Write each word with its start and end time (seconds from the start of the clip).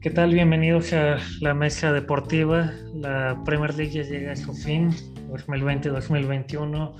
¿Qué 0.00 0.10
tal? 0.10 0.34
Bienvenidos 0.34 0.92
a 0.92 1.18
la 1.40 1.54
mesa 1.54 1.92
deportiva. 1.92 2.72
La 2.94 3.40
Premier 3.44 3.74
League 3.76 3.92
ya 3.92 4.02
llega 4.02 4.32
a 4.32 4.36
su 4.36 4.52
fin, 4.52 4.90
2020-2021. 5.28 6.94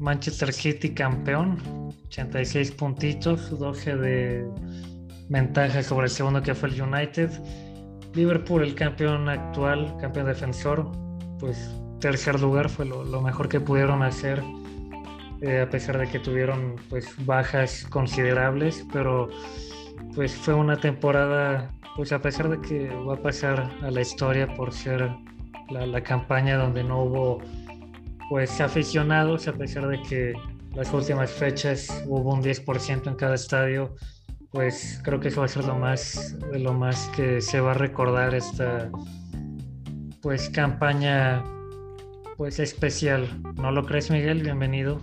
Manchester 0.00 0.52
City 0.52 0.90
campeón, 0.90 1.58
86 2.06 2.72
puntitos, 2.72 3.56
12 3.56 3.96
de 3.96 4.44
ventaja 5.28 5.82
sobre 5.82 6.06
el 6.06 6.10
segundo 6.10 6.42
que 6.42 6.54
fue 6.54 6.70
el 6.70 6.82
United. 6.82 7.30
Liverpool, 8.14 8.62
el 8.62 8.74
campeón 8.74 9.28
actual, 9.28 9.96
campeón 10.00 10.26
defensor, 10.26 10.90
pues 11.38 11.70
tercer 12.00 12.40
lugar 12.40 12.68
fue 12.68 12.84
lo, 12.86 13.22
mejor 13.22 13.48
que 13.48 13.60
pudieron 13.60 14.02
hacer, 14.02 14.42
eh, 15.40 15.60
a 15.60 15.70
pesar 15.70 15.98
de 15.98 16.08
que 16.08 16.18
tuvieron 16.18 16.76
pues 16.88 17.08
bajas 17.24 17.86
considerables, 17.90 18.84
pero 18.92 19.28
pues 20.14 20.34
fue 20.34 20.54
una 20.54 20.76
temporada, 20.76 21.70
pues 21.96 22.12
a 22.12 22.20
pesar 22.20 22.48
de 22.48 22.60
que 22.60 22.88
va 22.88 23.14
a 23.14 23.22
pasar 23.22 23.70
a 23.82 23.90
la 23.90 24.00
historia 24.00 24.46
por 24.54 24.72
ser 24.72 25.10
la, 25.70 25.86
la 25.86 26.00
campaña 26.02 26.56
donde 26.56 26.82
no 26.82 27.02
hubo 27.02 27.38
pues 28.28 28.60
aficionados, 28.60 29.48
a 29.48 29.52
pesar 29.52 29.88
de 29.88 30.02
que 30.02 30.34
las 30.74 30.92
últimas 30.92 31.30
fechas 31.30 32.04
hubo 32.06 32.34
un 32.34 32.42
10% 32.42 33.06
en 33.06 33.14
cada 33.14 33.34
estadio, 33.34 33.94
pues 34.50 35.00
creo 35.04 35.20
que 35.20 35.28
eso 35.28 35.40
va 35.40 35.46
a 35.46 35.48
ser 35.48 35.64
lo 35.64 35.76
más, 35.76 36.36
lo 36.52 36.72
más 36.72 37.10
que 37.16 37.40
se 37.40 37.60
va 37.60 37.72
a 37.72 37.74
recordar 37.74 38.34
esta 38.34 38.90
pues 40.20 40.50
campaña 40.50 41.42
pues 42.38 42.60
especial. 42.60 43.28
¿No 43.56 43.72
lo 43.72 43.84
crees, 43.84 44.12
Miguel? 44.12 44.44
Bienvenido. 44.44 45.00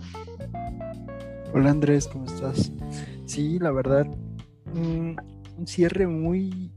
Hola 1.53 1.69
Andrés, 1.69 2.07
¿cómo 2.07 2.25
estás? 2.25 2.71
Sí, 3.25 3.59
la 3.59 3.71
verdad, 3.71 4.07
un 4.73 5.17
cierre 5.65 6.07
muy, 6.07 6.71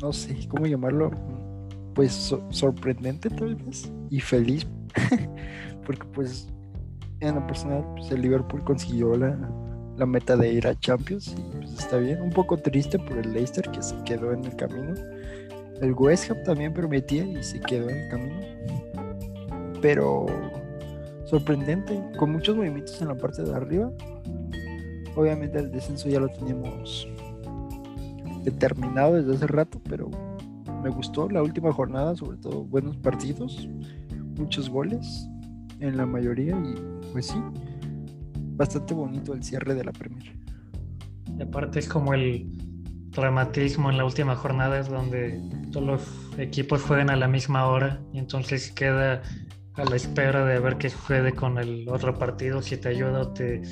no 0.00 0.12
sé 0.14 0.48
cómo 0.48 0.66
llamarlo, 0.66 1.10
pues 1.94 2.34
sorprendente 2.48 3.28
tal 3.28 3.56
vez 3.56 3.92
y 4.08 4.20
feliz 4.20 4.66
porque 5.86 6.06
pues 6.14 6.48
en 7.20 7.34
lo 7.34 7.46
personal 7.46 7.84
pues, 7.94 8.10
el 8.10 8.22
Liverpool 8.22 8.64
consiguió 8.64 9.16
la, 9.16 9.38
la, 9.98 10.06
meta 10.06 10.36
de 10.36 10.52
ir 10.52 10.66
a 10.66 10.78
Champions 10.80 11.34
y 11.36 11.56
pues 11.56 11.72
está 11.78 11.98
bien, 11.98 12.22
un 12.22 12.30
poco 12.30 12.56
triste 12.56 12.98
por 12.98 13.18
el 13.18 13.34
Leicester 13.34 13.70
que 13.70 13.82
se 13.82 13.96
quedó 14.04 14.32
en 14.32 14.44
el 14.46 14.56
camino. 14.56 14.94
El 15.82 15.92
West 15.92 16.30
Ham 16.30 16.42
también 16.42 16.72
prometía 16.72 17.24
y 17.24 17.42
se 17.42 17.60
quedó 17.60 17.90
en 17.90 17.96
el 17.96 18.08
camino. 18.08 18.85
Pero 19.86 20.26
sorprendente, 21.26 22.02
con 22.18 22.32
muchos 22.32 22.56
movimientos 22.56 23.00
en 23.00 23.06
la 23.06 23.14
parte 23.14 23.44
de 23.44 23.54
arriba. 23.54 23.88
Obviamente 25.14 25.60
el 25.60 25.70
descenso 25.70 26.08
ya 26.08 26.18
lo 26.18 26.28
teníamos 26.28 27.06
determinado 28.42 29.14
desde 29.14 29.36
hace 29.36 29.46
rato, 29.46 29.80
pero 29.88 30.10
me 30.82 30.90
gustó 30.90 31.28
la 31.30 31.40
última 31.40 31.72
jornada, 31.72 32.16
sobre 32.16 32.36
todo 32.38 32.64
buenos 32.64 32.96
partidos 32.96 33.68
muchos 34.36 34.68
goles 34.68 35.28
en 35.78 35.96
la 35.96 36.04
mayoría 36.04 36.56
y 36.56 36.74
pues 37.12 37.26
sí, 37.26 37.40
bastante 38.56 38.92
bonito 38.92 39.34
el 39.34 39.44
cierre 39.44 39.76
de 39.76 39.84
la 39.84 39.92
Premier. 39.92 40.36
Y 41.38 41.42
aparte 41.42 41.78
es 41.78 41.88
como 41.88 42.12
el 42.12 42.50
dramatismo 43.10 43.88
en 43.88 43.98
la 43.98 44.04
última 44.04 44.34
jornada 44.34 44.80
es 44.80 44.88
donde 44.88 45.40
todos 45.70 45.86
los 45.86 46.38
equipos 46.38 46.82
juegan 46.82 47.08
a 47.08 47.14
la 47.14 47.28
misma 47.28 47.68
hora 47.68 48.00
y 48.12 48.18
entonces 48.18 48.72
queda 48.72 49.22
a 49.76 49.84
la 49.84 49.96
espera 49.96 50.44
de 50.44 50.58
ver 50.58 50.76
qué 50.76 50.90
sucede 50.90 51.32
con 51.32 51.58
el 51.58 51.88
otro 51.88 52.14
partido, 52.18 52.62
si 52.62 52.76
te 52.76 52.88
ayuda 52.88 53.20
o 53.20 53.28
te 53.32 53.62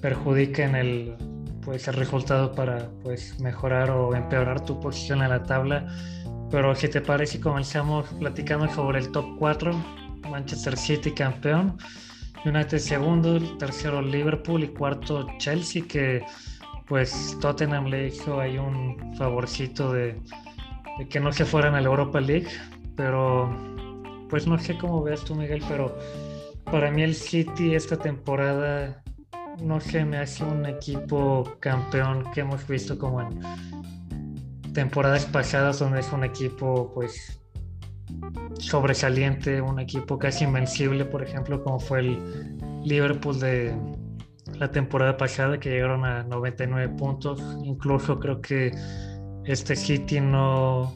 perjudica 0.00 0.64
en 0.64 0.74
el 0.74 1.16
pues 1.64 1.86
el 1.86 1.94
resultado 1.94 2.52
para 2.52 2.90
pues 3.02 3.38
mejorar 3.40 3.90
o 3.90 4.14
empeorar 4.16 4.64
tu 4.64 4.80
posición 4.80 5.22
en 5.22 5.30
la 5.30 5.42
tabla. 5.44 5.86
Pero 6.50 6.74
si 6.74 6.88
te 6.88 7.00
parece 7.00 7.40
comenzamos 7.40 8.08
platicando 8.18 8.68
sobre 8.68 8.98
el 8.98 9.10
top 9.12 9.24
4 9.38 9.72
Manchester 10.28 10.76
City 10.76 11.12
campeón, 11.12 11.78
United 12.44 12.78
segundo, 12.78 13.38
tercero 13.58 14.02
Liverpool 14.02 14.64
y 14.64 14.68
cuarto 14.68 15.26
Chelsea 15.38 15.84
que 15.86 16.24
pues 16.86 17.38
Tottenham 17.40 17.86
le 17.86 18.08
hizo 18.08 18.40
ahí 18.40 18.58
un 18.58 19.14
favorcito 19.16 19.92
de, 19.92 20.20
que 21.08 21.20
no 21.20 21.32
se 21.32 21.44
fueran 21.44 21.74
a 21.74 21.80
la 21.80 21.86
Europa 21.86 22.20
League, 22.20 22.48
pero 22.96 23.71
pues 24.32 24.46
no 24.46 24.58
sé 24.58 24.78
cómo 24.78 25.02
veas 25.02 25.22
tú 25.24 25.34
Miguel, 25.34 25.62
pero 25.68 25.94
para 26.64 26.90
mí 26.90 27.02
el 27.02 27.14
City 27.14 27.74
esta 27.74 27.98
temporada 27.98 29.02
no 29.62 29.78
sé, 29.78 30.06
me 30.06 30.16
hace 30.16 30.42
un 30.42 30.64
equipo 30.64 31.44
campeón 31.60 32.24
que 32.32 32.40
hemos 32.40 32.66
visto 32.66 32.98
como 32.98 33.20
en 33.20 33.40
temporadas 34.72 35.26
pasadas 35.26 35.80
donde 35.80 36.00
es 36.00 36.10
un 36.14 36.24
equipo 36.24 36.90
pues 36.94 37.42
sobresaliente, 38.58 39.60
un 39.60 39.78
equipo 39.78 40.18
casi 40.18 40.44
invencible, 40.44 41.04
por 41.04 41.22
ejemplo, 41.22 41.62
como 41.62 41.78
fue 41.78 42.00
el 42.00 42.56
Liverpool 42.84 43.38
de 43.38 43.76
la 44.58 44.72
temporada 44.72 45.18
pasada, 45.18 45.60
que 45.60 45.68
llegaron 45.68 46.06
a 46.06 46.22
99 46.22 46.94
puntos. 46.96 47.38
Incluso 47.64 48.18
creo 48.18 48.40
que 48.40 48.72
este 49.44 49.76
City 49.76 50.20
no, 50.20 50.94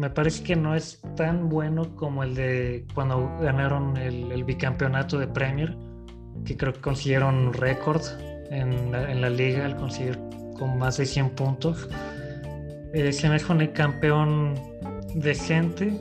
me 0.00 0.08
parece 0.08 0.42
que 0.42 0.56
no 0.56 0.74
es 0.74 0.98
tan 1.14 1.50
bueno 1.50 1.94
como 1.94 2.22
el 2.22 2.34
de 2.34 2.86
cuando 2.94 3.36
ganaron 3.38 3.98
el, 3.98 4.42
bicampeonato 4.44 5.18
de 5.18 5.26
Premier, 5.26 5.76
que 6.46 6.56
creo 6.56 6.72
que 6.72 6.80
consiguieron 6.80 7.52
récord 7.52 8.00
en, 8.50 8.92
la 8.92 9.28
liga 9.28 9.66
al 9.66 9.76
conseguir 9.76 10.18
con 10.58 10.78
más 10.78 10.96
de 10.96 11.04
100 11.04 11.30
puntos. 11.30 11.86
Eh, 12.94 13.12
se 13.12 13.28
me 13.28 13.38
fue 13.38 13.56
un 13.56 13.66
campeón 13.66 14.54
decente, 15.14 15.92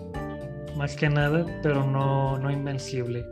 más 0.77 0.95
que 0.95 1.09
nada, 1.09 1.45
pero 1.61 1.85
no, 1.85 2.37
no 2.37 2.49
invencible. 2.49 3.25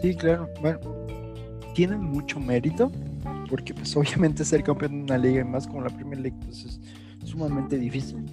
Sí, 0.00 0.14
claro. 0.16 0.48
Bueno, 0.62 0.80
tiene 1.74 1.98
mucho 1.98 2.40
mérito, 2.40 2.90
porque 3.50 3.74
pues 3.74 3.94
obviamente 3.98 4.46
ser 4.46 4.62
campeón 4.62 4.92
de 4.92 5.02
una 5.02 5.18
liga 5.18 5.42
y 5.42 5.44
más 5.44 5.66
como 5.66 5.82
la 5.82 5.90
Premier 5.90 6.20
League 6.20 6.38
pues, 6.42 6.64
es 6.64 6.80
sumamente 7.22 7.76
difícil. 7.76 8.24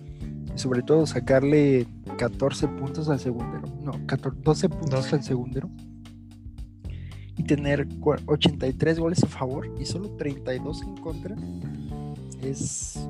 Y 0.56 0.60
sobre 0.60 0.84
todo 0.84 1.06
sacarle 1.06 1.88
14 2.18 2.68
puntos 2.68 3.10
al 3.10 3.20
segundero. 3.20 3.64
No, 3.82 3.94
12 4.44 4.70
puntos 4.70 5.14
al 5.14 5.24
segundero. 5.24 5.70
Y 7.36 7.44
tener 7.44 7.88
83 8.26 9.00
goles 9.00 9.24
a 9.24 9.28
favor 9.28 9.74
y 9.80 9.86
solo 9.86 10.10
32 10.12 10.82
en 10.84 10.98
contra. 10.98 11.36
Es 12.42 13.08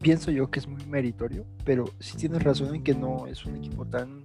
pienso 0.00 0.30
yo 0.30 0.50
que 0.50 0.60
es 0.60 0.68
muy 0.68 0.84
meritorio, 0.86 1.44
pero 1.64 1.84
sí 1.98 2.16
tienes 2.16 2.42
razón 2.42 2.74
en 2.74 2.82
que 2.82 2.94
no 2.94 3.26
es 3.26 3.44
un 3.44 3.56
equipo 3.56 3.84
tan, 3.84 4.22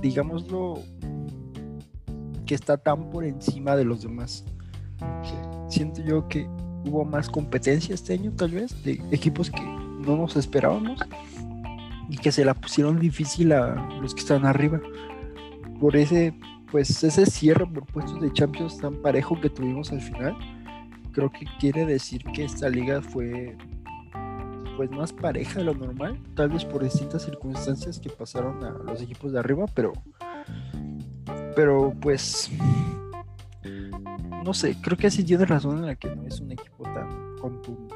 digámoslo, 0.00 0.82
que 2.44 2.54
está 2.54 2.76
tan 2.76 3.10
por 3.10 3.24
encima 3.24 3.76
de 3.76 3.84
los 3.84 4.02
demás. 4.02 4.44
Siento 5.68 6.02
yo 6.02 6.28
que 6.28 6.48
hubo 6.84 7.04
más 7.04 7.28
competencia 7.28 7.94
este 7.94 8.14
año, 8.14 8.32
tal 8.32 8.52
vez, 8.52 8.84
de 8.84 9.02
equipos 9.10 9.50
que 9.50 9.60
no 10.06 10.16
nos 10.16 10.36
esperábamos 10.36 11.00
y 12.08 12.16
que 12.16 12.32
se 12.32 12.44
la 12.44 12.54
pusieron 12.54 12.98
difícil 12.98 13.52
a 13.52 13.74
los 14.00 14.14
que 14.14 14.20
están 14.20 14.46
arriba. 14.46 14.80
Por 15.80 15.96
ese, 15.96 16.34
pues 16.70 17.02
ese 17.02 17.26
cierre 17.26 17.66
por 17.66 17.84
puestos 17.86 18.20
de 18.20 18.32
Champions 18.32 18.78
tan 18.78 19.02
parejo 19.02 19.40
que 19.40 19.50
tuvimos 19.50 19.92
al 19.92 20.00
final, 20.00 20.36
creo 21.12 21.30
que 21.30 21.46
quiere 21.58 21.84
decir 21.84 22.22
que 22.34 22.44
esta 22.44 22.68
liga 22.68 23.02
fue 23.02 23.56
pues 24.76 24.90
más 24.90 25.12
pareja 25.12 25.60
de 25.60 25.64
lo 25.64 25.74
normal, 25.74 26.20
tal 26.34 26.50
vez 26.50 26.64
por 26.64 26.84
distintas 26.84 27.22
circunstancias 27.22 27.98
que 27.98 28.10
pasaron 28.10 28.62
a 28.62 28.70
los 28.70 29.00
equipos 29.00 29.32
de 29.32 29.38
arriba, 29.38 29.64
pero 29.74 29.92
pero 31.54 31.94
pues 32.00 32.50
no 34.44 34.52
sé, 34.52 34.76
creo 34.82 34.96
que 34.98 35.10
sí 35.10 35.24
tiene 35.24 35.46
razón 35.46 35.78
en 35.78 35.86
la 35.86 35.96
que 35.96 36.14
no 36.14 36.24
es 36.26 36.40
un 36.40 36.52
equipo 36.52 36.84
tan 36.84 37.25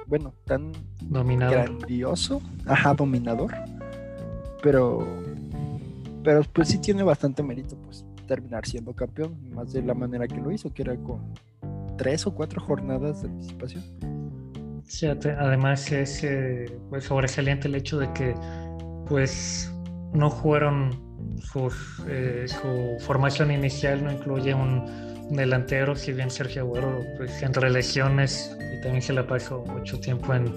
bueno, 0.07 0.33
tan 0.45 0.73
grandioso, 1.11 2.41
ajá, 2.67 2.95
dominador, 2.95 3.55
pero 4.63 5.07
pero 6.23 6.43
pues 6.53 6.69
sí 6.69 6.79
tiene 6.79 7.03
bastante 7.03 7.43
mérito 7.43 7.77
pues 7.77 8.05
terminar 8.27 8.67
siendo 8.67 8.93
campeón, 8.95 9.35
más 9.55 9.73
de 9.73 9.83
la 9.83 9.95
manera 9.95 10.29
que 10.29 10.37
lo 10.37 10.51
hizo, 10.51 10.73
que 10.73 10.83
era 10.83 10.97
con 10.97 11.35
tres 11.97 12.27
o 12.27 12.35
cuatro 12.35 12.61
jornadas 12.61 13.23
de 13.23 13.29
anticipación. 13.29 13.83
Sí, 14.87 15.07
además 15.07 15.91
es 15.93 16.23
eh, 16.25 16.67
pues 16.91 17.05
sobresaliente 17.05 17.69
el 17.69 17.75
hecho 17.75 17.99
de 17.99 18.13
que 18.13 18.35
pues 19.07 19.73
no 20.13 20.31
jugaron 20.31 20.91
eh, 22.09 22.47
su 22.47 23.05
formación 23.05 23.51
inicial, 23.51 24.05
no 24.05 24.13
incluye 24.13 24.55
un, 24.55 24.85
delantero, 25.31 25.97
si 25.97 26.13
bien 26.13 26.31
Sergio 26.31 26.63
Agüero 26.63 27.05
pues 27.17 27.43
entre 27.43 27.71
lesiones 27.71 28.57
y 28.59 28.81
también 28.81 29.03
se 29.03 29.13
la 29.13 29.27
pasó 29.27 29.65
mucho 29.67 29.99
tiempo 30.01 30.35
en, 30.35 30.53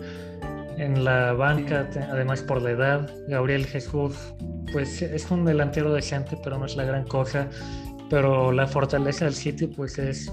en 0.78 1.04
la 1.04 1.34
banca, 1.34 1.88
además 2.10 2.42
por 2.42 2.62
la 2.62 2.72
edad, 2.72 3.10
Gabriel 3.28 3.66
Jesús 3.66 4.16
pues 4.72 5.02
es 5.02 5.30
un 5.30 5.46
delantero 5.46 5.94
decente 5.94 6.38
pero 6.44 6.58
no 6.58 6.66
es 6.66 6.76
la 6.76 6.84
gran 6.84 7.06
cosa, 7.06 7.48
pero 8.10 8.52
la 8.52 8.68
fortaleza 8.68 9.26
del 9.26 9.34
sitio 9.34 9.70
pues 9.72 9.98
es 10.00 10.32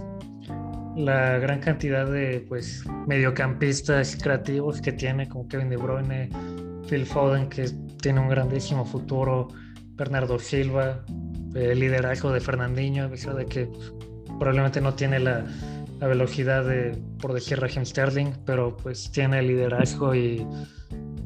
la 0.97 1.39
gran 1.39 1.61
cantidad 1.61 2.11
de 2.11 2.45
pues 2.49 2.85
mediocampistas 3.07 4.17
creativos 4.17 4.81
que 4.81 4.93
tiene, 4.93 5.29
como 5.29 5.49
Kevin 5.49 5.71
De 5.71 5.77
Bruyne, 5.77 6.29
Phil 6.89 7.07
Foden, 7.07 7.49
que 7.49 7.71
tiene 8.03 8.21
un 8.21 8.29
grandísimo 8.29 8.85
futuro, 8.85 9.49
Bernardo 9.95 10.39
Silva, 10.39 11.05
el 11.55 11.79
liderazgo 11.79 12.33
de 12.33 12.41
Fernandinho, 12.41 13.05
a 13.05 13.09
pesar 13.09 13.35
de 13.37 13.47
que 13.47 13.67
pues, 13.67 13.93
probablemente 14.41 14.81
no 14.81 14.95
tiene 14.95 15.21
la, 15.21 15.45
velocidad 16.01 16.65
de, 16.65 16.99
por 17.21 17.35
decir, 17.35 17.61
Raheem 17.61 17.85
Sterling, 17.85 18.33
pero 18.47 18.75
pues 18.75 19.13
tiene 19.13 19.43
liderazgo 19.43 20.15
y 20.15 20.47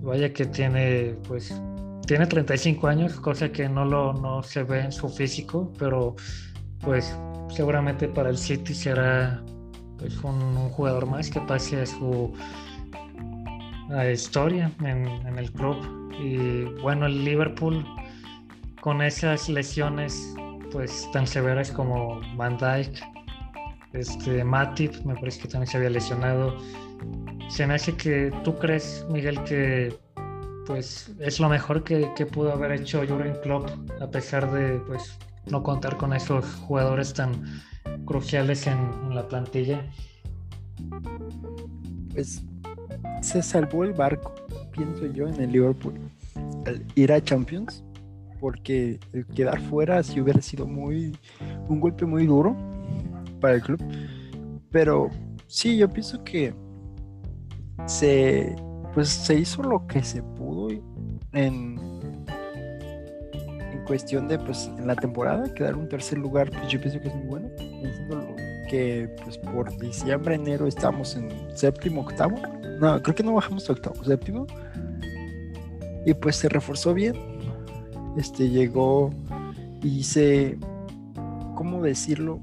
vaya 0.02 0.32
que 0.32 0.46
tiene, 0.46 1.14
pues, 1.28 1.54
tiene 2.06 2.26
35 2.26 2.88
años, 2.88 3.14
cosa 3.20 3.52
que 3.52 3.68
no, 3.68 3.84
lo, 3.84 4.12
no 4.14 4.42
se 4.42 4.64
ve 4.64 4.80
en 4.80 4.92
su 4.92 5.08
físico, 5.08 5.72
pero 5.78 6.16
pues 6.80 7.16
seguramente 7.48 8.08
para 8.08 8.30
el 8.30 8.36
City 8.36 8.74
será 8.74 9.40
pues, 9.96 10.16
un, 10.24 10.68
jugador 10.70 11.06
más 11.06 11.30
que 11.30 11.40
pase 11.40 11.82
a 11.82 11.86
su 11.86 12.34
historia 14.12 14.72
en, 14.80 15.06
en, 15.06 15.38
el 15.38 15.52
club. 15.52 15.76
Y 16.20 16.64
bueno, 16.82 17.06
el 17.06 17.24
Liverpool 17.24 17.86
con 18.80 19.02
esas 19.02 19.48
lesiones 19.48 20.34
pues 20.74 21.08
tan 21.12 21.24
severas 21.24 21.70
como 21.70 22.20
Van 22.36 22.58
Dijk, 22.58 23.00
este, 23.92 24.42
Matip, 24.42 24.92
me 25.04 25.14
parece 25.14 25.42
que 25.42 25.48
también 25.48 25.70
se 25.70 25.76
había 25.76 25.88
lesionado. 25.88 26.56
Se 27.48 27.64
me 27.64 27.74
hace 27.74 27.94
que 27.94 28.32
tú 28.42 28.58
crees, 28.58 29.06
Miguel, 29.08 29.40
que 29.44 29.96
pues 30.66 31.12
es 31.20 31.38
lo 31.38 31.48
mejor 31.48 31.84
que, 31.84 32.08
pudo 32.26 32.52
haber 32.52 32.72
hecho 32.72 33.06
Jurgen 33.06 33.36
Klopp 33.40 33.70
a 34.00 34.10
pesar 34.10 34.50
de 34.50 34.80
pues 34.80 35.16
no 35.46 35.62
contar 35.62 35.96
con 35.96 36.12
esos 36.12 36.44
jugadores 36.66 37.14
tan 37.14 37.62
cruciales 38.04 38.66
en, 38.66 39.14
la 39.14 39.28
plantilla. 39.28 39.80
Pues 42.12 42.42
se 43.22 43.42
salvó 43.42 43.84
el 43.84 43.92
barco, 43.92 44.34
pienso 44.72 45.06
yo, 45.06 45.28
en 45.28 45.40
el 45.40 45.52
Liverpool. 45.52 45.94
Al 46.66 46.84
ir 46.96 47.12
a 47.12 47.22
Champions, 47.22 47.84
porque 48.44 49.00
el 49.14 49.24
quedar 49.28 49.58
fuera 49.58 50.02
sí 50.02 50.20
hubiera 50.20 50.42
sido 50.42 50.66
muy 50.66 51.16
un 51.66 51.80
golpe 51.80 52.04
muy 52.04 52.26
duro 52.26 52.54
para 53.40 53.54
el 53.54 53.62
club. 53.62 53.82
Pero 54.70 55.08
sí, 55.46 55.78
yo 55.78 55.88
pienso 55.88 56.22
que 56.24 56.54
se 57.86 58.54
pues 58.92 59.08
se 59.08 59.38
hizo 59.38 59.62
lo 59.62 59.86
que 59.86 60.04
se 60.04 60.22
pudo 60.22 60.68
en 61.32 61.78
cuestión 63.86 64.28
de, 64.28 64.38
pues, 64.38 64.70
en 64.76 64.86
la 64.86 64.94
temporada, 64.94 65.52
quedar 65.54 65.74
un 65.76 65.88
tercer 65.88 66.18
lugar, 66.18 66.50
pues 66.50 66.68
yo 66.68 66.78
pienso 66.78 67.00
que 67.00 67.08
es 67.08 67.14
muy 67.14 67.26
bueno. 67.26 67.48
que, 68.68 69.08
pues, 69.24 69.38
por 69.38 69.74
diciembre, 69.78 70.34
enero 70.34 70.66
estamos 70.66 71.16
en 71.16 71.30
séptimo, 71.56 72.02
octavo. 72.02 72.36
No, 72.78 73.00
creo 73.02 73.14
que 73.14 73.22
no 73.22 73.32
bajamos 73.32 73.70
a 73.70 73.72
octavo, 73.72 74.04
séptimo. 74.04 74.46
Y 76.04 76.12
pues 76.12 76.36
se 76.36 76.50
reforzó 76.50 76.92
bien. 76.92 77.33
Este 78.16 78.48
llegó 78.48 79.10
y 79.82 80.02
se, 80.04 80.58
¿cómo 81.54 81.82
decirlo? 81.82 82.40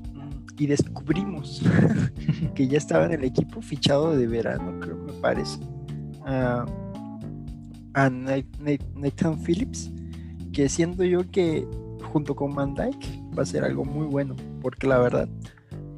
Y 0.57 0.67
descubrimos 0.67 1.61
que 2.55 2.67
ya 2.67 2.77
estaba 2.77 3.05
en 3.05 3.13
el 3.13 3.23
equipo 3.23 3.61
fichado 3.61 4.15
de 4.15 4.27
verano, 4.27 4.79
creo, 4.79 4.97
me 4.97 5.13
parece. 5.13 5.59
a 6.23 6.65
Nathan 8.09 9.39
Phillips 9.43 9.91
que 10.51 10.69
siento 10.69 11.03
yo 11.03 11.29
que 11.29 11.67
junto 12.11 12.35
con 12.35 12.53
Van 12.53 12.73
Dyke 12.73 13.23
va 13.37 13.43
a 13.43 13.45
ser 13.45 13.63
algo 13.63 13.85
muy 13.85 14.05
bueno, 14.05 14.35
porque 14.61 14.87
la 14.87 14.99
verdad, 14.99 15.29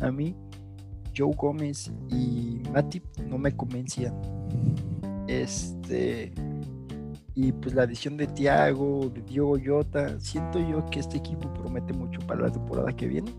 a 0.02 0.12
mí, 0.12 0.36
Joe 1.16 1.34
Gómez 1.36 1.92
y 2.10 2.62
Matip 2.72 3.04
no 3.28 3.38
me 3.38 3.56
convencían. 3.56 4.14
Este. 5.28 6.34
Y 7.36 7.52
pues 7.52 7.74
la 7.74 7.84
adición 7.84 8.18
de 8.18 8.28
Thiago, 8.28 9.10
de 9.10 9.22
Diogo 9.22 9.58
Jota, 9.64 10.20
siento 10.20 10.60
yo 10.60 10.86
que 10.90 11.00
este 11.00 11.18
equipo 11.18 11.52
promete 11.54 11.94
mucho 11.94 12.20
para 12.28 12.42
la 12.42 12.52
temporada 12.52 12.94
que 12.96 13.08
viene. 13.08 13.32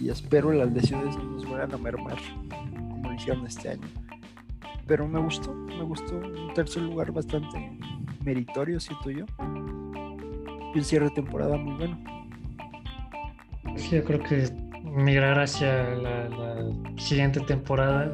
Y 0.00 0.08
espero 0.10 0.52
las 0.52 0.72
lesiones 0.72 1.16
no 1.16 1.24
nos 1.24 1.48
vayan 1.48 1.72
a 1.72 1.78
mermar 1.78 2.16
como 2.72 3.12
hicieron 3.12 3.46
este 3.46 3.70
año. 3.70 3.88
Pero 4.86 5.06
me 5.06 5.20
gustó, 5.20 5.54
me 5.54 5.82
gustó 5.82 6.16
un 6.16 6.52
tercer 6.54 6.82
lugar 6.82 7.12
bastante 7.12 7.78
meritorio, 8.24 8.80
siento 8.80 9.10
yo 9.10 9.24
y 10.74 10.78
un 10.78 10.84
cierre 10.84 11.06
de 11.06 11.12
temporada 11.12 11.56
muy 11.56 11.74
bueno. 11.74 11.98
Sí, 13.76 13.96
yo 13.96 14.04
creo 14.04 14.20
que 14.20 14.50
migrar 14.84 15.38
hacia 15.38 15.94
la, 15.94 16.28
siguiente 16.96 17.40
temporada, 17.40 18.12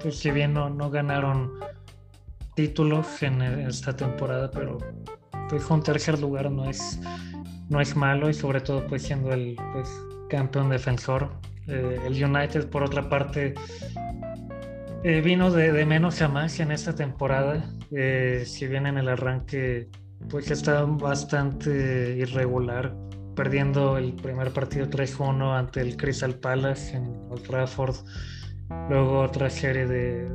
pues 0.00 0.18
si 0.18 0.30
bien 0.30 0.54
no, 0.54 0.70
no 0.70 0.90
ganaron 0.90 1.52
títulos 2.54 3.22
en 3.22 3.42
esta 3.42 3.94
temporada, 3.96 4.50
pero 4.50 4.78
pues 5.48 5.68
un 5.70 5.82
tercer 5.82 6.18
lugar 6.18 6.50
no 6.50 6.68
es, 6.68 7.00
no 7.68 7.80
es 7.80 7.96
malo 7.96 8.30
y 8.30 8.34
sobre 8.34 8.60
todo 8.60 8.86
pues 8.86 9.02
siendo 9.02 9.32
el 9.32 9.56
pues, 9.72 9.88
campeón 10.28 10.70
defensor. 10.70 11.30
Eh, 11.68 12.00
el 12.06 12.24
United 12.24 12.68
por 12.70 12.82
otra 12.82 13.08
parte 13.08 13.54
eh, 15.04 15.20
vino 15.20 15.50
de, 15.50 15.84
menos 15.84 16.20
a 16.22 16.28
más 16.28 16.58
en 16.60 16.72
esta 16.72 16.94
temporada, 16.94 17.64
eh, 17.90 18.44
si 18.46 18.66
bien 18.66 18.86
en 18.86 18.98
el 18.98 19.08
arranque 19.08 19.88
pues 20.28 20.50
está 20.50 20.84
bastante 20.84 22.16
irregular, 22.18 22.94
perdiendo 23.34 23.96
el 23.96 24.14
primer 24.14 24.52
partido 24.52 24.86
3-1 24.88 25.58
ante 25.58 25.80
el 25.80 25.96
Crystal 25.96 26.34
Palace 26.34 26.96
en 26.96 27.04
Old 27.30 27.42
Trafford, 27.42 27.96
luego 28.88 29.20
otra 29.20 29.50
serie 29.50 29.86
de 29.86 30.28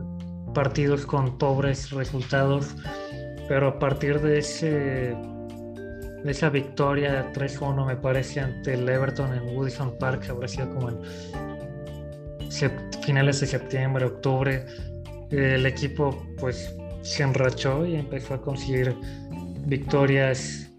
partidos 0.57 1.05
con 1.05 1.37
pobres 1.37 1.91
resultados, 1.91 2.75
pero 3.47 3.67
a 3.67 3.77
partir 3.77 4.19
de 4.21 4.39
ese 4.39 5.15
de 6.23 6.31
esa 6.31 6.49
victoria 6.49 7.31
3-1 7.31 7.85
me 7.85 7.95
parece 7.95 8.39
ante 8.39 8.73
el 8.73 8.89
Everton 8.89 9.35
en 9.35 9.55
Woodison 9.55 9.95
Park, 9.99 10.25
habrá 10.31 10.47
sido 10.47 10.67
como 10.73 10.89
en 10.89 10.97
finales 13.05 13.39
de 13.39 13.45
septiembre, 13.45 14.05
octubre, 14.05 14.65
el 15.29 15.63
equipo 15.67 16.25
pues 16.39 16.75
se 17.03 17.21
enrachó 17.21 17.85
y 17.85 17.93
empezó 17.93 18.33
a 18.33 18.41
conseguir 18.41 18.95
victorias 19.67 20.71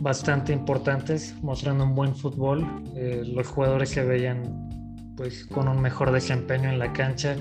bastante 0.00 0.52
importantes, 0.52 1.32
mostrando 1.42 1.84
un 1.84 1.94
buen 1.94 2.16
fútbol. 2.16 2.66
Eh, 2.96 3.22
los 3.24 3.46
jugadores 3.46 3.90
se 3.90 4.02
veían 4.02 4.68
pues 5.16 5.46
con 5.46 5.68
un 5.68 5.80
mejor 5.80 6.10
desempeño 6.10 6.68
en 6.68 6.80
la 6.80 6.92
cancha 6.92 7.36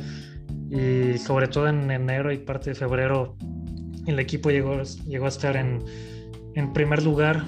y 0.75 1.17
sobre 1.17 1.48
todo 1.48 1.70
en 1.70 1.89
enero 1.89 2.32
y 2.34 2.38
parte 2.38 2.72
de 2.72 2.75
febrero 2.75 3.38
el 4.08 4.20
equipo 4.20 4.51
llegó, 4.51 4.82
llegó 5.08 5.25
a 5.25 5.29
estar 5.29 5.55
en, 5.55 5.79
en 6.53 6.74
primer 6.74 7.01
lugar, 7.01 7.44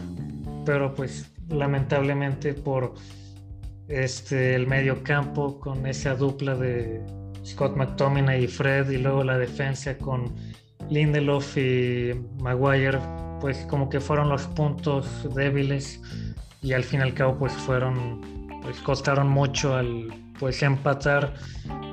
pero 0.65 0.96
pues 0.96 1.29
lamentablemente 1.50 2.53
por 2.53 2.93
este, 3.89 4.55
el 4.55 4.65
medio 4.65 5.03
campo 5.03 5.60
con 5.60 5.86
esa 5.86 6.15
dupla 6.15 6.55
de 6.55 7.05
Scott 7.46 7.75
McTominay 7.75 8.46
y 8.46 8.48
Fred 8.48 8.89
y 8.89 8.98
luego 8.98 9.24
la 9.24 9.38
defensa 9.38 9.98
con 9.98 10.34
Lindelof 10.89 11.57
y 11.57 12.12
Maguire, 12.41 13.00
pues 13.41 13.57
como 13.69 13.89
que 13.89 14.00
fueron 14.00 14.29
los 14.29 14.43
puntos 14.48 15.27
débiles 15.36 16.01
y 16.62 16.72
al 16.72 16.84
fin 16.84 17.01
y 17.01 17.03
al 17.03 17.13
cabo 17.13 17.38
pues 17.38 17.51
fueron, 17.53 18.22
pues 18.62 18.77
costaron 18.79 19.27
mucho 19.27 19.75
al 19.75 20.07
pues 20.39 20.62
empatar 20.63 21.34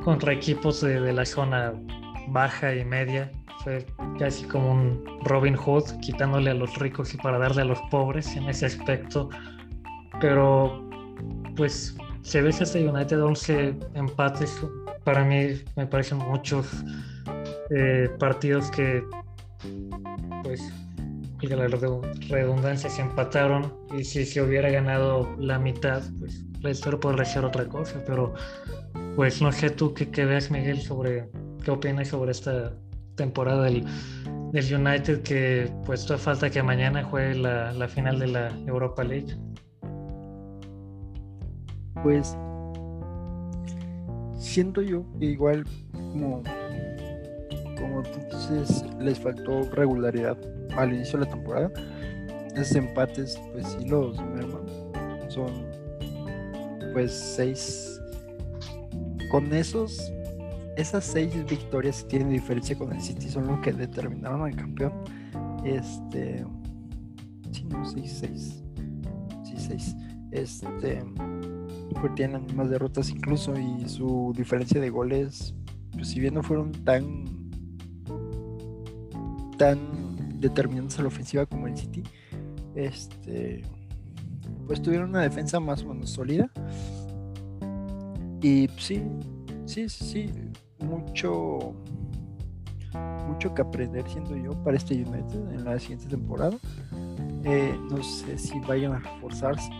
contra 0.04 0.32
equipos 0.32 0.80
de, 0.80 1.12
la 1.12 1.24
zona 1.24 1.72
baja 2.28 2.74
y 2.74 2.84
media. 2.84 3.30
Fue 3.62 3.86
casi 4.18 4.44
como 4.46 4.72
un 4.72 5.04
Robin 5.24 5.56
Hood, 5.56 5.84
quitándole 6.00 6.50
a 6.50 6.54
los 6.54 6.76
ricos 6.76 7.14
y 7.14 7.16
para 7.16 7.38
darle 7.38 7.62
a 7.62 7.64
los 7.64 7.80
pobres 7.90 8.36
en 8.36 8.48
ese 8.48 8.66
aspecto. 8.66 9.30
Pero 10.20 10.88
pues 11.56 11.96
se 12.22 12.42
ve 12.42 12.50
este 12.50 12.88
United 12.88 13.22
11 13.22 13.74
empates, 13.94 14.60
para 15.04 15.24
mí 15.24 15.62
me 15.76 15.86
parecen 15.86 16.18
muchos 16.18 16.66
eh, 17.70 18.08
partidos 18.18 18.70
que, 18.70 19.02
pues, 20.42 20.60
la 21.46 21.66
redundancia, 21.66 22.90
se 22.90 23.02
empataron 23.02 23.72
y 23.96 24.04
si 24.04 24.24
se 24.24 24.42
hubiera 24.42 24.70
ganado 24.70 25.34
la 25.38 25.58
mitad, 25.58 26.02
pues 26.18 26.44
la 26.60 26.70
historia 26.70 27.00
podría 27.00 27.24
ser 27.24 27.44
otra 27.44 27.66
cosa, 27.66 28.02
pero 28.06 28.34
pues 29.16 29.40
no 29.42 29.52
sé 29.52 29.70
tú 29.70 29.94
qué, 29.94 30.10
qué 30.10 30.24
ves, 30.24 30.50
Miguel, 30.50 30.80
sobre 30.80 31.28
qué 31.62 31.70
opinas 31.70 32.08
sobre 32.08 32.32
esta 32.32 32.72
temporada 33.16 33.64
del, 33.64 33.84
del 34.52 34.74
United 34.74 35.22
que 35.22 35.70
pues 35.84 36.06
toda 36.06 36.18
falta 36.18 36.50
que 36.50 36.62
mañana 36.62 37.04
juegue 37.04 37.36
la, 37.36 37.72
la 37.72 37.88
final 37.88 38.18
de 38.18 38.26
la 38.28 38.48
Europa 38.66 39.04
League. 39.04 39.36
Pues 42.02 42.36
siento 44.38 44.82
yo 44.82 45.04
igual 45.20 45.64
como 45.92 46.42
como 47.78 48.02
tú 48.02 48.20
dices, 48.30 48.84
les 49.00 49.18
faltó 49.18 49.62
regularidad 49.70 50.36
al 50.76 50.92
inicio 50.94 51.18
de 51.18 51.26
la 51.26 51.30
temporada. 51.30 51.70
Esos 52.54 52.76
empates, 52.76 53.40
pues 53.52 53.66
sí 53.66 53.88
los 53.88 54.16
Son 55.28 55.50
pues 56.92 57.12
seis 57.12 58.00
con 59.34 59.52
esos, 59.52 60.12
esas 60.76 61.04
seis 61.04 61.34
victorias 61.48 62.06
tienen 62.06 62.30
diferencia 62.30 62.78
con 62.78 62.92
el 62.92 63.00
City 63.00 63.28
son 63.28 63.48
lo 63.48 63.60
que 63.60 63.72
determinaron 63.72 64.42
al 64.42 64.54
campeón. 64.54 64.92
Este, 65.64 66.46
sí, 67.50 67.64
no, 67.64 67.84
seis, 67.84 68.18
seis, 68.20 68.62
sí, 69.42 69.54
seis. 69.56 69.96
Este, 70.30 71.02
pues 72.00 72.14
tienen 72.14 72.34
las 72.34 72.42
mismas 72.42 72.70
derrotas 72.70 73.10
incluso 73.10 73.54
y 73.58 73.88
su 73.88 74.32
diferencia 74.36 74.80
de 74.80 74.88
goles, 74.88 75.52
pues 75.94 76.06
si 76.06 76.20
bien 76.20 76.34
no 76.34 76.42
fueron 76.44 76.70
tan, 76.70 77.24
tan 79.56 80.40
determinantes 80.40 80.98
a 80.98 81.02
la 81.02 81.08
ofensiva 81.08 81.46
como 81.46 81.66
el 81.66 81.76
City, 81.76 82.02
este, 82.74 83.62
pues 84.66 84.82
tuvieron 84.82 85.10
una 85.10 85.22
defensa 85.22 85.60
más 85.60 85.82
o 85.82 85.88
menos 85.88 86.10
sólida. 86.10 86.50
Y 88.42 88.68
sí, 88.78 89.02
sí, 89.64 89.88
sí, 89.88 90.30
mucho, 90.80 91.74
mucho 93.26 93.54
que 93.54 93.62
aprender 93.62 94.04
siendo 94.08 94.36
yo 94.36 94.50
para 94.62 94.76
este 94.76 94.94
United 94.94 95.50
en 95.52 95.64
la 95.64 95.78
siguiente 95.78 96.06
temporada. 96.06 96.56
Eh, 97.44 97.78
no 97.90 98.02
sé 98.02 98.38
si 98.38 98.58
vayan 98.60 98.92
a 98.92 98.98
reforzarse. 98.98 99.70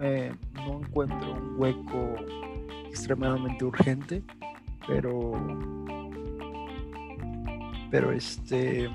Eh, 0.00 0.32
no 0.54 0.80
encuentro 0.80 1.34
un 1.34 1.60
hueco 1.60 2.16
extremadamente 2.88 3.64
urgente, 3.64 4.22
pero 4.86 5.32
pero 7.94 8.10
este 8.10 8.90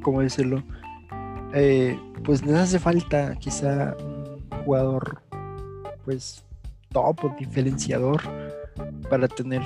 cómo 0.00 0.20
decirlo 0.20 0.62
eh, 1.54 1.98
pues 2.22 2.46
les 2.46 2.54
hace 2.54 2.78
falta 2.78 3.34
quizá 3.34 3.96
un 3.98 4.48
jugador 4.64 5.20
pues 6.04 6.44
top 6.92 7.24
o 7.24 7.34
diferenciador 7.36 8.22
para 9.10 9.26
tener 9.26 9.60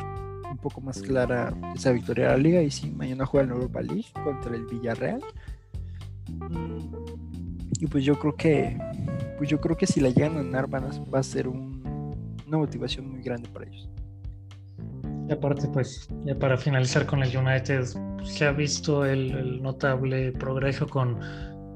un 0.51 0.57
poco 0.57 0.81
más 0.81 1.03
clara 1.03 1.53
esa 1.75 1.93
victoria 1.93 2.29
de 2.29 2.31
la 2.31 2.39
liga. 2.39 2.63
Y 2.63 2.71
si 2.71 2.91
mañana 2.91 3.27
juega 3.27 3.45
en 3.45 3.53
Europa 3.53 3.83
League 3.83 4.07
contra 4.25 4.57
el 4.57 4.65
Villarreal 4.65 5.23
mm, 6.31 6.79
y 7.79 7.87
pues 7.89 8.05
yo 8.05 8.19
creo 8.19 8.35
que 8.35 8.79
pues 9.37 9.51
yo 9.51 9.61
creo 9.61 9.77
que 9.77 9.87
si 9.87 10.01
la 10.01 10.09
llegan 10.09 10.39
a 10.39 10.43
ganar 10.43 10.67
va 10.73 11.19
a 11.19 11.23
ser 11.23 11.47
una 11.47 12.57
motivación 12.57 13.11
muy 13.11 13.21
grande 13.21 13.51
para 13.51 13.67
ellos 13.67 13.91
y 15.33 15.35
aparte 15.35 15.67
pues 15.69 16.09
ya 16.27 16.39
para 16.39 16.59
finalizar 16.59 17.07
con 17.07 17.23
el 17.23 17.35
United 17.35 17.85
se 18.23 18.45
ha 18.45 18.53
visto 18.53 19.07
el 19.07 19.63
notable 19.63 20.31
progreso 20.33 20.87
con 20.87 21.19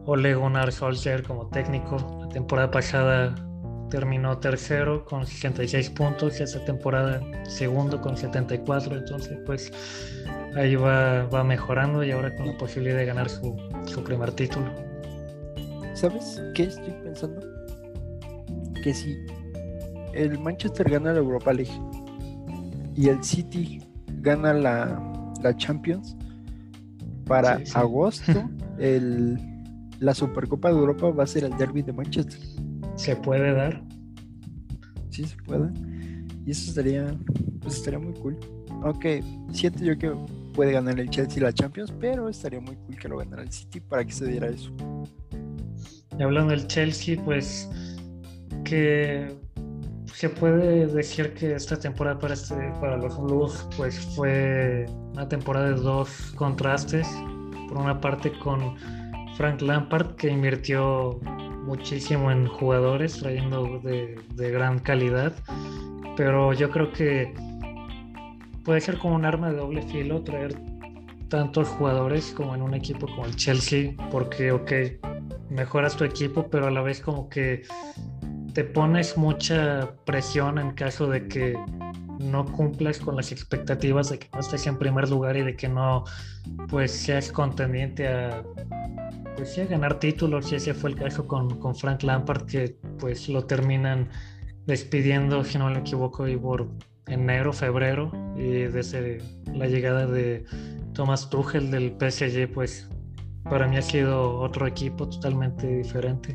Ole 0.05 0.35
Gunnar 0.35 0.71
Solskjaer 0.71 1.23
como 1.23 1.49
técnico. 1.49 1.97
La 2.21 2.29
temporada 2.29 2.71
pasada 2.71 3.35
terminó 3.89 4.37
tercero 4.39 5.07
con 5.07 5.27
66 5.27 5.89
puntos, 5.91 6.39
esta 6.39 6.63
temporada 6.67 7.23
segundo 7.45 7.99
con 8.03 8.19
74, 8.19 8.95
entonces 8.95 9.39
pues 9.47 9.73
ahí 10.55 10.77
va, 10.77 11.25
va 11.25 11.43
mejorando 11.43 12.05
y 12.05 12.11
ahora 12.11 12.35
con 12.37 12.49
la 12.49 12.59
posibilidad 12.59 12.99
de 12.99 13.07
ganar 13.07 13.31
su, 13.31 13.57
su 13.87 14.05
primer 14.05 14.33
título. 14.33 14.71
¿Sabes 15.95 16.43
qué 16.55 16.65
estoy 16.65 16.93
pensando? 17.05 17.41
Que 18.85 18.93
si 18.93 19.17
el 20.13 20.39
Manchester 20.41 20.91
gana 20.91 21.15
la 21.15 21.21
Europa 21.21 21.55
League 21.55 21.73
y 22.97 23.09
el 23.09 23.23
City 23.23 23.81
gana 24.21 24.53
la, 24.53 25.33
la 25.43 25.57
Champions, 25.57 26.17
para 27.27 27.61
agosto 27.75 28.49
el 28.79 29.39
la 30.01 30.15
Supercopa 30.15 30.69
de 30.71 30.79
Europa 30.79 31.11
va 31.11 31.25
a 31.25 31.27
ser 31.27 31.45
el 31.45 31.57
derby 31.57 31.83
de 31.83 31.93
Manchester. 31.93 32.41
¿Se 32.97 33.17
puede 33.17 33.53
dar? 33.53 33.83
Sí, 35.11 35.25
se 35.25 35.37
puede. 35.37 35.71
Y 36.45 36.51
eso 36.51 36.69
estaría, 36.71 37.17
pues 37.61 37.77
estaría 37.77 37.99
muy 37.99 38.15
cool. 38.15 38.39
Aunque 38.83 39.23
siento 39.53 39.85
yo 39.85 39.97
que 39.97 40.13
puede 40.55 40.73
ganar 40.73 40.99
el 41.01 41.09
Chelsea 41.09 41.43
la 41.43 41.53
Champions, 41.53 41.93
pero 41.99 42.29
estaría 42.29 42.61
muy 42.61 42.77
cool 42.77 42.97
que 42.97 43.09
lo 43.09 43.19
ganara 43.19 43.43
el 43.43 43.51
City 43.51 43.81
para 43.81 44.05
que 44.05 44.13
se 44.13 44.27
diera 44.27 44.49
eso. 44.49 44.71
Y 46.19 46.23
hablando 46.23 46.51
del 46.51 46.67
Chelsea, 46.67 47.21
pues 47.25 47.71
que 48.65 49.35
se 50.17 50.31
puede 50.31 50.87
decir 50.87 51.35
que 51.35 51.53
esta 51.53 51.79
temporada 51.79 52.19
para, 52.19 52.33
este, 52.33 52.55
para 52.81 52.97
los 52.97 53.21
Blues 53.23 53.69
pues 53.77 54.01
fue 54.17 54.87
una 55.13 55.29
temporada 55.29 55.67
de 55.67 55.75
dos 55.75 56.33
contrastes. 56.37 57.07
Por 57.69 57.77
una 57.77 58.01
parte 58.01 58.33
con 58.39 58.77
Frank 59.37 59.61
Lampard, 59.61 60.15
que 60.15 60.29
invirtió 60.31 61.21
muchísimo 61.67 62.31
en 62.31 62.47
jugadores, 62.47 63.19
trayendo 63.19 63.79
de, 63.81 64.19
gran 64.37 64.79
calidad. 64.79 65.35
Pero 66.17 66.55
yo 66.55 66.71
creo 66.71 66.91
que 66.93 67.35
puede 68.65 68.81
ser 68.81 68.97
como 68.97 69.17
un 69.17 69.27
arma 69.27 69.51
de 69.51 69.59
doble 69.59 69.83
filo 69.83 70.23
traer 70.23 70.57
tantos 71.29 71.69
jugadores 71.69 72.33
como 72.35 72.55
en 72.55 72.63
un 72.63 72.73
equipo 72.73 73.07
como 73.07 73.27
el 73.27 73.37
Chelsea, 73.37 73.93
porque, 74.11 74.51
ok, 74.51 74.73
mejoras 75.51 75.95
tu 75.95 76.05
equipo, 76.05 76.49
pero 76.49 76.69
a 76.69 76.71
la 76.71 76.81
vez 76.81 77.01
como 77.01 77.29
que 77.29 77.65
te 78.57 78.65
pones 78.65 79.19
mucha 79.19 79.87
presión 80.07 80.59
en 80.59 80.71
caso 80.71 81.07
de 81.09 81.29
que 81.29 81.59
no 82.19 82.47
cumplas 82.47 82.99
con 82.99 83.15
las 83.15 83.31
expectativas 83.31 84.09
de 84.09 84.19
que 84.19 84.31
no 84.33 84.41
estés 84.41 84.67
en 84.67 84.79
primer 84.79 85.11
lugar 85.11 85.37
y 85.37 85.43
de 85.43 85.55
que 85.55 85.69
no 85.69 86.05
pues 86.69 86.91
seas 86.91 87.31
contendiente 87.31 88.09
a 88.09 88.43
pues 89.37 89.53
sí, 89.53 89.67
ganar 89.67 89.99
títulos, 89.99 90.51
y 90.53 90.55
ese 90.55 90.73
fue 90.73 90.89
el 90.89 90.97
caso 90.97 91.27
con, 91.27 91.59
con, 91.59 91.77
Frank 91.77 92.03
Lampard, 92.03 92.47
que 92.47 92.79
pues 92.99 93.29
lo 93.29 93.45
terminan 93.45 94.09
despidiendo, 94.65 95.45
si 95.45 95.59
no 95.59 95.69
me 95.69 95.81
equivoco, 95.81 96.27
y 96.27 96.39
por 96.39 96.67
enero, 97.09 97.53
febrero, 97.53 98.11
y 98.39 98.63
desde 98.63 99.19
la 99.53 99.67
llegada 99.67 100.07
de 100.07 100.47
Thomas 100.95 101.29
Tuchel 101.29 101.71
del 101.71 101.95
PSG, 102.01 102.51
pues 102.55 102.89
para 103.45 103.69
mí 103.69 103.77
ha 103.77 103.83
sido 103.83 104.39
otro 104.39 104.67
equipo 104.67 105.07
totalmente 105.07 105.67
diferente. 105.67 106.35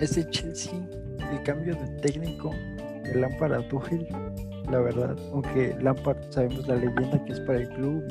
Ese 0.00 0.28
Chelsea, 0.30 0.74
el 1.32 1.42
cambio 1.42 1.74
de 1.74 1.88
técnico 2.02 2.50
de 3.04 3.14
Lampard 3.14 3.52
a 3.54 3.68
Tuchel, 3.68 4.06
la 4.70 4.80
verdad, 4.80 5.16
aunque 5.32 5.76
Lampard 5.80 6.18
sabemos 6.30 6.66
la 6.68 6.76
leyenda 6.76 7.24
que 7.24 7.32
es 7.32 7.40
para 7.40 7.60
el 7.60 7.68
club 7.70 8.02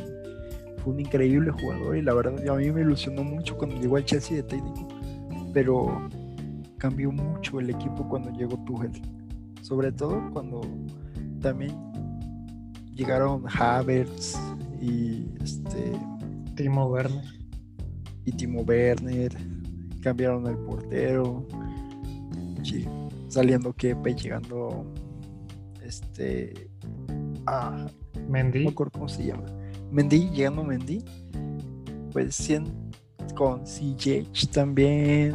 fue 0.78 0.94
un 0.94 1.00
increíble 1.00 1.52
jugador 1.52 1.98
y 1.98 2.02
la 2.02 2.14
verdad 2.14 2.48
a 2.48 2.56
mí 2.56 2.72
me 2.72 2.82
ilusionó 2.82 3.24
mucho 3.24 3.58
cuando 3.58 3.80
llegó 3.80 3.98
al 3.98 4.06
Chelsea 4.06 4.38
de 4.38 4.44
técnico, 4.44 4.88
pero 5.54 6.08
cambió 6.78 7.12
mucho 7.12 7.60
el 7.60 7.70
equipo 7.70 8.08
cuando 8.08 8.32
llegó 8.32 8.58
Tuchel, 8.66 8.92
sobre 9.62 9.92
todo 9.92 10.22
cuando 10.32 10.62
también 11.42 11.76
llegaron 12.94 13.44
Havertz 13.48 14.40
y 14.82 15.28
este 15.44 15.92
Timo 16.56 16.88
Werner. 16.88 17.26
y 18.26 18.32
Timo 18.32 18.62
Werner, 18.62 19.36
cambiaron 20.02 20.48
el 20.48 20.58
portero, 20.58 21.46
saliendo 23.28 23.74
Kepe, 23.74 24.16
llegando 24.16 24.86
este 25.84 26.70
a 27.46 27.86
Mendy, 28.28 28.66
no 28.66 28.74
cómo 28.74 29.08
se 29.08 29.26
llama 29.26 29.46
Mendy, 29.92 30.30
llegando 30.32 30.64
Mendy, 30.64 31.04
pues 32.12 32.52
con 33.36 33.64
CJ 33.64 34.26
también. 34.52 35.34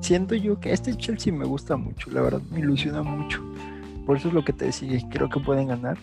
Siento 0.00 0.34
yo 0.34 0.58
que 0.60 0.72
este 0.72 0.94
Chelsea 0.96 1.32
me 1.32 1.44
gusta 1.44 1.76
mucho, 1.76 2.10
la 2.10 2.22
verdad 2.22 2.40
me 2.50 2.60
ilusiona 2.60 3.02
mucho. 3.02 3.42
Por 4.06 4.16
eso 4.16 4.28
es 4.28 4.34
lo 4.34 4.44
que 4.44 4.52
te 4.52 4.66
decía, 4.66 5.00
creo 5.10 5.28
que 5.28 5.40
pueden 5.40 5.68
ganar. 5.68 5.98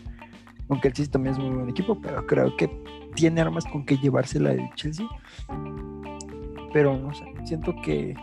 Aunque 0.69 0.89
el 0.89 0.93
Chelsea 0.93 1.11
también 1.11 1.35
es 1.35 1.41
muy 1.41 1.55
buen 1.55 1.69
equipo, 1.69 1.99
pero 2.01 2.25
creo 2.25 2.55
que 2.57 2.69
tiene 3.15 3.41
armas 3.41 3.65
con 3.65 3.85
que 3.85 3.97
llevársela 3.97 4.51
el 4.51 4.69
Chelsea. 4.75 5.07
Pero 6.73 6.97
no 6.97 7.13
sé, 7.13 7.25
siento 7.45 7.73
que 7.83 8.15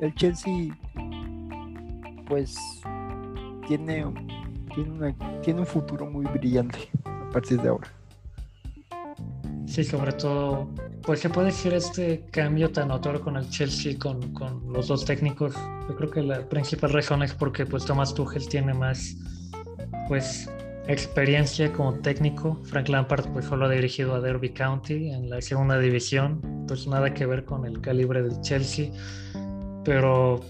el 0.00 0.14
Chelsea 0.14 0.76
pues 2.26 2.56
tiene, 3.66 4.04
tiene, 4.74 5.14
tiene 5.42 5.60
un 5.60 5.66
futuro 5.66 6.06
muy 6.06 6.26
brillante 6.26 6.90
a 7.04 7.30
partir 7.30 7.60
de 7.60 7.68
ahora. 7.68 7.88
Sí, 9.66 9.82
sobre 9.82 10.12
todo, 10.12 10.68
pues 11.02 11.20
se 11.20 11.30
puede 11.30 11.48
decir 11.48 11.74
este 11.74 12.26
cambio 12.30 12.70
tan 12.70 12.88
notorio 12.88 13.20
con 13.20 13.36
el 13.36 13.48
Chelsea, 13.48 13.98
con, 13.98 14.32
con, 14.32 14.72
los 14.72 14.88
dos 14.88 15.04
técnicos. 15.04 15.54
Yo 15.88 15.96
creo 15.96 16.10
que 16.10 16.22
la 16.22 16.48
principal 16.48 16.92
razón 16.92 17.22
es 17.22 17.34
porque 17.34 17.66
pues 17.66 17.84
Thomas 17.84 18.14
Tuchel 18.14 18.46
tiene 18.48 18.74
más, 18.74 19.16
pues, 20.06 20.48
experiencia 20.86 21.72
como 21.72 21.94
técnico. 21.94 22.60
Frank 22.64 22.88
Lampard 22.88 23.26
pues 23.32 23.46
solo 23.46 23.66
ha 23.66 23.70
dirigido 23.70 24.14
a 24.14 24.20
Derby 24.20 24.50
County 24.50 25.10
en 25.10 25.30
la 25.30 25.40
segunda 25.40 25.78
división, 25.78 26.40
pues 26.68 26.86
nada 26.86 27.12
que 27.14 27.26
ver 27.26 27.44
con 27.44 27.66
el 27.66 27.80
calibre 27.80 28.22
del 28.22 28.40
Chelsea. 28.42 28.90
Pero 29.84 30.40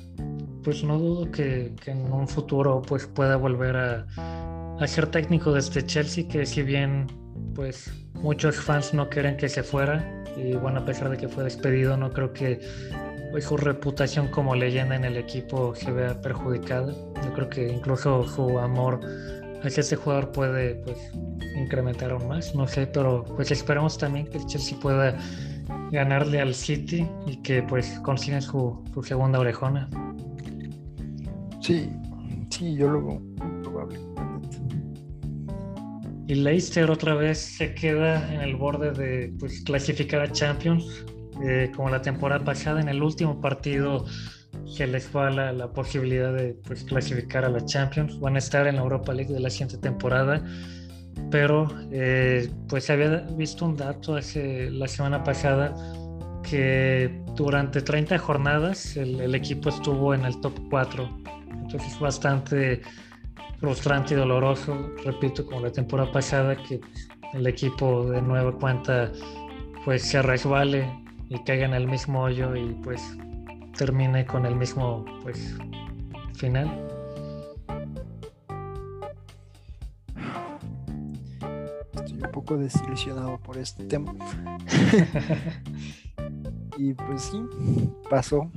pues 0.64 0.82
no 0.82 0.98
dudo 0.98 1.30
que, 1.30 1.72
en 1.86 2.12
un 2.12 2.26
futuro 2.26 2.82
pues 2.82 3.06
pueda 3.06 3.36
volver 3.36 3.76
a, 3.76 4.86
ser 4.86 5.06
técnico 5.06 5.52
de 5.52 5.60
este 5.60 5.84
Chelsea, 5.84 6.26
que 6.26 6.44
si 6.46 6.62
bien 6.62 7.06
pues 7.54 7.92
muchos 8.14 8.56
fans 8.56 8.92
no 8.92 9.08
quieren 9.08 9.36
que 9.36 9.48
se 9.48 9.62
fuera 9.62 10.24
y 10.36 10.54
bueno, 10.54 10.80
a 10.80 10.84
pesar 10.84 11.10
de 11.10 11.16
que 11.16 11.28
fue 11.28 11.44
despedido, 11.44 11.96
no 11.96 12.10
creo 12.10 12.32
que 12.32 12.60
pues, 13.30 13.44
su 13.44 13.56
reputación 13.56 14.28
como 14.28 14.54
leyenda 14.54 14.96
en 14.96 15.04
el 15.04 15.16
equipo 15.16 15.74
se 15.74 15.92
vea 15.92 16.20
perjudicada. 16.20 16.92
Yo 16.92 17.32
creo 17.34 17.48
que 17.48 17.68
incluso 17.68 18.26
su 18.26 18.58
amor 18.58 19.00
hacia 19.62 19.80
este 19.80 19.96
jugador 19.96 20.32
puede 20.32 20.76
pues, 20.76 20.98
incrementar 21.56 22.10
aún 22.10 22.28
más, 22.28 22.54
no 22.54 22.66
sé, 22.66 22.86
pero 22.86 23.24
pues 23.24 23.50
esperamos 23.50 23.96
también 23.96 24.26
que 24.26 24.38
el 24.38 24.46
Chelsea 24.46 24.78
pueda 24.78 25.16
ganarle 25.90 26.40
al 26.40 26.54
City 26.54 27.08
y 27.26 27.36
que 27.42 27.62
pues 27.62 27.98
consiga 28.00 28.40
su, 28.40 28.82
su 28.92 29.02
segunda 29.02 29.38
orejona. 29.38 29.88
Sí, 31.64 31.88
sí, 32.50 32.76
yo 32.76 32.90
lo 32.90 33.06
veo 33.06 33.22
probable. 33.62 33.98
Y 36.26 36.34
Leicester 36.34 36.90
otra 36.90 37.14
vez 37.14 37.38
se 37.38 37.74
queda 37.74 38.34
en 38.34 38.42
el 38.42 38.54
borde 38.54 38.92
de 38.92 39.32
pues, 39.38 39.62
clasificar 39.62 40.20
a 40.20 40.30
Champions. 40.30 41.06
Eh, 41.42 41.72
como 41.74 41.88
la 41.88 42.02
temporada 42.02 42.44
pasada, 42.44 42.82
en 42.82 42.90
el 42.90 43.02
último 43.02 43.40
partido 43.40 44.04
se 44.66 44.86
les 44.86 45.06
fue 45.06 45.32
la, 45.32 45.52
la 45.52 45.72
posibilidad 45.72 46.34
de 46.34 46.52
pues, 46.66 46.84
clasificar 46.84 47.46
a 47.46 47.48
la 47.48 47.64
Champions. 47.64 48.20
Van 48.20 48.36
a 48.36 48.40
estar 48.40 48.66
en 48.66 48.76
la 48.76 48.82
Europa 48.82 49.14
League 49.14 49.32
de 49.32 49.40
la 49.40 49.48
siguiente 49.48 49.78
temporada. 49.78 50.44
Pero 51.30 51.66
eh, 51.90 52.50
pues 52.68 52.90
había 52.90 53.20
visto 53.38 53.64
un 53.64 53.76
dato 53.76 54.16
hace 54.16 54.70
la 54.70 54.86
semana 54.86 55.24
pasada 55.24 55.74
que 56.42 57.22
durante 57.34 57.80
30 57.80 58.18
jornadas 58.18 58.98
el, 58.98 59.18
el 59.18 59.34
equipo 59.34 59.70
estuvo 59.70 60.12
en 60.12 60.26
el 60.26 60.38
top 60.42 60.52
4. 60.68 61.33
Entonces 61.62 61.92
es 61.92 62.00
bastante 62.00 62.82
frustrante 63.58 64.14
y 64.14 64.16
doloroso, 64.16 64.90
repito, 65.04 65.46
como 65.46 65.60
la 65.60 65.72
temporada 65.72 66.10
pasada, 66.12 66.56
que 66.56 66.80
el 67.32 67.46
equipo 67.46 68.10
de 68.10 68.22
nueva 68.22 68.52
cuenta 68.52 69.10
pues 69.84 70.02
se 70.02 70.22
resbale 70.22 70.90
y 71.28 71.38
caiga 71.44 71.66
en 71.66 71.74
el 71.74 71.86
mismo 71.86 72.22
hoyo 72.22 72.56
y 72.56 72.72
pues 72.82 73.02
termine 73.76 74.24
con 74.24 74.46
el 74.46 74.54
mismo 74.54 75.04
pues 75.22 75.56
final. 76.34 76.88
Estoy 81.94 82.22
un 82.22 82.30
poco 82.32 82.56
desilusionado 82.56 83.38
por 83.38 83.58
este 83.58 83.84
tema. 83.84 84.14
y 86.78 86.94
pues 86.94 87.22
sí, 87.22 87.42
pasó. 88.08 88.50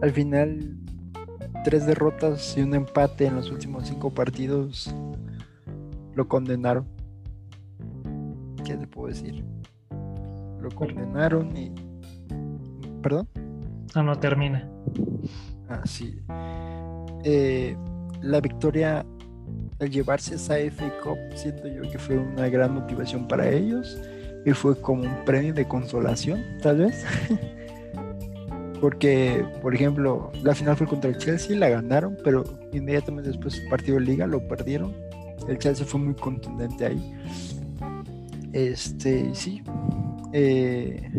Al 0.00 0.10
final 0.10 0.76
tres 1.62 1.86
derrotas 1.86 2.56
y 2.56 2.62
un 2.62 2.74
empate 2.74 3.26
en 3.26 3.36
los 3.36 3.50
últimos 3.50 3.86
cinco 3.88 4.10
partidos 4.10 4.94
lo 6.14 6.28
condenaron. 6.28 6.86
¿Qué 8.64 8.76
le 8.76 8.86
puedo 8.86 9.08
decir? 9.08 9.44
Lo 10.60 10.70
condenaron 10.70 11.56
y... 11.56 11.72
¿Perdón? 13.02 13.28
No, 13.94 14.02
no 14.02 14.18
termina. 14.18 14.68
Ah, 15.68 15.82
sí. 15.84 16.20
Eh, 17.24 17.76
la 18.20 18.40
victoria 18.40 19.04
al 19.80 19.90
llevarse 19.90 20.36
esa 20.36 20.56
FA 20.70 20.92
Cup, 21.02 21.18
siento 21.34 21.66
yo 21.66 21.82
que 21.90 21.98
fue 21.98 22.16
una 22.16 22.48
gran 22.48 22.74
motivación 22.74 23.26
para 23.26 23.48
ellos 23.48 24.00
y 24.44 24.52
fue 24.52 24.80
como 24.80 25.02
un 25.02 25.24
premio 25.24 25.52
de 25.52 25.66
consolación, 25.66 26.42
tal 26.62 26.78
vez. 26.78 27.04
Porque, 28.82 29.46
por 29.62 29.76
ejemplo, 29.76 30.32
la 30.42 30.56
final 30.56 30.76
fue 30.76 30.88
contra 30.88 31.08
el 31.08 31.16
Chelsea, 31.16 31.56
la 31.56 31.68
ganaron, 31.68 32.16
pero 32.24 32.42
inmediatamente 32.72 33.30
después 33.30 33.54
su 33.54 33.68
partido 33.68 33.94
de 34.00 34.06
liga 34.06 34.26
lo 34.26 34.48
perdieron. 34.48 34.92
El 35.46 35.56
Chelsea 35.58 35.86
fue 35.86 36.00
muy 36.00 36.14
contundente 36.14 36.86
ahí. 36.86 37.14
Este, 38.52 39.32
sí. 39.36 39.62
Eh, 40.32 41.12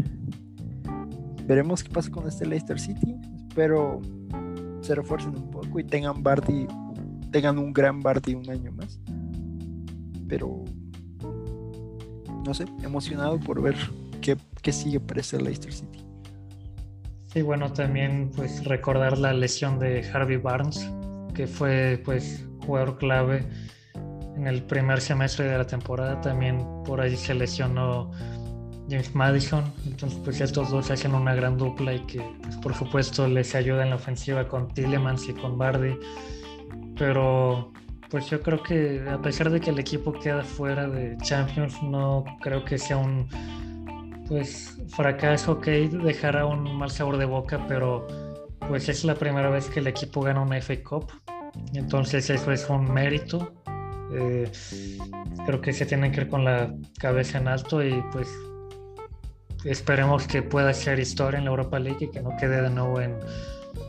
veremos 1.46 1.86
qué 1.86 1.90
pasa 1.90 2.12
con 2.12 2.28
este 2.28 2.46
Leicester 2.46 2.78
City. 2.78 3.16
Espero 3.48 4.02
se 4.82 4.94
refuercen 4.94 5.34
un 5.38 5.50
poco 5.50 5.80
y 5.80 5.86
tengan 5.86 6.22
Bardi, 6.22 6.68
tengan 7.32 7.58
un 7.58 7.72
gran 7.72 8.02
Bardi 8.02 8.36
un 8.36 8.50
año 8.50 8.74
más. 8.74 9.00
Pero 10.28 10.66
no 12.46 12.54
sé, 12.54 12.66
emocionado 12.84 13.40
por 13.40 13.62
ver 13.62 13.78
qué, 14.20 14.36
qué 14.62 14.74
sigue 14.74 15.00
para 15.00 15.22
este 15.22 15.42
Leicester 15.42 15.72
City. 15.72 16.03
Sí, 17.34 17.42
bueno, 17.42 17.74
también 17.74 18.30
pues 18.36 18.64
recordar 18.64 19.18
la 19.18 19.34
lesión 19.34 19.80
de 19.80 20.08
Harvey 20.14 20.38
Barnes, 20.38 20.88
que 21.34 21.48
fue 21.48 22.00
pues 22.06 22.46
jugador 22.64 23.00
clave 23.00 23.44
en 24.36 24.46
el 24.46 24.62
primer 24.62 25.02
semestre 25.02 25.46
de 25.46 25.58
la 25.58 25.66
temporada. 25.66 26.22
También 26.22 26.64
por 26.86 27.02
ahí 27.02 27.18
se 27.18 27.34
lesionó 27.34 28.12
James 28.88 29.16
Madison. 29.16 29.64
Entonces 29.88 30.20
pues 30.24 30.42
estos 30.42 30.70
dos 30.70 30.92
hacen 30.92 31.16
una 31.16 31.34
gran 31.34 31.58
dupla 31.58 31.96
y 31.96 32.02
que 32.02 32.22
pues, 32.44 32.56
por 32.58 32.76
supuesto 32.76 33.28
les 33.28 33.56
ayuda 33.56 33.82
en 33.82 33.90
la 33.90 33.96
ofensiva 33.96 34.48
con 34.48 34.72
Tillemans 34.72 35.28
y 35.28 35.34
con 35.34 35.58
Bardi. 35.58 35.98
Pero 37.00 37.74
pues 38.12 38.30
yo 38.30 38.42
creo 38.42 38.62
que 38.62 39.04
a 39.10 39.20
pesar 39.24 39.50
de 39.50 39.60
que 39.60 39.72
el 39.72 39.80
equipo 39.80 40.14
queda 40.14 40.44
fuera 40.44 40.88
de 40.88 41.18
Champions, 41.18 41.82
no 41.82 42.26
creo 42.42 42.64
que 42.64 42.78
sea 42.78 42.98
un 42.98 43.28
pues 44.28 44.78
fracaso 44.90 45.60
que 45.60 45.90
dejará 45.90 46.46
un 46.46 46.78
mal 46.78 46.92
sabor 46.92 47.18
de 47.18 47.26
boca, 47.26 47.66
pero 47.68 48.08
pues 48.68 48.90
es 48.90 49.04
la 49.04 49.16
primera 49.16 49.50
vez 49.50 49.70
que 49.70 49.80
el 49.80 49.88
equipo 49.88 50.22
gana 50.22 50.42
una 50.42 50.62
FA 50.62 50.82
Cup, 50.84 51.12
entonces 51.74 52.30
eso 52.30 52.52
es 52.52 52.70
un 52.70 52.92
mérito. 52.92 53.54
Eh, 54.16 54.50
creo 55.46 55.62
que 55.62 55.74
se 55.74 55.86
tiene 55.86 56.12
que 56.12 56.22
ir 56.22 56.28
con 56.28 56.46
la 56.46 56.74
cabeza 57.00 57.40
en 57.40 57.48
alto 57.48 57.84
y 57.84 58.04
pues 58.12 58.28
esperemos 59.66 60.28
que 60.28 60.44
pueda 60.44 60.74
ser 60.74 61.00
historia 61.00 61.40
en 61.40 61.46
la 61.46 61.52
Europa 61.52 61.80
League 61.80 62.06
y 62.06 62.12
que 62.12 62.22
no 62.22 62.36
quede 62.38 62.62
de 62.62 62.70
nuevo 62.70 63.02
en, 63.02 63.18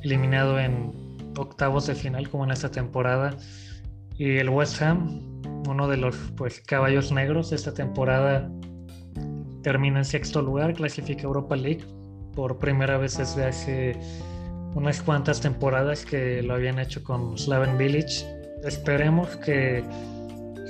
eliminado 0.03 0.59
en 0.59 0.92
octavos 1.37 1.87
de 1.87 1.94
final 1.94 2.29
como 2.31 2.44
en 2.44 2.53
esta 2.53 2.70
temporada. 2.70 3.37
Y 4.16 4.37
el 4.37 4.49
West 4.49 4.81
Ham, 4.81 5.42
uno 5.68 5.88
de 5.88 5.97
los 5.97 6.16
pues 6.37 6.61
caballos 6.61 7.12
negros 7.12 7.51
de 7.51 7.57
esta 7.57 7.75
temporada, 7.75 8.49
termina 9.64 9.98
en 9.98 10.05
sexto 10.05 10.42
lugar, 10.42 10.74
clasifica 10.74 11.22
Europa 11.22 11.57
League 11.57 11.85
por 12.37 12.59
primera 12.59 12.98
vez 12.98 13.16
desde 13.16 13.46
hace 13.46 13.98
unas 14.74 15.03
cuantas 15.03 15.40
temporadas 15.40 16.05
que 16.05 16.42
lo 16.42 16.55
habían 16.55 16.79
hecho 16.79 17.03
con 17.03 17.37
Slaven 17.38 17.79
Village. 17.79 18.27
Esperemos 18.62 19.37
que 19.38 19.83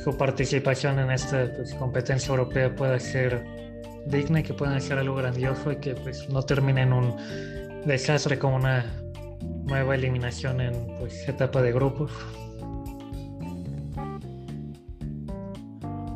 su 0.05 0.17
participación 0.17 0.99
en 1.01 1.11
esta 1.11 1.51
pues, 1.57 1.75
competencia 1.75 2.31
europea 2.31 2.75
pueda 2.75 2.99
ser 3.01 3.45
digna 4.07 4.41
y 4.41 4.43
que 4.45 4.55
puedan 4.55 4.77
hacer 4.77 4.99
algo 4.99 5.17
grandioso 5.17 5.73
y 5.73 5.77
que 5.77 5.95
pues, 5.95 6.29
no 6.29 6.43
termine 6.43 6.83
en 6.83 6.93
un 6.93 7.17
desastre 7.87 8.39
como 8.39 8.57
una 8.57 8.85
nueva 9.65 9.97
eliminación 9.97 10.61
en 10.61 10.73
pues, 11.01 11.29
etapa 11.29 11.63
de 11.63 11.73
grupos. 11.73 12.13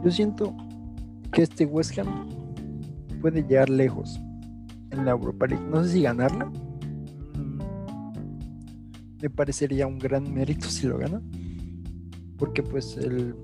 Yo 0.04 0.10
siento 0.12 0.54
que 1.32 1.42
este 1.42 1.64
West 1.64 1.98
Ham 1.98 2.38
puede 3.20 3.42
llegar 3.42 3.68
lejos 3.68 4.20
en 4.90 5.04
la 5.04 5.12
Europa 5.12 5.46
League. 5.46 5.64
No 5.70 5.83
sé 5.85 5.90
si 5.90 6.02
ganarla. 6.02 6.46
Mm, 6.46 7.59
me 9.22 9.31
parecería 9.31 9.87
un 9.87 9.98
gran 9.98 10.33
mérito 10.33 10.68
si 10.68 10.87
lo 10.87 10.98
gana. 10.98 11.20
Porque 12.38 12.62
pues 12.62 12.96
el... 12.96 13.35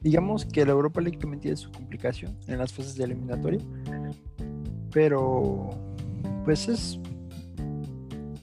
Digamos 0.00 0.44
que 0.44 0.64
la 0.64 0.72
Europa 0.72 1.00
League 1.00 1.18
también 1.18 1.40
tiene 1.40 1.56
su 1.56 1.70
complicación 1.72 2.36
en 2.46 2.58
las 2.58 2.72
fases 2.72 2.94
de 2.96 3.04
eliminatoria. 3.04 3.60
Pero 4.92 5.70
pues 6.44 6.68
es... 6.68 7.00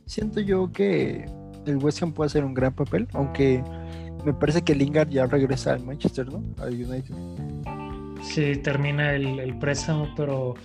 Siento 0.05 0.39
yo 0.39 0.71
que 0.71 1.25
el 1.65 1.77
West 1.77 2.01
Ham 2.03 2.13
puede 2.13 2.27
hacer 2.27 2.45
un 2.45 2.53
gran 2.53 2.73
papel. 2.73 3.07
Aunque 3.13 3.63
me 4.25 4.33
parece 4.33 4.61
que 4.61 4.75
Lingard 4.75 5.09
ya 5.09 5.25
regresa 5.25 5.73
al 5.73 5.83
Manchester, 5.83 6.31
¿no? 6.31 6.41
Al 6.61 6.73
United 6.73 7.15
sí 8.25 8.55
termina 8.57 9.13
el, 9.13 9.57
préstamo, 9.59 10.07
pero 10.15 10.55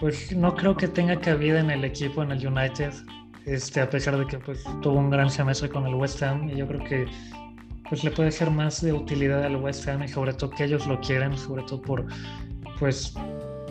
pues 0.00 0.34
no 0.34 0.54
creo 0.54 0.76
que 0.76 0.88
tenga 0.88 1.18
cabida 1.20 1.60
en 1.60 1.70
el 1.70 1.84
equipo, 1.84 2.22
en 2.22 2.32
el 2.32 2.46
United, 2.46 2.92
este, 3.46 3.80
a 3.80 3.90
pesar 3.90 4.16
de 4.16 4.26
que 4.26 4.38
pues, 4.38 4.64
tuvo 4.82 4.98
un 4.98 5.10
gran 5.10 5.30
semestre 5.30 5.68
con 5.68 5.86
el 5.86 5.94
West 5.94 6.22
Ham 6.22 6.48
y 6.48 6.56
yo 6.56 6.66
creo 6.66 6.84
que 6.84 7.06
pues 7.88 8.04
le 8.04 8.10
puede 8.10 8.30
ser 8.30 8.50
más 8.50 8.82
de 8.82 8.92
utilidad 8.92 9.42
al 9.42 9.56
West 9.56 9.88
Ham 9.88 10.02
y 10.02 10.08
sobre 10.08 10.34
todo 10.34 10.50
que 10.50 10.64
ellos 10.64 10.86
lo 10.86 11.00
quieren, 11.00 11.36
sobre 11.36 11.62
todo 11.62 11.80
por 11.80 12.06
pues 12.78 13.14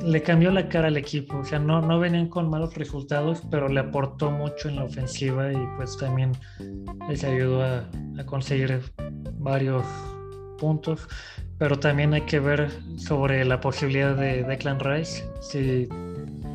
le 0.04 0.22
cambió 0.22 0.52
la 0.52 0.67
cara 0.70 0.89
al 0.89 0.98
equipo, 0.98 1.38
o 1.38 1.43
sea, 1.43 1.60
no, 1.60 1.82
no 1.82 2.00
venían 2.00 2.28
con 2.28 2.50
malos 2.50 2.76
resultados, 2.76 3.41
pero 3.50 3.67
le 3.67 3.80
aportó 3.80 4.30
mucho 4.30 4.70
en 4.70 4.76
la 4.76 4.84
ofensiva 4.84 5.52
y 5.52 5.58
pues 5.76 5.98
también 5.98 6.34
les 7.10 7.24
ayudó 7.24 7.63
a 7.63 7.89
conseguir 8.26 8.82
varios 9.39 9.86
puntos 10.58 11.08
pero 11.58 11.80
también 11.80 12.13
hay 12.13 12.22
que 12.22 12.39
ver 12.39 12.72
sobre 12.98 13.43
la 13.46 13.60
posibilidad 13.60 14.15
de 14.15 14.43
Declan 14.43 14.80
Rice, 14.80 15.24
si 15.41 15.88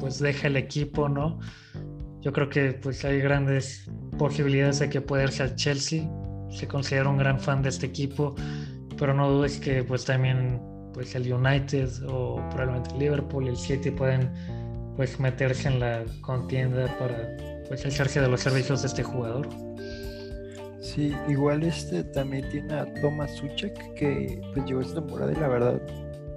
pues 0.01 0.19
deja 0.19 0.47
el 0.49 0.57
equipo 0.57 1.09
no. 1.09 1.41
Yo 2.21 2.33
creo 2.33 2.49
que 2.49 2.73
pues 2.73 3.05
hay 3.05 3.21
grandes 3.21 3.91
posibilidades 4.19 4.79
de 4.79 4.89
que 4.89 5.01
pueda 5.01 5.25
irse 5.25 5.43
al 5.43 5.57
Chelsea. 5.57 6.09
Se 6.51 6.69
considera 6.69 7.09
un 7.09 7.17
gran 7.17 7.41
fan 7.41 7.63
de 7.63 7.71
este 7.71 7.87
equipo, 7.87 8.35
pero 8.97 9.15
no 9.15 9.29
dudes 9.31 9.59
que 9.59 9.83
pues 9.83 10.05
también 10.05 10.61
pues 10.95 11.15
el 11.15 11.33
United 11.33 11.89
o 12.07 12.37
probablemente 12.51 12.97
Liverpool 12.99 13.47
y 13.47 13.49
el 13.49 13.57
City 13.57 13.91
pueden 13.91 14.31
pues 14.97 15.19
meterse 15.19 15.69
en 15.69 15.81
la 15.81 16.05
contienda 16.21 16.87
para 16.99 17.37
pues 17.67 17.85
hacerse 17.85 18.21
de 18.21 18.29
los 18.29 18.41
servicios 18.41 18.83
de 18.83 18.89
este 18.89 19.03
jugador. 19.03 19.49
Sí, 20.83 21.15
igual 21.29 21.63
este 21.63 22.03
también 22.03 22.45
tiene 22.51 22.75
a 22.75 22.93
Thomas 23.01 23.31
Suchek 23.37 23.95
que 23.95 24.43
pues 24.53 24.67
llegó 24.67 24.81
esta 24.81 24.97
temporada 24.97 25.31
y 25.31 25.37
la 25.37 25.47
verdad 25.47 25.81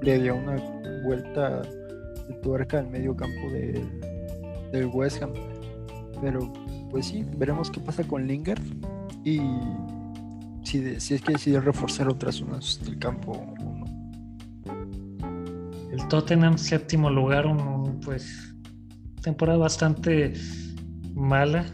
le 0.04 0.22
dio 0.22 0.36
una 0.36 0.56
vuelta 1.04 1.64
de 1.64 2.34
tuerca 2.44 2.78
al 2.78 2.88
medio 2.88 3.16
campo 3.16 3.50
del 3.52 4.86
West 4.94 5.24
Ham. 5.24 5.34
Pero 6.22 6.54
pues 6.92 7.08
sí, 7.08 7.26
veremos 7.38 7.72
qué 7.72 7.80
pasa 7.80 8.04
con 8.04 8.28
Lingard 8.28 8.62
y 9.24 9.42
si, 10.64 11.00
si 11.00 11.16
es 11.16 11.22
que 11.24 11.34
decide 11.34 11.60
reforzar 11.60 12.08
otras 12.08 12.36
zonas 12.36 12.80
del 12.86 13.00
campo 13.00 13.32
o. 13.32 13.86
El 15.92 16.08
Tottenham, 16.08 16.58
séptimo 16.60 17.10
lugar, 17.10 17.48
un, 17.48 18.00
pues 18.02 18.54
temporada 19.24 19.58
bastante 19.58 20.34
mala. 21.16 21.66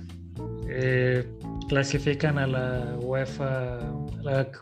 Eh, 0.69 1.27
clasifican 1.71 2.37
a 2.37 2.47
la 2.47 2.97
UEFA, 2.99 3.79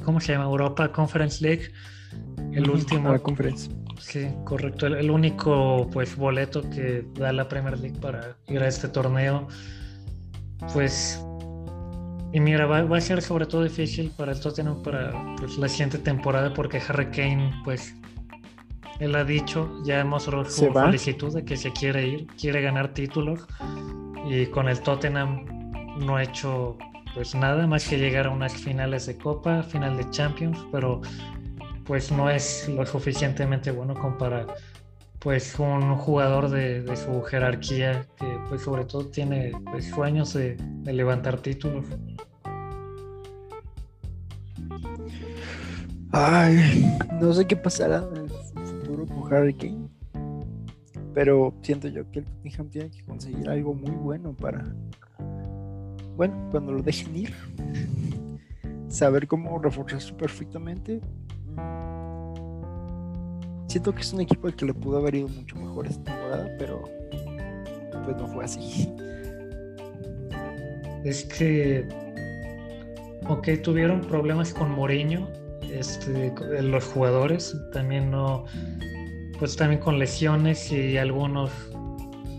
¿cómo 0.05 0.21
se 0.21 0.33
llama? 0.33 0.45
Europa 0.45 0.91
Conference 0.91 1.43
League. 1.43 1.71
El 2.53 2.69
último. 2.69 3.11
La 3.11 3.17
conference. 3.17 3.71
Sí, 3.99 4.27
correcto. 4.45 4.85
El, 4.85 5.09
único 5.09 5.89
pues 5.91 6.15
boleto 6.15 6.61
que 6.69 7.03
da 7.15 7.33
la 7.33 7.49
Premier 7.49 7.79
League 7.79 7.97
para 7.99 8.37
ir 8.47 8.61
a 8.61 8.67
este 8.67 8.87
torneo. 8.89 9.47
Pues. 10.71 11.19
Y 12.31 12.39
mira, 12.39 12.67
va, 12.67 12.97
a 12.97 13.01
ser 13.01 13.23
sobre 13.23 13.47
todo 13.47 13.63
difícil 13.63 14.11
para 14.15 14.33
el 14.33 14.39
Tottenham 14.39 14.83
para 14.83 15.11
pues, 15.37 15.57
la 15.57 15.67
siguiente 15.67 15.97
temporada 15.97 16.53
porque 16.53 16.79
Harry 16.87 17.07
Kane, 17.07 17.51
pues, 17.63 17.95
él 18.99 19.15
ha 19.15 19.23
dicho, 19.23 19.81
ya 19.83 20.01
hemos 20.01 20.25
su 20.25 20.71
solicitud 20.71 21.33
de 21.33 21.43
que 21.43 21.57
se 21.57 21.71
quiere 21.71 22.07
ir, 22.07 22.27
quiere 22.39 22.61
ganar 22.61 22.93
títulos 22.93 23.47
y 24.29 24.45
con 24.45 24.69
el 24.69 24.79
Tottenham 24.81 25.43
no 26.05 26.17
ha 26.17 26.23
hecho 26.23 26.77
pues 27.13 27.35
nada 27.35 27.67
más 27.67 27.87
que 27.87 27.97
llegar 27.97 28.27
a 28.27 28.29
unas 28.29 28.53
finales 28.53 29.05
de 29.05 29.17
Copa, 29.17 29.63
final 29.63 29.97
de 29.97 30.09
Champions, 30.09 30.57
pero 30.71 31.01
pues 31.85 32.11
no 32.11 32.29
es 32.29 32.69
lo 32.69 32.85
suficientemente 32.85 33.71
bueno 33.71 33.95
como 33.95 34.17
para 34.17 34.45
pues 35.19 35.59
un 35.59 35.95
jugador 35.95 36.49
de, 36.49 36.85
su 36.95 37.21
jerarquía 37.23 38.05
que 38.17 38.25
pues 38.47 38.61
sobre 38.61 38.85
todo 38.85 39.05
tiene 39.07 39.51
pues, 39.71 39.89
sueños 39.89 40.33
de, 40.33 40.57
levantar 40.85 41.41
títulos. 41.41 41.85
Ay, 46.11 46.97
no 47.21 47.33
sé 47.33 47.45
qué 47.45 47.55
pasará 47.55 48.07
en 48.15 48.23
el 48.23 48.29
futuro 48.65 49.05
con 49.05 49.33
Harry 49.33 49.53
Kane, 49.53 49.89
pero 51.13 51.53
siento 51.61 51.87
yo 51.87 52.09
que 52.11 52.19
el 52.19 52.25
Tottenham 52.25 52.69
tiene 52.69 52.89
que 52.89 53.03
conseguir 53.03 53.47
algo 53.49 53.73
muy 53.73 53.91
bueno 53.91 54.33
para, 54.33 54.63
bueno, 56.19 56.35
cuando 56.51 56.73
lo 56.73 56.83
dejen 56.83 57.15
ir, 57.15 57.33
saber 58.89 59.25
cómo 59.25 59.57
reforzarse 59.57 60.11
perfectamente 60.13 60.99
Siento 63.69 63.93
que 63.93 64.01
es 64.01 64.11
un 64.11 64.19
equipo 64.21 64.47
al 64.47 64.55
que 64.55 64.65
le 64.65 64.73
pudo 64.73 64.97
haber 64.97 65.13
ido 65.13 65.27
mucho 65.27 65.55
mejor 65.55 65.85
esta 65.85 66.03
temporada, 66.03 66.49
pero 66.57 66.83
pues 68.03 68.17
no 68.17 68.27
fue 68.27 68.43
así. 68.43 68.91
Es 71.05 71.23
que, 71.25 71.87
ok, 73.27 73.47
tuvieron 73.63 74.01
problemas 74.01 74.55
con 74.55 74.71
Mourinho, 74.71 75.29
este, 75.71 76.33
los 76.63 76.83
jugadores, 76.83 77.55
también 77.71 78.09
no, 78.09 78.43
pues 79.37 79.55
también 79.55 79.79
con 79.79 79.99
lesiones 79.99 80.71
y 80.71 80.97
algunos, 80.97 81.51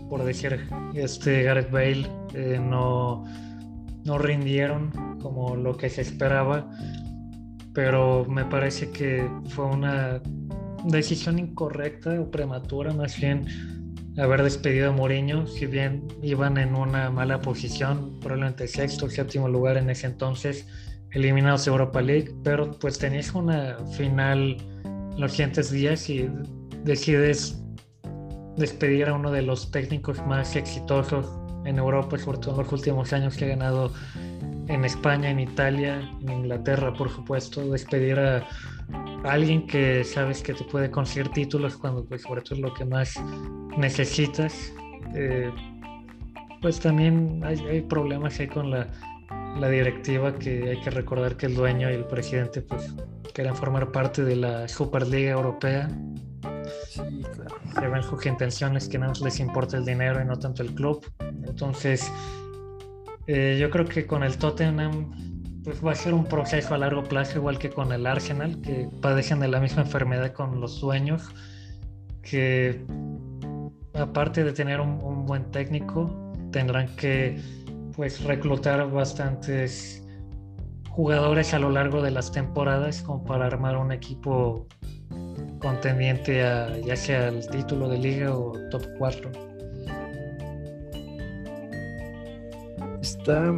por 0.09 0.23
decir, 0.25 0.59
este 0.93 1.43
Gareth 1.43 1.71
Bale 1.71 2.05
eh, 2.33 2.59
no, 2.61 3.23
no 4.05 4.17
rindieron 4.17 4.91
como 5.21 5.55
lo 5.55 5.77
que 5.77 5.89
se 5.89 6.01
esperaba, 6.01 6.69
pero 7.73 8.25
me 8.25 8.45
parece 8.45 8.91
que 8.91 9.29
fue 9.49 9.65
una 9.65 10.21
decisión 10.85 11.39
incorrecta 11.39 12.19
o 12.19 12.29
prematura, 12.29 12.93
más 12.93 13.19
bien 13.19 13.45
haber 14.17 14.43
despedido 14.43 14.89
a 14.89 14.91
Mourinho, 14.91 15.47
si 15.47 15.65
bien 15.65 16.07
iban 16.21 16.57
en 16.57 16.75
una 16.75 17.09
mala 17.09 17.39
posición, 17.41 18.19
probablemente 18.19 18.67
sexto 18.67 19.05
o 19.05 19.09
séptimo 19.09 19.47
lugar 19.47 19.77
en 19.77 19.89
ese 19.89 20.07
entonces, 20.07 20.67
eliminados 21.11 21.65
de 21.65 21.71
Europa 21.71 22.01
League, 22.01 22.33
pero 22.43 22.71
pues 22.71 22.97
tenías 22.97 23.33
una 23.33 23.77
final 23.97 24.57
los 25.17 25.31
siguientes 25.31 25.71
días 25.71 26.09
y 26.09 26.29
decides 26.83 27.61
despedir 28.57 29.07
a 29.07 29.13
uno 29.13 29.31
de 29.31 29.41
los 29.41 29.71
técnicos 29.71 30.25
más 30.25 30.55
exitosos 30.55 31.25
en 31.65 31.77
Europa, 31.77 32.17
sobre 32.17 32.39
todo 32.39 32.51
en 32.51 32.63
los 32.63 32.73
últimos 32.73 33.13
años 33.13 33.37
que 33.37 33.45
ha 33.45 33.49
ganado 33.49 33.91
en 34.67 34.85
España, 34.85 35.29
en 35.29 35.39
Italia, 35.39 36.01
en 36.21 36.29
Inglaterra, 36.29 36.93
por 36.93 37.09
supuesto, 37.09 37.69
despedir 37.69 38.19
a 38.19 38.47
alguien 39.23 39.67
que 39.67 40.03
sabes 40.03 40.41
que 40.41 40.53
te 40.53 40.63
puede 40.63 40.89
conseguir 40.89 41.29
títulos 41.29 41.77
cuando 41.77 42.05
pues 42.05 42.23
sobre 42.23 42.41
todo 42.41 42.55
es 42.55 42.61
lo 42.61 42.73
que 42.73 42.85
más 42.85 43.15
necesitas. 43.77 44.73
Eh, 45.13 45.51
pues 46.61 46.79
también 46.79 47.41
hay, 47.43 47.81
problemas 47.81 48.39
ahí 48.39 48.47
con 48.47 48.71
la, 48.71 48.87
directiva 49.69 50.33
que 50.35 50.71
hay 50.71 50.79
que 50.79 50.89
recordar 50.89 51.35
que 51.35 51.47
el 51.47 51.55
dueño 51.55 51.89
y 51.89 51.93
el 51.93 52.05
presidente 52.05 52.61
pues 52.61 52.95
quieren 53.33 53.55
formar 53.55 53.91
parte 53.91 54.23
de 54.23 54.35
la 54.35 54.67
Superliga 54.67 55.31
Europea. 55.31 55.89
Sí, 57.71 57.77
claro. 57.77 57.87
Se 57.87 57.93
ven 57.93 58.03
sus 58.03 58.25
intenciones 58.25 58.87
que 58.87 58.97
no 58.97 59.11
les 59.23 59.39
importa 59.39 59.77
el 59.77 59.85
dinero 59.85 60.21
y 60.21 60.25
no 60.25 60.37
tanto 60.37 60.63
el 60.63 60.73
club. 60.73 61.05
Entonces, 61.19 62.11
eh, 63.27 63.57
yo 63.59 63.69
creo 63.69 63.85
que 63.85 64.05
con 64.05 64.23
el 64.23 64.37
Tottenham 64.37 65.11
pues 65.63 65.85
va 65.85 65.91
a 65.91 65.95
ser 65.95 66.13
un 66.13 66.25
proceso 66.25 66.73
a 66.73 66.77
largo 66.77 67.03
plazo, 67.03 67.37
igual 67.37 67.59
que 67.59 67.69
con 67.69 67.91
el 67.91 68.07
Arsenal, 68.07 68.59
que 68.61 68.89
padecen 69.01 69.39
de 69.39 69.47
la 69.47 69.59
misma 69.59 69.83
enfermedad 69.83 70.33
con 70.33 70.59
los 70.59 70.75
sueños, 70.75 71.29
que 72.23 72.83
aparte 73.93 74.43
de 74.43 74.53
tener 74.53 74.79
un, 74.79 75.25
buen 75.25 75.51
técnico, 75.51 76.33
tendrán 76.51 76.87
que 76.95 77.39
pues 77.95 78.23
reclutar 78.23 78.89
bastantes 78.89 80.03
jugadores 80.89 81.53
a 81.53 81.59
lo 81.59 81.69
largo 81.69 82.01
de 82.01 82.11
las 82.11 82.31
temporadas 82.31 83.01
como 83.03 83.23
para 83.23 83.45
armar 83.45 83.77
un 83.77 83.91
equipo 83.91 84.67
contendiente 85.61 86.43
a 86.43 86.77
ya 86.79 86.95
sea 86.95 87.29
el 87.29 87.47
título 87.47 87.87
de 87.87 87.97
liga 87.97 88.35
o 88.35 88.53
top 88.69 88.83
4. 88.97 89.31
Está 93.01 93.55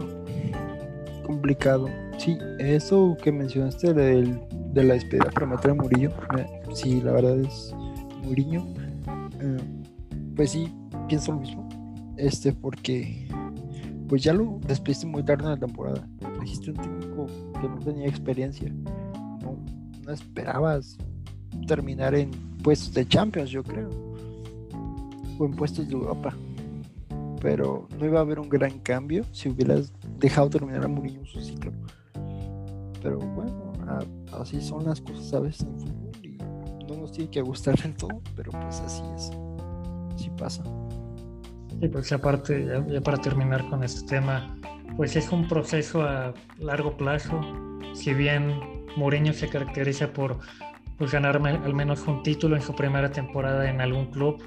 complicado. 1.25 1.89
Sí, 2.17 2.37
eso 2.59 3.17
que 3.21 3.31
mencionaste 3.31 3.93
del, 3.93 4.39
de 4.73 4.83
la 4.83 4.93
despedida 4.93 5.29
prematura 5.31 5.73
de 5.73 5.81
Murillo, 5.81 6.11
sí, 6.73 7.01
la 7.01 7.13
verdad 7.13 7.39
es 7.39 7.73
Murillo. 8.23 8.63
Eh, 9.41 9.57
pues 10.35 10.51
sí, 10.51 10.71
pienso 11.07 11.33
lo 11.33 11.39
mismo. 11.39 11.67
Este, 12.17 12.53
porque 12.53 13.27
pues 14.07 14.23
ya 14.23 14.33
lo 14.33 14.59
despediste 14.67 15.07
muy 15.07 15.23
tarde 15.23 15.43
en 15.43 15.49
la 15.49 15.57
temporada. 15.57 16.07
Trajiste 16.19 16.71
un 16.71 16.77
técnico 16.77 17.27
que 17.59 17.67
no 17.67 17.79
tenía 17.79 18.07
experiencia. 18.07 18.71
No, 19.41 19.57
no 20.05 20.11
esperabas 20.11 20.97
terminar 21.65 22.15
en 22.15 22.31
puestos 22.63 22.93
de 22.93 23.07
Champions, 23.07 23.49
yo 23.49 23.63
creo. 23.63 23.89
O 25.37 25.45
en 25.45 25.51
puestos 25.51 25.87
de 25.87 25.93
Europa. 25.93 26.35
Pero 27.41 27.87
no 27.99 28.05
iba 28.05 28.19
a 28.19 28.21
haber 28.21 28.39
un 28.39 28.49
gran 28.49 28.79
cambio 28.79 29.25
si 29.31 29.49
hubieras 29.49 29.91
dejado 30.19 30.49
terminar 30.49 30.83
a 30.85 30.87
Murillo 30.87 31.25
su 31.25 31.41
ciclo. 31.41 31.71
Pero 33.01 33.19
bueno, 33.19 33.73
así 34.39 34.61
son 34.61 34.85
las 34.85 35.01
cosas, 35.01 35.25
¿sabes? 35.25 35.61
En 35.61 35.77
fútbol 35.79 36.11
y 36.21 36.37
no 36.87 37.01
nos 37.01 37.11
tiene 37.11 37.29
que 37.29 37.41
gustar 37.41 37.77
del 37.81 37.93
todo, 37.95 38.21
pero 38.35 38.51
pues 38.51 38.79
así 38.81 39.03
es. 39.15 39.31
Así 40.15 40.29
pasa. 40.37 40.63
Y 41.81 41.87
pues 41.89 42.11
aparte, 42.13 42.65
ya, 42.87 43.01
para 43.01 43.17
terminar 43.17 43.69
con 43.69 43.83
este 43.83 44.07
tema, 44.07 44.57
pues 44.95 45.15
es 45.15 45.29
un 45.31 45.47
proceso 45.47 46.01
a 46.03 46.33
largo 46.59 46.95
plazo. 46.95 47.41
Si 47.93 48.13
bien 48.13 48.57
Mourinho 48.95 49.33
se 49.33 49.49
caracteriza 49.49 50.13
por 50.13 50.39
pues, 51.03 51.11
ganar 51.11 51.35
al 51.35 51.73
menos 51.73 52.07
un 52.07 52.23
título 52.23 52.55
en 52.55 52.61
su 52.61 52.73
primera 52.73 53.11
temporada 53.11 53.69
en 53.69 53.81
algún 53.81 54.05
club, 54.05 54.41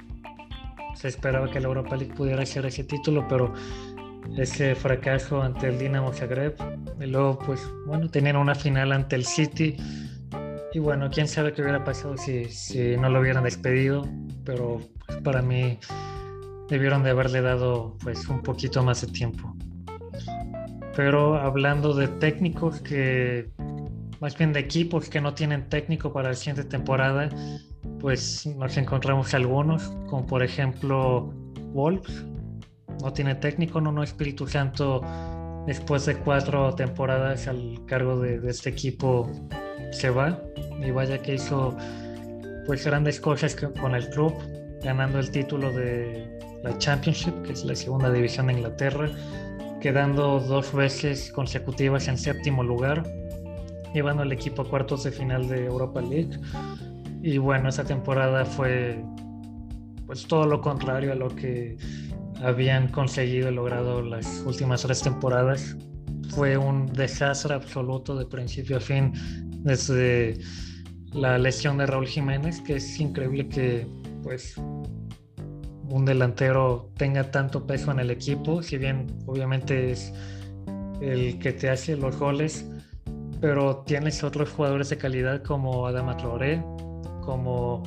se 0.95 1.09
esperaba 1.09 1.51
que 1.51 1.61
la 1.61 1.69
Europa 1.69 1.97
League 1.97 2.15
pudiera 2.15 2.47
ser 2.47 2.65
ese 2.65 2.83
título, 2.83 3.29
pero 3.29 3.53
ese 4.39 4.75
fracaso 4.75 5.43
ante 5.43 5.69
el 5.69 5.79
Dinamo 5.79 6.15
Zagreb. 6.15 6.55
Y 6.99 7.05
luego, 7.09 7.39
pues, 7.41 7.61
bueno, 7.87 8.09
tenían 8.09 8.37
una 8.37 8.55
final 8.55 8.93
ante 8.93 9.17
el 9.17 9.27
City. 9.27 9.77
Y 10.73 10.79
bueno, 10.79 11.11
quién 11.11 11.29
sabe 11.29 11.53
qué 11.53 11.61
hubiera 11.61 11.85
pasado 11.85 12.17
si, 12.17 12.47
si 12.47 12.97
no 12.97 13.11
lo 13.11 13.21
hubieran 13.21 13.45
despedido. 13.45 14.09
Pero 14.43 14.81
pues, 15.07 15.19
para 15.19 15.43
mí 15.43 15.79
debieron 16.71 17.03
de 17.03 17.11
haberle 17.11 17.43
dado 17.43 17.99
pues 18.03 18.27
un 18.29 18.43
poquito 18.43 18.83
más 18.83 19.03
de 19.03 19.09
tiempo. 19.09 19.55
Pero 20.97 21.37
hablando 21.37 21.93
de 21.93 22.09
técnicos 22.09 22.81
que, 22.81 23.51
más 24.21 24.37
bien 24.37 24.53
de 24.53 24.61
equipos 24.61 25.09
que 25.09 25.21
no 25.21 25.35
tienen 25.35 25.69
técnico 25.69 26.13
para 26.13 26.31
la 26.31 26.35
siguiente 26.35 26.65
temporada, 26.65 27.29
pues 28.01 28.47
nos 28.47 28.77
encontramos 28.77 29.35
algunos, 29.35 29.83
como 30.09 30.27
por 30.27 30.43
ejemplo 30.43 31.33
Wolves. 31.73 32.25
No 33.03 33.13
tiene 33.13 33.35
técnico, 33.35 33.81
no, 33.81 33.93
no 33.93 34.03
Espíritu 34.03 34.47
Santo 34.47 35.03
después 35.67 36.07
de 36.07 36.17
cuatro 36.17 36.75
temporadas 36.75 37.49
al 37.49 37.85
cargo 37.87 38.19
de, 38.21 38.41
de, 38.41 38.51
este 38.51 38.71
equipo 38.71 39.31
se 39.91 40.11
va 40.11 40.41
y 40.81 40.91
vaya 40.91 41.21
que 41.21 41.35
hizo 41.35 41.77
pues 42.67 42.85
grandes 42.85 43.21
cosas 43.21 43.57
con 43.57 43.95
el 43.95 44.09
club 44.11 44.33
ganando 44.83 45.19
el 45.19 45.31
título 45.31 45.73
de 45.73 46.39
la 46.63 46.79
Championship 46.79 47.43
que 47.43 47.53
es 47.53 47.65
la 47.65 47.75
segunda 47.75 48.13
división 48.13 48.47
de 48.47 48.55
Inglaterra 48.55 49.11
quedando 49.81 50.39
dos 50.39 50.73
veces 50.73 51.33
consecutivas 51.33 52.07
en 52.09 52.17
séptimo 52.17 52.63
lugar 52.63 53.03
llevando 53.97 54.23
al 54.23 54.33
equipo 54.33 54.63
a 54.63 54.69
cuartos 54.69 55.05
de 55.05 55.11
final 55.11 55.49
de 55.49 55.65
Europa 55.65 56.03
League 56.03 56.39
y 57.23 57.39
bueno 57.39 57.71
esa 57.71 57.83
temporada 57.85 58.45
fue 58.45 59.03
pues 60.07 60.27
todo 60.27 60.47
lo 60.47 60.61
contrario 60.61 61.13
a 61.13 61.15
lo 61.15 61.35
que 61.35 61.77
habían 62.43 62.89
conseguido 62.89 63.51
y 63.51 63.55
logrado 63.55 64.03
las 64.03 64.43
últimas 64.47 64.83
tres 64.83 65.03
temporadas. 65.03 65.77
Fue 66.29 66.57
un 66.57 66.87
desastre 66.87 67.55
absoluto 67.55 68.17
de 68.17 68.27
principio 68.27 68.77
a 68.77 68.81
fin, 68.81 69.13
desde 69.63 70.39
la 71.13 71.39
lesión 71.39 71.79
de 71.79 71.87
Raúl 71.87 72.07
Jiménez, 72.07 72.61
que 72.61 72.77
es 72.77 73.01
increíble 73.01 73.49
que 73.49 73.87
pues 74.23 74.55
un 75.89 76.05
delantero 76.05 76.91
tenga 76.97 77.31
tanto 77.31 77.67
peso 77.67 77.91
en 77.91 78.01
el 78.01 78.11
equipo, 78.11 78.63
si 78.63 78.77
bien 78.77 79.07
obviamente 79.27 79.93
es 79.93 80.13
el 81.01 81.39
que 81.39 81.53
te 81.53 81.71
hace 81.71 81.97
los 81.97 82.17
goles, 82.19 82.69
pero 83.41 83.79
tienes 83.87 84.23
otros 84.25 84.51
jugadores 84.51 84.89
de 84.91 84.99
calidad 84.99 85.43
como 85.43 85.87
Adama 85.87 86.17
Traoré, 86.17 86.63
como 87.23 87.83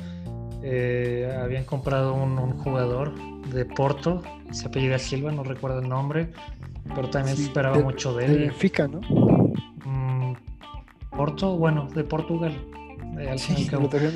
eh, 0.62 1.36
habían 1.42 1.64
comprado 1.64 2.14
un, 2.14 2.38
un, 2.38 2.58
jugador 2.58 3.14
de 3.48 3.64
Porto, 3.64 4.22
se 4.50 4.66
apellida 4.66 4.98
Silva, 4.98 5.32
no 5.32 5.42
recuerdo 5.42 5.80
el 5.80 5.88
nombre, 5.88 6.32
pero 6.94 7.08
también 7.08 7.36
se 7.36 7.44
esperaba 7.44 7.78
mucho 7.78 8.14
de 8.14 8.26
él. 8.26 8.38
Benfica, 8.38 8.88
¿no? 8.88 9.00
Mm, 9.84 10.34
Porto, 11.10 11.56
bueno, 11.56 11.88
de 11.94 12.04
Portugal. 12.04 12.52
De 13.14 13.38
sí, 13.38 13.68
de 13.68 13.76
Portugal. 13.76 14.12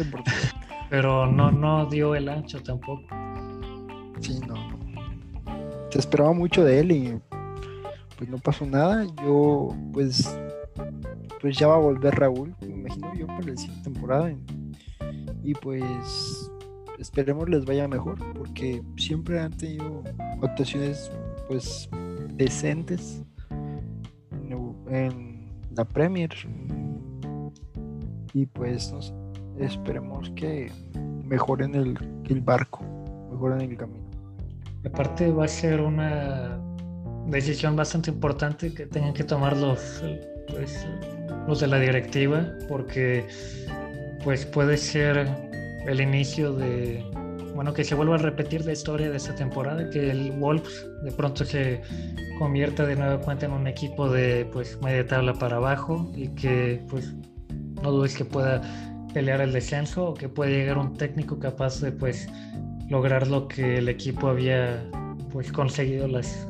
Pero 0.90 1.26
no, 1.26 1.50
no 1.50 1.86
dio 1.86 2.14
el 2.14 2.28
ancho 2.28 2.62
tampoco. 2.62 3.02
Sí, 4.20 4.38
no. 4.46 4.54
Se 5.90 5.98
esperaba 5.98 6.32
mucho 6.32 6.62
de 6.62 6.80
él 6.80 6.92
y 6.92 7.20
pues 8.16 8.30
no 8.30 8.38
pasó 8.38 8.64
nada. 8.66 9.04
Yo, 9.24 9.74
pues, 9.92 10.38
pues 11.44 11.58
ya 11.58 11.66
va 11.66 11.74
a 11.74 11.78
volver 11.78 12.14
Raúl, 12.14 12.56
me 12.62 12.68
imagino 12.68 13.14
yo, 13.14 13.26
para 13.26 13.42
la 13.42 13.54
siguiente 13.54 13.90
temporada. 13.90 14.34
Y 15.42 15.52
pues 15.52 16.50
esperemos 16.98 17.50
les 17.50 17.66
vaya 17.66 17.86
mejor, 17.86 18.16
porque 18.32 18.82
siempre 18.96 19.38
han 19.38 19.52
tenido 19.52 20.02
actuaciones 20.42 21.12
pues 21.46 21.90
decentes 22.32 23.22
en, 24.88 25.52
la 25.76 25.84
Premier. 25.84 26.30
Y 28.32 28.46
pues 28.46 28.94
esperemos 29.58 30.30
que 30.36 30.72
mejoren 31.24 31.74
el, 31.74 32.22
el 32.24 32.40
barco, 32.40 32.80
mejoren 33.30 33.60
el 33.60 33.76
camino. 33.76 34.08
Aparte 34.86 35.30
va 35.30 35.44
a 35.44 35.48
ser 35.48 35.82
una 35.82 36.58
decisión 37.26 37.76
bastante 37.76 38.10
importante 38.10 38.72
que 38.72 38.86
tengan 38.86 39.12
que 39.12 39.24
tomar 39.24 39.54
los, 39.58 40.02
pues, 40.48 40.86
los 41.46 41.60
de 41.60 41.66
la 41.66 41.78
directiva, 41.78 42.46
porque 42.68 43.26
pues 44.22 44.46
puede 44.46 44.76
ser 44.76 45.28
el 45.86 46.00
inicio 46.00 46.52
de, 46.52 47.04
bueno, 47.54 47.72
que 47.72 47.84
se 47.84 47.94
vuelva 47.94 48.14
a 48.14 48.18
repetir 48.18 48.64
la 48.64 48.72
historia 48.72 49.10
de 49.10 49.16
esta 49.16 49.34
temporada, 49.34 49.88
que 49.90 50.10
el 50.10 50.32
Wolves 50.32 50.86
de 51.04 51.12
pronto 51.12 51.44
se 51.44 51.82
convierta 52.38 52.86
de 52.86 52.96
nueva 52.96 53.20
cuenta 53.20 53.46
en 53.46 53.52
un 53.52 53.66
equipo 53.66 54.10
de 54.10 54.46
pues 54.52 54.80
media 54.82 55.06
tabla 55.06 55.34
para 55.34 55.56
abajo 55.56 56.10
y 56.16 56.28
que 56.28 56.82
pues 56.88 57.14
no 57.82 57.92
dudes 57.92 58.16
que 58.16 58.24
pueda 58.24 58.60
pelear 59.12 59.40
el 59.40 59.52
descenso 59.52 60.06
o 60.06 60.14
que 60.14 60.28
pueda 60.28 60.50
llegar 60.50 60.78
un 60.78 60.94
técnico 60.94 61.38
capaz 61.38 61.80
de 61.80 61.92
pues 61.92 62.28
lograr 62.88 63.28
lo 63.28 63.46
que 63.46 63.78
el 63.78 63.88
equipo 63.88 64.28
había 64.28 64.82
pues 65.32 65.52
conseguido 65.52 66.08
las, 66.08 66.48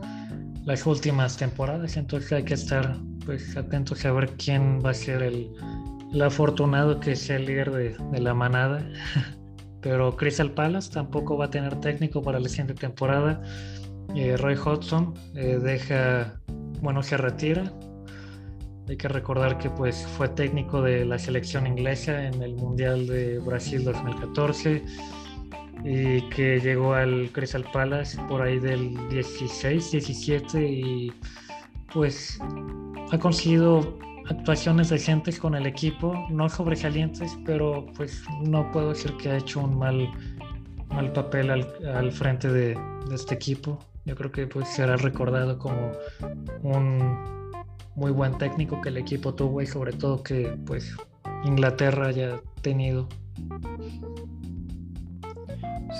las 0.64 0.86
últimas 0.86 1.36
temporadas. 1.36 1.96
Entonces 1.96 2.32
hay 2.32 2.44
que 2.44 2.54
estar 2.54 2.96
pues 3.24 3.56
atentos 3.56 4.04
a 4.04 4.12
ver 4.12 4.30
quién 4.36 4.80
va 4.84 4.90
a 4.90 4.94
ser 4.94 5.22
el, 5.22 5.50
el 6.12 6.22
afortunado 6.22 7.00
que 7.00 7.16
sea 7.16 7.36
el 7.36 7.46
líder 7.46 7.70
de, 7.72 7.96
de 8.12 8.20
la 8.20 8.34
manada. 8.34 8.86
Pero 9.80 10.16
Crystal 10.16 10.50
Palace 10.50 10.90
tampoco 10.90 11.36
va 11.36 11.44
a 11.44 11.50
tener 11.50 11.78
técnico 11.80 12.22
para 12.22 12.40
la 12.40 12.48
siguiente 12.48 12.74
temporada. 12.74 13.42
Eh, 14.14 14.36
Roy 14.36 14.54
Hodgson 14.54 15.12
eh, 15.34 15.58
deja, 15.62 16.40
bueno, 16.80 17.02
se 17.02 17.16
retira. 17.16 17.72
Hay 18.88 18.96
que 18.96 19.08
recordar 19.08 19.58
que 19.58 19.70
pues 19.70 20.06
fue 20.06 20.28
técnico 20.28 20.82
de 20.82 21.04
la 21.04 21.18
selección 21.18 21.66
inglesa 21.66 22.26
en 22.26 22.42
el 22.42 22.54
Mundial 22.54 23.06
de 23.06 23.38
Brasil 23.40 23.82
2014 23.84 24.84
y 25.84 26.22
que 26.30 26.60
llegó 26.60 26.94
al 26.94 27.30
Crystal 27.32 27.64
Palace 27.72 28.18
por 28.28 28.42
ahí 28.42 28.58
del 28.58 28.96
16, 29.08 29.90
17 29.90 30.66
y 30.66 31.12
pues 31.92 32.38
ha 33.10 33.18
conseguido 33.18 33.98
actuaciones 34.28 34.88
decentes 34.88 35.38
con 35.38 35.54
el 35.54 35.66
equipo, 35.66 36.26
no 36.30 36.48
sobresalientes, 36.48 37.36
pero 37.44 37.86
pues 37.96 38.22
no 38.42 38.70
puedo 38.72 38.90
decir 38.90 39.16
que 39.16 39.30
ha 39.30 39.36
hecho 39.36 39.60
un 39.60 39.78
mal, 39.78 40.10
mal 40.88 41.12
papel 41.12 41.50
al, 41.50 42.12
frente 42.12 42.48
de, 42.48 42.78
este 43.12 43.34
equipo. 43.34 43.78
Yo 44.06 44.14
creo 44.14 44.30
que 44.30 44.46
pues 44.46 44.68
será 44.68 44.96
recordado 44.96 45.58
como 45.58 45.92
un 46.62 47.16
muy 47.96 48.10
buen 48.10 48.36
técnico 48.38 48.80
que 48.80 48.88
el 48.88 48.96
equipo 48.96 49.34
tuvo 49.34 49.62
y 49.62 49.66
sobre 49.66 49.92
todo 49.92 50.22
que 50.22 50.56
pues 50.66 50.94
Inglaterra 51.44 52.08
haya 52.08 52.40
tenido. 52.62 53.08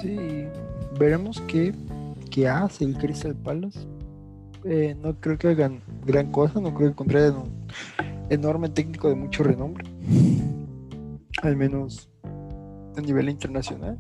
Sí, 0.01 0.47
veremos 0.99 1.41
qué, 1.43 1.75
qué 2.31 2.49
hace 2.49 2.85
el 2.85 2.97
Crystal 2.99 3.35
Palace. 3.35 3.94
Eh, 4.65 4.97
no 4.99 5.21
creo 5.21 5.37
que 5.37 5.49
hagan 5.49 5.83
gran 6.07 6.33
cosa, 6.33 6.59
no 6.59 6.73
creo 6.75 6.91
que 6.91 6.97
contraten 6.97 7.37
un 7.37 7.67
enorme 8.31 8.71
técnico 8.71 9.11
de 9.11 9.15
mucho 9.15 9.43
renombre, 9.43 9.85
al 11.43 11.57
menos 11.57 12.09
a 12.97 13.01
nivel 13.03 13.29
internacional. 13.29 13.99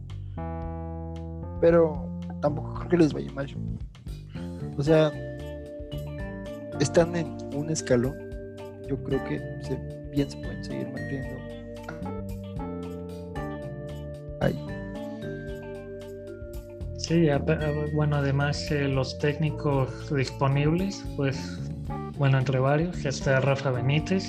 Pero 1.60 2.18
tampoco 2.40 2.74
creo 2.74 2.88
que 2.88 2.96
les 2.96 3.12
vaya 3.12 3.30
mal. 3.32 3.46
O 4.78 4.82
sea, 4.82 5.12
están 6.80 7.14
en 7.14 7.36
un 7.54 7.70
escalón. 7.70 8.16
Yo 8.88 9.02
creo 9.04 9.22
que 9.24 9.40
bien 10.10 10.30
se 10.30 10.36
pueden 10.38 10.64
seguir 10.64 10.86
manteniendo 10.86 11.36
ahí. 14.40 14.83
Sí, 17.06 17.26
bueno, 17.92 18.16
además 18.16 18.70
eh, 18.70 18.88
los 18.88 19.18
técnicos 19.18 19.90
disponibles, 20.10 21.04
pues 21.16 21.60
bueno, 22.16 22.38
entre 22.38 22.58
varios, 22.58 23.04
está 23.04 23.40
Rafa 23.40 23.70
Benítez, 23.70 24.24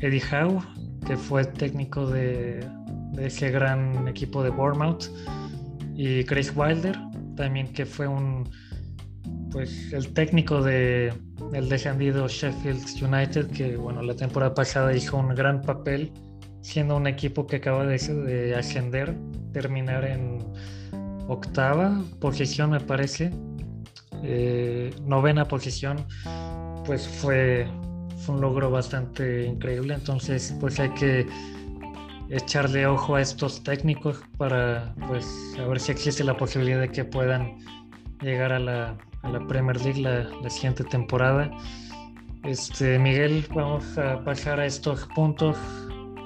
Eddie 0.00 0.20
Howe, 0.32 0.60
que 1.06 1.16
fue 1.16 1.44
técnico 1.44 2.04
de, 2.10 2.66
ese 3.16 3.52
gran 3.52 4.08
equipo 4.08 4.42
de 4.42 4.50
Bournemouth, 4.50 5.04
y 5.94 6.24
Chris 6.24 6.52
Wilder, 6.56 6.98
también 7.36 7.72
que 7.72 7.86
fue 7.86 8.08
un 8.08 8.42
pues 9.52 9.92
el 9.92 10.12
técnico 10.14 10.64
de 10.64 11.14
el 11.52 11.68
descendido 11.68 12.26
Sheffield 12.26 13.04
United, 13.04 13.52
que 13.52 13.76
bueno, 13.76 14.02
la 14.02 14.16
temporada 14.16 14.52
pasada 14.52 14.92
hizo 14.96 15.16
un 15.16 15.32
gran 15.32 15.60
papel, 15.60 16.10
siendo 16.60 16.96
un 16.96 17.06
equipo 17.06 17.46
que 17.46 17.56
acaba 17.56 17.86
de, 17.86 17.98
de 17.98 18.56
ascender, 18.56 19.14
terminar 19.52 20.04
en 20.04 20.33
octava 21.28 22.00
posición 22.20 22.70
me 22.70 22.80
parece, 22.80 23.30
eh, 24.22 24.94
novena 25.04 25.46
posición 25.46 26.04
pues 26.84 27.06
fue, 27.08 27.66
un 28.28 28.40
logro 28.40 28.70
bastante 28.70 29.44
increíble. 29.44 29.94
Entonces, 29.94 30.54
pues 30.60 30.80
hay 30.80 30.90
que 30.90 31.26
echarle 32.30 32.86
ojo 32.86 33.16
a 33.16 33.20
estos 33.20 33.62
técnicos 33.62 34.22
para 34.38 34.94
pues 35.08 35.26
a 35.58 35.66
ver 35.66 35.78
si 35.78 35.92
existe 35.92 36.24
la 36.24 36.34
posibilidad 36.36 36.80
de 36.80 36.88
que 36.88 37.04
puedan 37.04 37.58
llegar 38.22 38.52
a 38.52 38.58
la, 38.58 38.96
Premier 39.46 39.78
League 39.82 40.00
la, 40.00 40.50
siguiente 40.50 40.84
temporada. 40.84 41.50
Este, 42.44 42.98
Miguel, 42.98 43.46
vamos 43.54 43.96
a 43.98 44.22
pasar 44.24 44.60
a 44.60 44.66
estos 44.66 45.06
puntos 45.14 45.56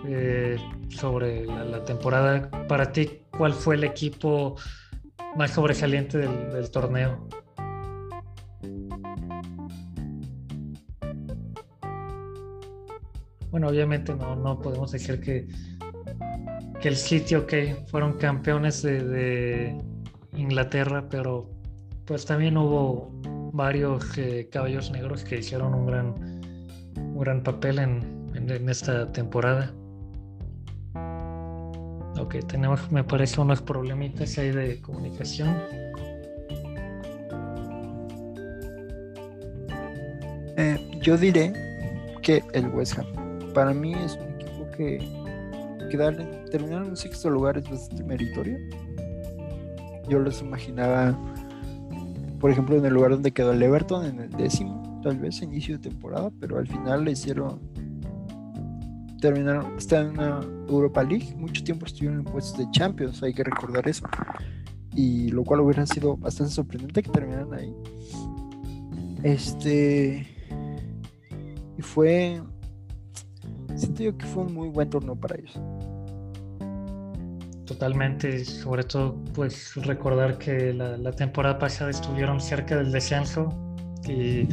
eh, 0.06 0.56
sobre 0.88 1.46
la, 1.46 1.84
temporada. 1.84 2.50
Para 2.68 2.92
ti, 2.92 3.22
¿cuál 3.36 3.52
fue 3.52 3.76
el 3.76 3.84
equipo 3.84 4.56
más 5.36 5.52
sobresaliente 5.52 6.18
del 6.18 6.70
torneo? 6.70 7.28
bueno, 13.58 13.68
obviamente 13.68 14.14
no, 14.14 14.36
no 14.36 14.60
podemos 14.60 14.92
decir 14.92 15.20
que, 15.20 15.48
que 16.80 16.88
el 16.88 16.96
sitio 16.96 17.46
que 17.46 17.76
fueron 17.88 18.12
campeones 18.12 18.82
de, 18.82 19.76
Inglaterra, 20.36 21.08
pero 21.10 21.50
pues 22.04 22.24
también 22.24 22.56
hubo 22.56 23.10
varios 23.52 24.16
eh, 24.16 24.48
caballos 24.52 24.92
negros 24.92 25.24
que 25.24 25.38
hicieron 25.38 25.74
un 25.74 25.86
gran, 25.86 26.14
un 26.96 27.18
gran 27.18 27.42
papel 27.42 27.80
en, 27.80 28.30
en, 28.34 28.68
esta 28.68 29.10
temporada. 29.10 29.74
Ok, 32.20 32.36
tenemos, 32.46 32.90
me 32.90 33.04
parece, 33.04 33.40
unos 33.40 33.62
problemitas 33.62 34.36
ahí 34.38 34.50
de 34.50 34.80
comunicación. 34.80 35.56
Eh, 40.56 40.90
yo 41.00 41.16
diré 41.16 41.52
que 42.22 42.42
el 42.52 42.68
West 42.68 42.98
Ham. 42.98 43.06
Para 43.54 43.72
mí 43.72 43.94
es 43.94 44.16
un 44.16 44.40
equipo 44.40 44.70
que, 44.76 44.98
que 45.90 45.96
terminar 46.50 46.82
en 46.82 46.90
un 46.90 46.96
sexto 46.96 47.30
lugar 47.30 47.58
es 47.58 47.70
bastante 47.70 48.02
meritorio. 48.04 48.58
Yo 50.08 50.18
los 50.18 50.40
imaginaba 50.40 51.16
por 52.40 52.50
ejemplo, 52.50 52.76
en 52.76 52.84
el 52.84 52.94
lugar 52.94 53.10
donde 53.10 53.32
quedó 53.32 53.52
el 53.52 53.62
Everton, 53.62 54.06
en 54.06 54.20
el 54.20 54.30
décimo, 54.30 55.00
tal 55.02 55.18
vez 55.18 55.42
inicio 55.42 55.76
de 55.76 55.88
temporada, 55.90 56.30
pero 56.38 56.58
al 56.58 56.68
final 56.68 57.04
le 57.04 57.12
hicieron. 57.12 57.60
Terminaron, 59.20 59.76
están 59.76 60.06
en 60.06 60.12
una 60.12 60.40
Europa 60.68 61.02
League, 61.02 61.34
mucho 61.36 61.62
tiempo 61.64 61.86
estuvieron 61.86 62.20
en 62.20 62.24
puestos 62.24 62.58
de 62.58 62.70
Champions, 62.70 63.22
hay 63.22 63.34
que 63.34 63.44
recordar 63.44 63.88
eso. 63.88 64.06
Y 64.94 65.30
lo 65.30 65.44
cual 65.44 65.60
hubiera 65.60 65.86
sido 65.86 66.16
bastante 66.16 66.52
sorprendente 66.52 67.02
que 67.02 67.10
terminaran 67.10 67.52
ahí. 67.54 67.74
Este. 69.22 70.26
Y 71.76 71.82
fue. 71.82 72.40
Siento 73.74 74.02
yo 74.02 74.16
que 74.16 74.26
fue 74.26 74.44
un 74.44 74.54
muy 74.54 74.68
buen 74.68 74.90
torneo 74.90 75.14
para 75.14 75.36
ellos 75.36 75.60
totalmente, 77.68 78.44
sobre 78.44 78.82
todo 78.82 79.14
pues 79.34 79.74
recordar 79.76 80.38
que 80.38 80.72
la, 80.72 81.12
temporada 81.12 81.58
pasada 81.58 81.90
estuvieron 81.90 82.40
cerca 82.40 82.76
del 82.76 82.90
descenso 82.90 83.50
y 84.08 84.48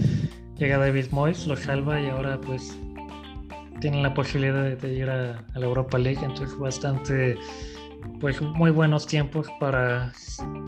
llega 0.57 0.77
David 0.77 1.05
Moyes, 1.11 1.47
lo 1.47 1.55
salva 1.55 1.99
y 2.01 2.07
ahora 2.07 2.39
pues 2.39 2.77
tienen 3.85 4.01
la 4.01 4.15
posibilidad 4.15 4.63
de, 4.63 4.93
ir 4.95 5.07
a, 5.11 5.45
la 5.53 5.63
Europa 5.63 5.99
League, 5.99 6.17
entonces 6.23 6.57
bastante 6.57 7.37
pues 8.19 8.41
muy 8.41 8.71
buenos 8.71 9.05
tiempos 9.05 9.45
para 9.59 10.11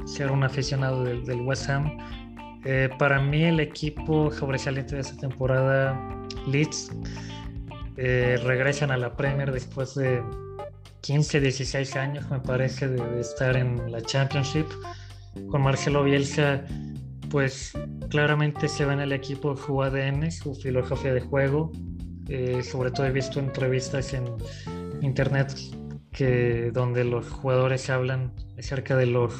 ser 0.05 0.29
un 0.29 0.43
aficionado 0.43 1.03
del, 1.03 1.41
West 1.41 1.67
Ham. 1.67 1.97
Eh, 2.63 2.91
para 2.99 3.19
mí 3.19 3.43
el 3.43 3.59
equipo 3.59 4.31
sobresaliente 4.31 4.93
de 4.93 5.01
esta 5.01 5.17
temporada, 5.17 5.99
Leeds, 6.45 6.91
eh, 7.97 8.39
regresan 8.43 8.91
a 8.91 8.97
la 8.97 9.17
Premier 9.17 9.51
después 9.51 9.95
de 9.95 10.21
15, 11.01 11.41
16 11.41 11.95
años, 11.95 12.29
me 12.29 12.39
parece, 12.39 12.87
de, 12.87 13.19
estar 13.19 13.57
en 13.57 13.91
la 13.91 13.99
Championship. 13.99 14.67
Con 15.49 15.63
Marcelo 15.63 16.03
Bielsa, 16.03 16.63
pues 17.31 17.73
claramente 18.11 18.67
se 18.67 18.85
ve 18.85 18.93
en 18.93 18.99
el 18.99 19.11
equipo 19.11 19.57
su 19.57 19.81
ADN, 19.81 20.31
su 20.31 20.53
filosofía 20.53 21.15
de 21.15 21.21
juego. 21.21 21.71
Eh, 22.29 22.61
sobre 22.63 22.91
todo 22.91 23.05
he 23.05 23.11
visto 23.11 23.39
entrevistas 23.39 24.13
en 24.13 24.25
internet 25.01 25.53
que 26.11 26.71
donde 26.73 27.03
los 27.03 27.29
jugadores 27.29 27.89
hablan 27.89 28.33
acerca 28.57 28.95
de 28.97 29.05
los 29.05 29.33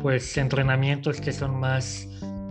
pues 0.00 0.36
entrenamientos 0.36 1.20
que 1.20 1.32
son 1.32 1.58
más 1.58 2.08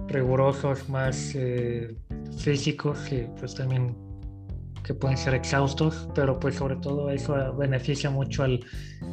rigurosos, 0.07 0.89
más 0.89 1.33
eh, 1.35 1.95
físicos, 2.37 2.99
que 3.09 3.29
pues 3.39 3.55
también 3.55 3.95
que 4.83 4.93
pueden 4.93 5.17
ser 5.17 5.33
exhaustos, 5.33 6.07
pero 6.13 6.39
pues 6.39 6.55
sobre 6.55 6.75
todo 6.75 7.09
eso 7.09 7.55
beneficia 7.55 8.09
mucho 8.09 8.43
al, 8.43 8.59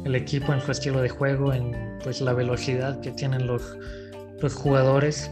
equipo 0.05 0.53
en 0.53 0.59
su 0.61 0.71
estilo 0.71 1.01
de 1.01 1.09
juego, 1.09 1.53
en 1.53 1.71
pues 2.03 2.19
la 2.19 2.33
velocidad 2.33 2.99
que 3.01 3.11
tienen 3.11 3.47
los, 3.47 3.77
los 4.41 4.53
jugadores 4.53 5.31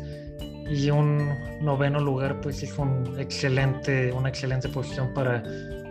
y 0.70 0.90
un 0.92 1.30
noveno 1.62 2.00
lugar 2.00 2.42
pues 2.42 2.64
es 2.64 2.78
un 2.78 3.20
excelente, 3.20 4.12
una 4.12 4.30
excelente 4.30 4.70
posición 4.70 5.14
para 5.14 5.44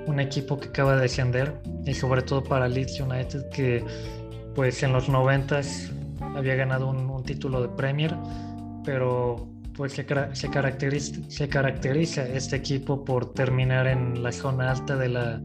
un 0.07 0.21
equipo 0.21 0.59
que 0.59 0.69
acaba 0.69 0.97
de 0.97 1.03
descender 1.03 1.61
y 1.85 1.95
sobre 1.95 2.23
todo 2.23 2.43
para 2.43 2.69
Leeds 2.69 3.01
United 3.01 3.49
que 3.51 3.85
pues 4.55 4.83
en 4.83 4.93
los 4.93 5.09
noventas 5.09 5.91
había 6.37 6.55
ganado 6.55 6.89
un, 6.89 7.11
un 7.11 7.23
título 7.25 7.61
de 7.61 7.69
Premier 7.69 8.15
pero 8.85 9.49
pues 9.79 9.93
se, 9.93 10.05
caracteriza, 10.05 11.21
se 11.29 11.49
caracteriza 11.49 12.27
este 12.27 12.57
equipo 12.57 13.05
por 13.05 13.33
terminar 13.33 13.87
en 13.87 14.25
la 14.25 14.33
zona 14.33 14.73
alta 14.73 14.97
de 14.97 15.09
la, 15.09 15.41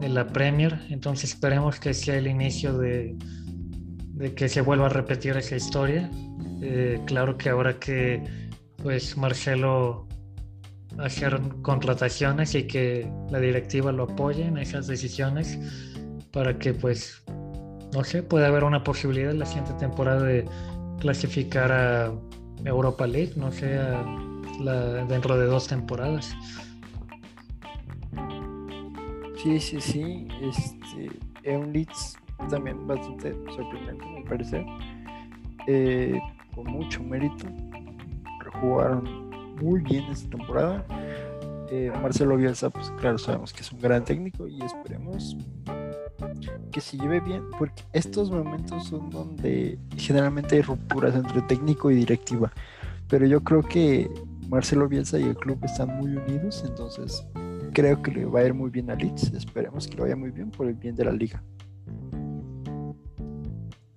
de 0.00 0.08
la 0.08 0.26
Premier. 0.28 0.80
Entonces 0.88 1.30
esperemos 1.30 1.78
que 1.78 1.92
sea 1.92 2.16
el 2.16 2.28
inicio 2.28 2.78
de, 2.78 3.14
de 4.14 4.34
que 4.34 4.48
se 4.48 4.62
vuelva 4.62 4.86
a 4.86 4.88
repetir 4.88 5.36
esa 5.36 5.54
historia. 5.54 6.10
Eh, 6.62 7.00
claro 7.06 7.36
que 7.36 7.48
ahora 7.48 7.78
que 7.78 8.22
pues 8.82 9.16
Marcelo 9.16 10.06
hacer 10.98 11.40
contrataciones 11.62 12.54
y 12.54 12.66
que 12.68 13.10
la 13.30 13.40
directiva 13.40 13.90
lo 13.90 14.04
apoye 14.04 14.44
en 14.44 14.58
esas 14.58 14.86
decisiones 14.86 15.58
para 16.32 16.58
que 16.58 16.72
pues 16.72 17.22
no 17.92 18.04
sé 18.04 18.22
pueda 18.22 18.46
haber 18.46 18.64
una 18.64 18.84
posibilidad 18.84 19.32
en 19.32 19.40
la 19.40 19.46
siguiente 19.46 19.72
temporada 19.74 20.22
de 20.22 20.44
clasificar 21.00 21.72
a 21.72 22.12
Europa 22.64 23.06
League, 23.06 23.32
no 23.36 23.50
la, 24.60 25.04
dentro 25.06 25.36
de 25.36 25.46
dos 25.46 25.66
temporadas. 25.66 26.34
Sí, 29.42 29.58
sí, 29.58 29.80
sí. 29.80 30.28
Este, 30.40 31.10
es 31.42 31.58
un 31.58 31.72
Leeds 31.72 32.16
también 32.48 32.86
bastante 32.86 33.34
sorprendente, 33.56 34.06
me 34.06 34.22
parece. 34.22 34.64
Eh, 35.66 36.20
con 36.54 36.66
mucho 36.66 37.02
mérito. 37.02 37.46
Jugaron 38.60 39.30
muy 39.60 39.80
bien 39.80 40.04
esta 40.04 40.30
temporada. 40.30 40.84
Eh, 41.70 41.90
Marcelo 42.02 42.36
Bielsa, 42.36 42.70
pues 42.70 42.90
claro, 43.00 43.18
sabemos 43.18 43.52
que 43.52 43.62
es 43.62 43.72
un 43.72 43.80
gran 43.80 44.04
técnico 44.04 44.46
y 44.46 44.62
esperemos 44.62 45.36
que 46.70 46.80
se 46.80 46.96
lleve 46.98 47.20
bien, 47.20 47.42
porque 47.58 47.82
estos 47.92 48.30
momentos 48.30 48.88
son 48.88 49.10
donde 49.10 49.78
generalmente 49.96 50.56
hay 50.56 50.62
rupturas 50.62 51.14
entre 51.14 51.40
técnico 51.42 51.90
y 51.90 51.96
directiva. 51.96 52.52
Pero 53.08 53.26
yo 53.26 53.42
creo 53.42 53.62
que 53.62 54.10
Marcelo 54.48 54.88
Bielsa 54.88 55.18
y 55.18 55.24
el 55.24 55.36
club 55.36 55.58
están 55.64 55.96
muy 55.98 56.16
unidos, 56.16 56.62
entonces 56.66 57.26
creo 57.72 58.02
que 58.02 58.10
le 58.10 58.24
va 58.26 58.40
a 58.40 58.44
ir 58.44 58.54
muy 58.54 58.70
bien 58.70 58.90
a 58.90 58.94
Leeds. 58.94 59.32
Esperemos 59.32 59.88
que 59.88 59.96
le 59.96 60.02
vaya 60.02 60.16
muy 60.16 60.30
bien 60.30 60.50
por 60.50 60.66
el 60.66 60.74
bien 60.74 60.94
de 60.94 61.04
la 61.04 61.12
liga. 61.12 61.42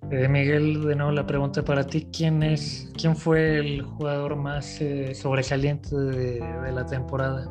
Eh, 0.08 0.28
Miguel, 0.28 0.84
de 0.84 0.94
nuevo 0.94 1.10
la 1.10 1.26
pregunta 1.26 1.64
para 1.64 1.84
ti, 1.84 2.06
¿quién 2.16 2.40
es, 2.44 2.88
quién 2.96 3.16
fue 3.16 3.58
el 3.58 3.82
jugador 3.82 4.36
más 4.36 4.80
eh, 4.80 5.12
sobresaliente 5.16 5.96
de, 5.96 6.38
la 6.72 6.86
temporada? 6.86 7.50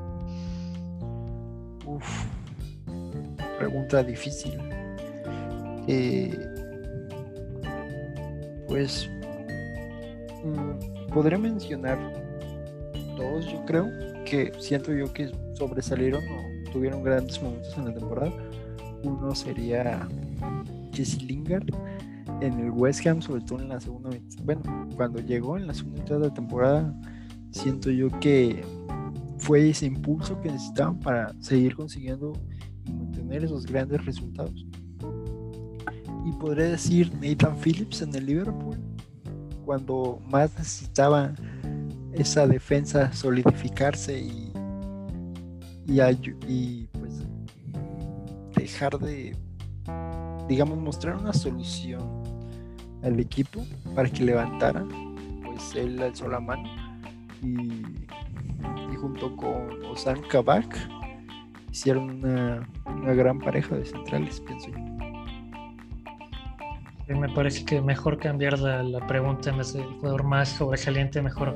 Uf, 1.85 2.23
pregunta 3.59 4.01
difícil. 4.03 4.57
Eh, 5.89 6.33
pues 8.69 9.09
mm, 10.45 11.11
podré 11.13 11.37
mencionar 11.37 11.99
dos, 13.17 13.51
yo 13.51 13.65
creo, 13.65 13.89
que 14.23 14.53
siento 14.59 14.93
yo 14.93 15.11
que 15.11 15.29
sobresalieron 15.55 16.23
o 16.23 16.71
tuvieron 16.71 17.03
grandes 17.03 17.41
momentos 17.41 17.77
en 17.77 17.85
la 17.85 17.93
temporada. 17.93 18.31
Uno 19.03 19.35
sería 19.35 20.07
Jesse 20.93 21.21
Lingard 21.21 21.65
en 22.41 22.59
el 22.59 22.71
West 22.71 23.05
Ham, 23.07 23.21
sobre 23.21 23.41
todo 23.41 23.59
en 23.59 23.69
la 23.69 23.79
segunda 23.79 24.09
Bueno, 24.43 24.61
cuando 24.95 25.19
llegó 25.19 25.57
en 25.57 25.67
la 25.67 25.73
segunda 25.73 26.01
mitad 26.01 26.19
de 26.19 26.27
la 26.27 26.33
temporada, 26.33 26.93
siento 27.51 27.89
yo 27.89 28.09
que 28.19 28.63
fue 29.37 29.69
ese 29.69 29.85
impulso 29.85 30.39
que 30.41 30.51
necesitaban 30.51 30.99
para 30.99 31.33
seguir 31.39 31.75
consiguiendo 31.75 32.33
y 32.85 32.91
mantener 32.91 33.43
esos 33.43 33.65
grandes 33.65 34.05
resultados. 34.05 34.65
Y 36.25 36.31
podría 36.33 36.69
decir 36.69 37.13
Nathan 37.21 37.55
Phillips 37.57 38.01
en 38.01 38.15
el 38.15 38.25
Liverpool, 38.25 38.77
cuando 39.63 40.19
más 40.27 40.57
necesitaba 40.57 41.33
esa 42.13 42.47
defensa 42.47 43.11
solidificarse 43.13 44.19
y, 44.19 44.51
y, 46.47 46.87
pues 46.93 47.13
dejar 48.55 48.97
de, 48.99 49.35
digamos, 50.47 50.79
mostrar 50.79 51.17
una 51.17 51.33
solución 51.33 52.24
al 53.05 53.19
equipo 53.19 53.65
para 53.95 54.09
que 54.09 54.23
levantara, 54.23 54.83
pues 55.45 55.75
él 55.75 56.01
alzó 56.01 56.27
la 56.27 56.39
mano 56.39 56.69
y, 57.41 58.95
junto 58.95 59.35
con 59.35 59.83
Osan 59.85 60.21
Kabak 60.23 60.75
hicieron 61.71 62.23
una, 62.23 62.67
una 62.85 63.13
gran 63.13 63.39
pareja 63.39 63.75
de 63.75 63.85
centrales, 63.85 64.41
pienso 64.41 64.69
yo. 64.69 64.95
Me 67.07 67.29
parece 67.29 67.63
que 67.65 67.81
mejor 67.81 68.17
cambiar 68.17 68.57
la, 68.57 69.05
pregunta 69.05 69.51
en 69.51 69.59
vez 69.59 69.73
de 69.73 69.83
jugador 69.83 70.23
más 70.23 70.49
sobresaliente, 70.49 71.21
mejor 71.21 71.55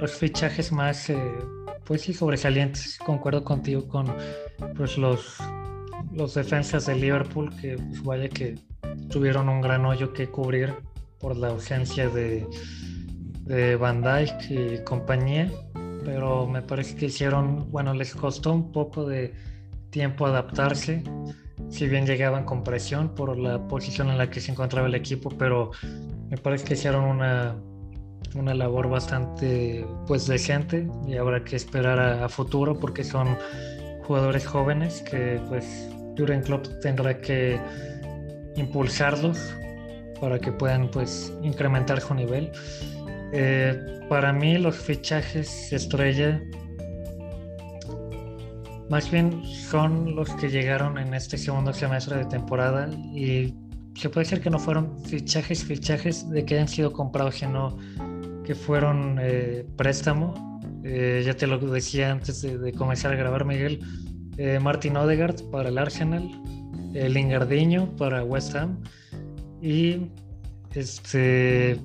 los 0.00 0.12
fichajes 0.12 0.72
más, 0.72 1.08
eh, 1.08 1.16
pues 1.84 2.02
sí, 2.02 2.12
sobresalientes. 2.12 2.98
Concuerdo 2.98 3.44
contigo 3.44 3.86
con 3.86 4.12
pues, 4.76 4.98
los, 4.98 5.38
los 6.12 6.34
defensas 6.34 6.86
de 6.86 6.96
Liverpool, 6.96 7.54
que 7.60 7.76
pues, 7.76 8.02
vaya 8.02 8.28
que 8.28 8.56
tuvieron 9.08 9.48
un 9.48 9.60
gran 9.60 9.84
hoyo 9.84 10.12
que 10.12 10.28
cubrir 10.28 10.74
por 11.18 11.36
la 11.36 11.48
ausencia 11.48 12.08
de, 12.08 12.46
de 13.44 13.76
Van 13.76 14.02
Dijk 14.02 14.50
y 14.50 14.84
compañía, 14.84 15.50
pero 16.04 16.46
me 16.46 16.62
parece 16.62 16.96
que 16.96 17.06
hicieron, 17.06 17.70
bueno, 17.70 17.94
les 17.94 18.14
costó 18.14 18.52
un 18.52 18.72
poco 18.72 19.06
de 19.06 19.34
tiempo 19.90 20.26
adaptarse, 20.26 21.02
si 21.70 21.88
bien 21.88 22.06
llegaban 22.06 22.44
con 22.44 22.62
presión 22.62 23.14
por 23.14 23.36
la 23.38 23.66
posición 23.68 24.10
en 24.10 24.18
la 24.18 24.30
que 24.30 24.40
se 24.40 24.52
encontraba 24.52 24.86
el 24.86 24.94
equipo, 24.94 25.30
pero 25.30 25.70
me 26.30 26.36
parece 26.36 26.64
que 26.64 26.74
hicieron 26.74 27.04
una, 27.04 27.56
una 28.34 28.54
labor 28.54 28.88
bastante 28.88 29.86
pues 30.06 30.26
decente 30.26 30.88
y 31.06 31.16
habrá 31.16 31.44
que 31.44 31.56
esperar 31.56 31.98
a, 31.98 32.28
futuro 32.28 32.78
porque 32.78 33.04
son 33.04 33.36
jugadores 34.04 34.46
jóvenes 34.46 35.02
que 35.02 35.40
pues 35.48 35.88
Jurgen 36.16 36.42
Klopp 36.42 36.66
tendrá 36.80 37.20
que 37.20 37.58
impulsarlos 38.56 39.38
para 40.20 40.38
que 40.38 40.52
puedan 40.52 40.90
pues 40.90 41.32
incrementar 41.42 42.00
su 42.00 42.14
nivel. 42.14 42.50
Eh, 43.32 44.00
para 44.08 44.32
mí 44.32 44.56
los 44.58 44.76
fichajes 44.76 45.72
estrella 45.72 46.40
más 48.88 49.10
bien 49.10 49.44
son 49.44 50.14
los 50.16 50.30
que 50.30 50.48
llegaron 50.48 50.96
en 50.96 51.12
este 51.12 51.36
segundo 51.36 51.74
semestre 51.74 52.16
de 52.16 52.24
temporada 52.24 52.88
y 53.14 53.54
se 53.94 54.08
puede 54.08 54.24
decir 54.24 54.40
que 54.40 54.48
no 54.48 54.58
fueron 54.58 54.98
fichajes, 55.04 55.64
fichajes 55.64 56.28
de 56.30 56.44
que 56.44 56.54
hayan 56.54 56.68
sido 56.68 56.92
comprados, 56.92 57.34
sino 57.34 57.76
que 58.44 58.54
fueron 58.54 59.18
eh, 59.20 59.66
préstamo. 59.76 60.60
Eh, 60.84 61.22
ya 61.26 61.34
te 61.34 61.46
lo 61.46 61.58
decía 61.58 62.12
antes 62.12 62.40
de, 62.40 62.72
comenzar 62.72 63.12
a 63.12 63.16
grabar, 63.16 63.44
Miguel. 63.44 63.80
Eh, 64.38 64.58
Martin 64.58 64.96
Odegaard 64.96 65.50
para 65.50 65.68
el 65.68 65.76
Arsenal, 65.76 66.30
el 66.94 67.12
Lingardiño 67.12 67.94
para 67.96 68.24
West 68.24 68.54
Ham 68.54 68.82
y 69.60 70.10
este. 70.74 71.80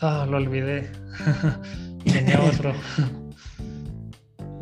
Ah, 0.00 0.26
lo 0.28 0.36
olvidé. 0.36 0.90
Tenía 2.04 2.40
otro. 2.42 2.72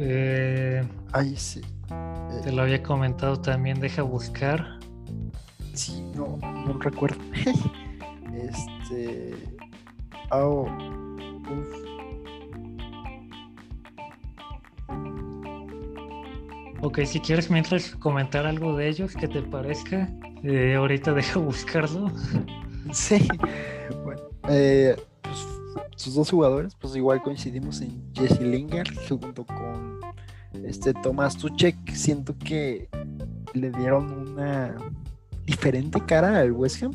Eh, 0.00 0.82
Ay, 1.12 1.36
sí. 1.36 1.60
Te 2.42 2.50
lo 2.50 2.62
había 2.62 2.82
comentado 2.82 3.40
también, 3.40 3.78
deja 3.78 4.02
buscar. 4.02 4.80
Sí, 5.72 6.02
no, 6.16 6.36
no 6.42 6.76
recuerdo. 6.80 7.20
este. 8.34 9.34
Oh, 10.32 10.66
Ok, 16.86 17.00
si 17.06 17.18
quieres 17.18 17.50
mientras 17.50 17.96
comentar 17.96 18.44
algo 18.44 18.76
de 18.76 18.88
ellos 18.88 19.14
que 19.14 19.26
te 19.26 19.40
parezca, 19.40 20.06
eh, 20.44 20.74
ahorita 20.74 21.12
deja 21.12 21.38
buscarlo. 21.40 22.12
Sí, 22.92 23.26
bueno, 24.04 24.22
eh, 24.48 24.94
pues 25.22 25.38
sus 25.96 26.14
dos 26.14 26.30
jugadores, 26.30 26.74
pues 26.74 26.94
igual 26.96 27.22
coincidimos 27.22 27.80
en 27.80 28.12
Jesse 28.14 28.40
Lingard 28.40 28.94
junto 29.08 29.44
con 29.46 30.00
este 30.64 30.92
Tomás 30.94 31.36
Tuchek. 31.36 31.76
Siento 31.92 32.36
que 32.38 32.88
le 33.54 33.70
dieron 33.70 34.28
una 34.28 34.76
diferente 35.46 36.00
cara 36.06 36.38
al 36.38 36.52
West 36.52 36.82
Ham 36.82 36.92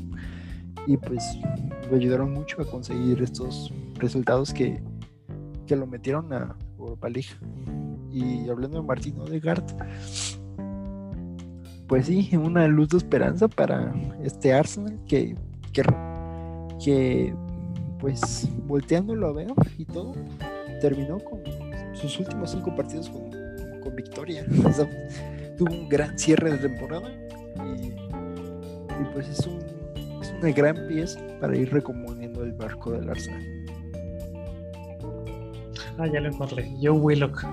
y 0.88 0.98
pues 0.98 1.24
lo 1.90 1.96
ayudaron 1.96 2.34
mucho 2.34 2.62
a 2.62 2.66
conseguir 2.66 3.22
estos 3.22 3.74
resultados 3.96 4.54
que, 4.54 4.82
que 5.68 5.76
lo 5.76 5.88
metieron 5.88 6.32
a 6.34 6.56
Europa 6.78 7.10
League. 7.10 7.30
Y 8.12 8.50
hablando 8.50 8.82
de 8.82 8.88
Martín 8.88 9.20
Odegaard, 9.20 9.64
pues 11.90 12.06
sí, 12.06 12.30
una 12.38 12.68
luz 12.68 12.90
de 12.90 12.98
esperanza 12.98 13.48
para 13.48 13.92
este 14.24 14.54
Arsenal 14.54 14.98
que, 15.08 15.36
que, 15.74 15.84
que 16.82 17.34
pues 18.00 18.48
volteándolo 18.68 19.28
a 19.28 19.34
ver 19.34 19.48
y 19.78 19.86
todo, 19.86 20.14
terminó 20.82 21.18
con 21.20 21.42
sus 21.96 22.18
últimos 22.20 22.52
cinco 22.52 22.74
partidos 22.76 23.10
con, 23.10 23.28
victoria. 23.96 24.46
tuvo 25.58 25.74
un 25.74 25.90
gran 25.90 26.18
cierre 26.18 26.52
de 26.52 26.58
temporada 26.60 27.12
y, 27.56 27.92
pues 29.12 29.28
es, 29.28 29.46
un, 29.48 29.58
es 30.22 30.32
una 30.40 30.52
gran 30.52 30.88
pieza 30.88 31.20
para 31.42 31.58
ir 31.58 31.74
recomponiendo 31.74 32.44
el 32.44 32.54
barco 32.54 32.92
del 32.92 33.10
Arsenal. 33.10 33.44
Ah, 35.98 36.06
ya 36.08 36.22
lo 36.22 36.30
encontré. 36.30 36.72
Joe 36.80 36.92
Willock 36.92 37.44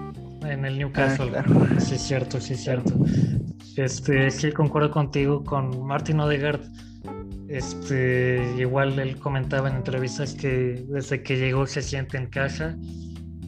en 0.45 0.64
el 0.66 0.78
Newcastle. 0.78 1.32
Ah, 1.37 1.45
sí, 1.78 1.95
es 1.95 2.03
cierto, 2.03 2.39
sí, 2.39 2.53
es 2.53 2.62
cierto. 2.62 2.93
Este, 3.77 4.31
sí, 4.31 4.53
concuerdo 4.53 4.91
contigo 4.91 5.45
con 5.45 5.87
Martin 5.87 6.20
Odegaard 6.20 6.62
este, 7.49 8.55
igual 8.59 8.99
él 8.99 9.18
comentaba 9.18 9.68
en 9.68 9.77
entrevistas 9.77 10.35
que 10.35 10.85
desde 10.89 11.22
que 11.22 11.37
llegó 11.37 11.66
se 11.66 11.83
siente 11.83 12.16
en 12.16 12.27
casa. 12.27 12.77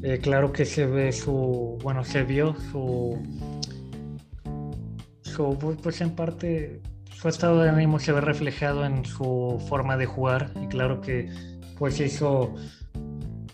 Eh, 0.03 0.19
claro 0.23 0.53
que 0.53 0.65
se 0.65 0.87
ve 0.87 1.11
su, 1.13 1.79
bueno, 1.83 2.05
se 2.05 2.23
vio 2.23 2.55
su, 2.71 3.21
su, 5.23 5.77
pues 5.83 6.01
en 6.01 6.15
parte 6.15 6.81
su 7.13 7.29
estado 7.29 7.63
de 7.63 7.71
ánimo 7.71 7.99
se 7.99 8.13
ve 8.13 8.21
reflejado 8.21 8.85
en 8.85 9.05
su 9.05 9.61
forma 9.69 9.97
de 9.97 10.07
jugar 10.07 10.53
y 10.63 10.69
claro 10.69 11.01
que 11.01 11.29
pues 11.77 11.99
hizo 11.99 12.55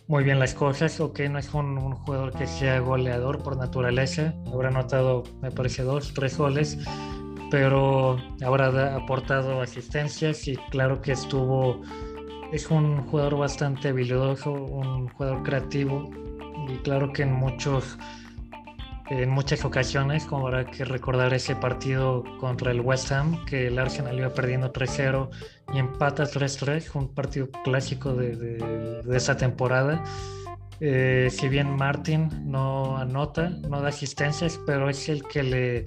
muy 0.07 0.23
bien 0.23 0.39
las 0.39 0.55
cosas, 0.55 1.01
ok, 1.01 1.21
no 1.31 1.39
es 1.39 1.53
un, 1.55 1.79
un 1.79 1.95
jugador 1.95 2.33
que 2.33 2.47
sea 2.47 2.79
goleador 2.81 3.43
por 3.43 3.57
naturaleza, 3.57 4.35
habrá 4.53 4.69
anotado 4.69 5.23
me 5.41 5.51
parece 5.51 5.83
dos, 5.83 6.13
tres 6.13 6.37
goles, 6.37 6.79
pero 7.51 8.19
habrá 8.45 8.97
aportado 8.97 9.61
asistencias 9.63 10.47
y 10.47 10.57
claro 10.71 11.01
que 11.01 11.13
estuvo, 11.13 11.81
es 12.53 12.71
un 12.71 13.03
jugador 13.07 13.39
bastante 13.39 13.89
habilidoso, 13.89 14.53
un 14.53 15.09
jugador 15.09 15.43
creativo 15.43 16.11
y 16.69 16.77
claro 16.79 17.13
que 17.13 17.23
en 17.23 17.33
muchos 17.33 17.99
en 19.11 19.31
muchas 19.31 19.65
ocasiones, 19.65 20.25
como 20.25 20.47
habrá 20.47 20.65
que 20.65 20.85
recordar 20.85 21.35
ese 21.35 21.55
partido 21.57 22.25
contra 22.41 22.71
el 22.71 22.81
West 22.81 23.13
Ham, 23.13 23.45
que 23.45 23.67
el 23.67 23.79
Arsenal 23.79 24.19
iba 24.19 24.31
perdiendo 24.31 24.73
3-0 24.73 25.29
y 25.75 25.79
empata 25.79 26.25
3-3, 26.25 26.95
un 26.95 27.15
partido 27.15 27.49
clásico 27.65 28.15
de, 28.15 28.37
de, 28.37 29.17
esa 29.17 29.37
temporada. 29.37 30.03
Eh, 30.81 31.29
si 31.31 31.49
bien 31.49 31.77
Martin 31.77 32.31
no 32.51 32.97
anota, 32.97 33.51
no 33.69 33.81
da 33.81 33.89
asistencias, 33.89 34.59
pero 34.67 34.89
es 34.89 35.09
el 35.09 35.23
que 35.23 35.43
le 35.43 35.87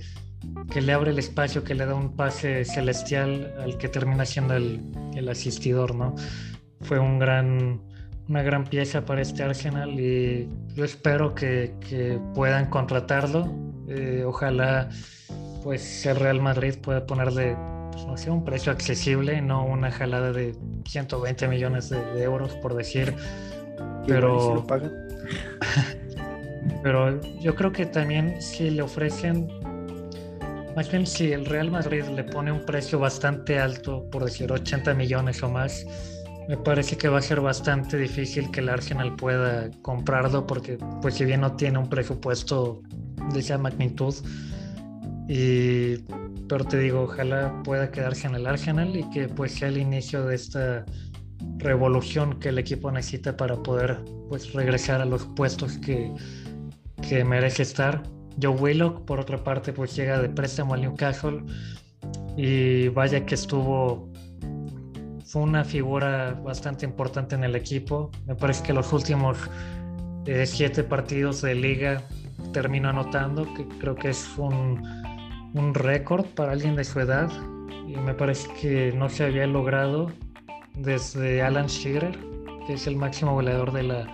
que 0.71 0.81
le 0.81 0.93
abre 0.93 1.11
el 1.11 1.19
espacio, 1.19 1.63
que 1.63 1.75
le 1.75 1.85
da 1.85 1.95
un 1.95 2.15
pase 2.15 2.65
celestial 2.65 3.53
al 3.59 3.77
que 3.77 3.89
termina 3.89 4.25
siendo 4.25 4.55
el, 4.55 5.29
asistidor, 5.29 5.95
¿no? 5.95 6.15
Fue 6.81 6.99
un 6.99 7.19
gran, 7.19 7.81
una 8.29 8.43
gran 8.43 8.65
pieza 8.65 9.05
para 9.05 9.21
este 9.21 9.43
Arsenal 9.43 9.99
y 9.99 10.49
yo 10.75 10.83
espero 10.83 11.33
que, 11.33 11.73
puedan 12.33 12.69
contratarlo. 12.69 13.51
Eh, 13.87 14.23
ojalá 14.25 14.89
pues 15.63 16.05
el 16.05 16.17
Real 16.17 16.41
Madrid 16.41 16.75
pueda 16.81 17.05
ponerle 17.05 17.55
pues, 17.91 18.05
no 18.05 18.17
sé, 18.17 18.29
un 18.29 18.43
precio 18.43 18.71
accesible, 18.71 19.41
no 19.41 19.65
una 19.65 19.91
jalada 19.91 20.31
de 20.31 20.55
120 20.85 21.47
millones 21.47 21.89
de, 21.89 22.23
euros 22.23 22.53
por 22.55 22.75
decir. 22.75 23.15
Pero, 24.05 24.65
pero 26.83 27.21
yo 27.39 27.55
creo 27.55 27.71
que 27.71 27.85
también 27.85 28.41
si 28.41 28.69
le 28.69 28.81
ofrecen 28.81 29.47
más 30.77 30.91
bien 30.91 31.07
si 31.07 31.31
el 31.31 31.43
Real 31.45 31.71
Madrid 31.71 32.03
le 32.15 32.23
pone 32.23 32.51
un 32.51 32.63
precio 32.63 32.99
bastante 32.99 33.57
alto, 33.57 34.07
por 34.11 34.23
decir 34.23 34.51
80 34.51 34.93
millones 34.93 35.41
o 35.41 35.49
más, 35.49 35.87
me 36.47 36.57
parece 36.57 36.97
que 36.97 37.09
va 37.09 37.19
a 37.19 37.21
ser 37.21 37.41
bastante 37.41 37.97
difícil 37.97 38.49
que 38.51 38.61
el 38.61 38.69
Arsenal 38.69 39.15
pueda 39.15 39.69
comprarlo 39.81 40.47
porque 40.47 40.77
pues 41.01 41.15
si 41.15 41.25
bien 41.25 41.41
no 41.41 41.55
tiene 41.55 41.77
un 41.77 41.89
presupuesto 41.89 42.81
de 43.33 43.39
esa 43.39 43.57
magnitud 43.57 44.15
y 45.27 45.97
pero 46.47 46.63
te 46.63 46.79
digo 46.79 47.01
ojalá 47.01 47.61
pueda 47.63 47.91
quedarse 47.91 48.27
en 48.27 48.35
el 48.35 48.47
Arsenal 48.47 48.95
y 48.95 49.09
que 49.09 49.27
pues 49.27 49.53
sea 49.53 49.67
el 49.67 49.77
inicio 49.77 50.25
de 50.25 50.35
esta 50.35 50.85
revolución 51.57 52.39
que 52.39 52.49
el 52.49 52.57
equipo 52.59 52.91
necesita 52.91 53.35
para 53.35 53.55
poder 53.55 53.99
pues 54.29 54.53
regresar 54.53 55.01
a 55.01 55.05
los 55.05 55.25
puestos 55.25 55.77
que, 55.77 56.11
que 57.07 57.23
merece 57.23 57.63
estar. 57.63 58.03
Joe 58.41 58.55
Willock, 58.55 59.05
por 59.05 59.19
otra 59.19 59.43
parte, 59.43 59.73
pues 59.73 59.95
llega 59.95 60.21
de 60.21 60.29
préstamo 60.29 60.73
al 60.73 60.81
Newcastle 60.81 61.43
y 62.35 62.89
vaya 62.89 63.25
que 63.25 63.35
estuvo, 63.35 64.11
fue 65.27 65.41
una 65.41 65.65
figura 65.65 66.39
bastante 66.43 66.85
importante 66.85 67.35
en 67.35 67.43
el 67.43 67.55
equipo. 67.55 68.11
Me 68.25 68.35
parece 68.35 68.63
que 68.63 68.73
los 68.73 68.93
últimos 68.93 69.37
eh, 70.25 70.45
siete 70.45 70.83
partidos 70.83 71.41
de 71.41 71.53
liga 71.53 72.01
terminó 72.53 72.89
anotando, 72.89 73.53
que 73.53 73.67
creo 73.79 73.95
que 73.95 74.09
es 74.09 74.29
un, 74.37 74.81
un 75.53 75.73
récord 75.73 76.25
para 76.27 76.53
alguien 76.53 76.75
de 76.77 76.85
su 76.85 77.01
edad 77.01 77.29
y 77.87 77.97
me 77.97 78.13
parece 78.13 78.47
que 78.61 78.93
no 78.93 79.09
se 79.09 79.25
había 79.25 79.45
logrado 79.47 80.11
desde 80.75 81.41
Alan 81.41 81.67
Shearer, 81.67 82.17
que 82.65 82.73
es 82.73 82.87
el 82.87 82.95
máximo 82.95 83.33
goleador 83.33 83.73
de 83.73 83.83
la 83.83 84.07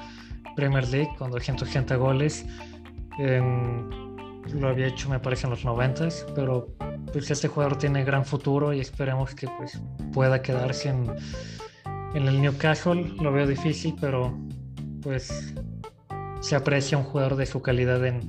Premier 0.55 0.87
League 0.89 1.11
con 1.19 1.29
280 1.29 1.95
goles. 1.95 2.45
En, 3.19 3.89
lo 4.51 4.67
había 4.67 4.87
hecho 4.87 5.09
me 5.09 5.19
parece 5.19 5.45
en 5.45 5.51
los 5.51 5.63
90, 5.63 6.09
pero 6.35 6.67
pues 7.13 7.29
este 7.29 7.47
jugador 7.47 7.77
tiene 7.77 8.03
gran 8.03 8.25
futuro 8.25 8.73
y 8.73 8.79
esperemos 8.79 9.35
que 9.35 9.47
pues 9.47 9.79
pueda 10.11 10.41
quedarse 10.41 10.89
en, 10.89 11.05
En 12.15 12.27
el 12.27 12.41
Newcastle 12.41 13.13
lo 13.21 13.31
veo 13.31 13.47
difícil, 13.47 13.95
pero 14.01 14.35
pues 15.01 15.53
se 16.41 16.55
aprecia 16.55 16.97
un 16.97 17.03
jugador 17.03 17.35
de 17.35 17.45
su 17.45 17.61
calidad 17.61 18.05
en 18.05 18.21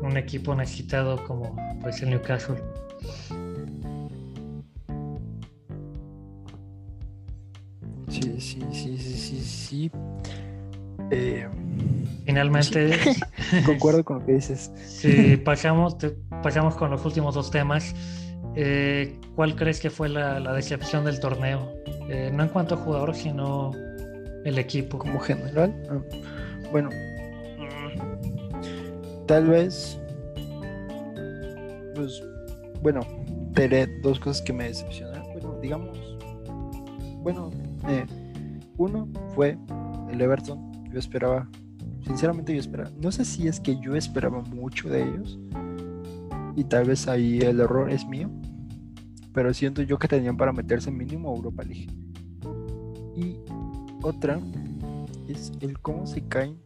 un 0.00 0.16
equipo 0.16 0.54
necesitado 0.54 1.22
como 1.24 1.56
pues 1.80 2.00
el 2.02 2.10
Newcastle. 2.10 2.56
Sí, 8.08 8.40
sí, 8.40 8.60
sí, 8.72 8.98
sí, 8.98 9.16
sí, 9.16 9.40
sí. 9.40 9.90
Eh, 11.10 11.48
Finalmente. 12.24 12.98
concuerdo 13.66 14.04
con 14.04 14.20
lo 14.20 14.26
que 14.26 14.32
dices. 14.32 14.70
Si 14.86 15.36
pasamos, 15.36 15.96
pasamos 16.42 16.76
con 16.76 16.90
los 16.90 17.04
últimos 17.04 17.34
dos 17.34 17.50
temas. 17.50 17.94
Eh, 18.54 19.18
¿Cuál 19.34 19.56
crees 19.56 19.80
que 19.80 19.90
fue 19.90 20.08
la, 20.08 20.52
decepción 20.52 21.04
del 21.04 21.20
torneo? 21.20 21.72
Eh, 22.08 22.30
no 22.32 22.42
en 22.42 22.48
cuanto 22.48 22.74
a 22.74 22.78
jugadores, 22.78 23.18
sino 23.18 23.72
el 24.44 24.58
equipo. 24.58 24.98
Como 24.98 25.18
general. 25.20 25.74
Ah, 25.90 26.00
bueno, 26.70 26.90
tal 29.26 29.46
vez. 29.46 29.98
Pues, 31.94 32.22
bueno, 32.82 33.00
veré 33.52 33.86
dos 34.02 34.18
cosas 34.18 34.42
que 34.42 34.52
me 34.52 34.64
decepcionaron. 34.64 35.32
Bueno, 35.32 35.58
digamos. 35.60 35.98
Bueno, 37.22 37.50
eh, 37.88 38.04
uno 38.76 39.08
fue 39.34 39.56
el 40.10 40.20
Everton. 40.20 40.72
Yo 40.90 40.98
esperaba, 40.98 41.48
sinceramente 42.04 42.52
yo 42.52 42.60
esperaba, 42.60 42.90
no 43.00 43.10
sé 43.10 43.24
si 43.24 43.48
es 43.48 43.60
que 43.60 43.78
yo 43.80 43.94
esperaba 43.96 44.42
mucho 44.42 44.90
de 44.90 45.04
ellos 45.04 45.38
y 46.56 46.64
tal 46.64 46.84
vez 46.84 47.08
ahí 47.08 47.38
el 47.40 47.60
error 47.60 47.90
es 47.90 48.06
mío, 48.06 48.30
pero 49.32 49.52
siento 49.54 49.82
yo 49.82 49.98
que 49.98 50.08
tenían 50.08 50.36
para 50.36 50.52
meterse 50.52 50.90
mínimo 50.90 51.30
a 51.30 51.36
Europa 51.36 51.62
League. 51.62 51.88
Y 53.16 53.36
otra 54.02 54.40
es 55.28 55.52
el 55.60 55.78
cómo 55.80 56.06
se 56.06 56.22
caen 56.26 56.58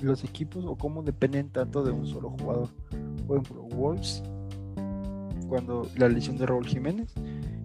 los 0.00 0.24
equipos 0.24 0.64
o 0.64 0.76
cómo 0.76 1.02
dependen 1.02 1.48
tanto 1.48 1.84
de 1.84 1.92
un 1.92 2.06
solo 2.06 2.30
jugador. 2.30 2.68
Por 3.26 3.38
ejemplo, 3.38 3.62
Wolves, 3.76 4.22
cuando 5.48 5.88
la 5.96 6.08
lesión 6.08 6.36
de 6.38 6.46
Raúl 6.46 6.66
Jiménez, 6.66 7.14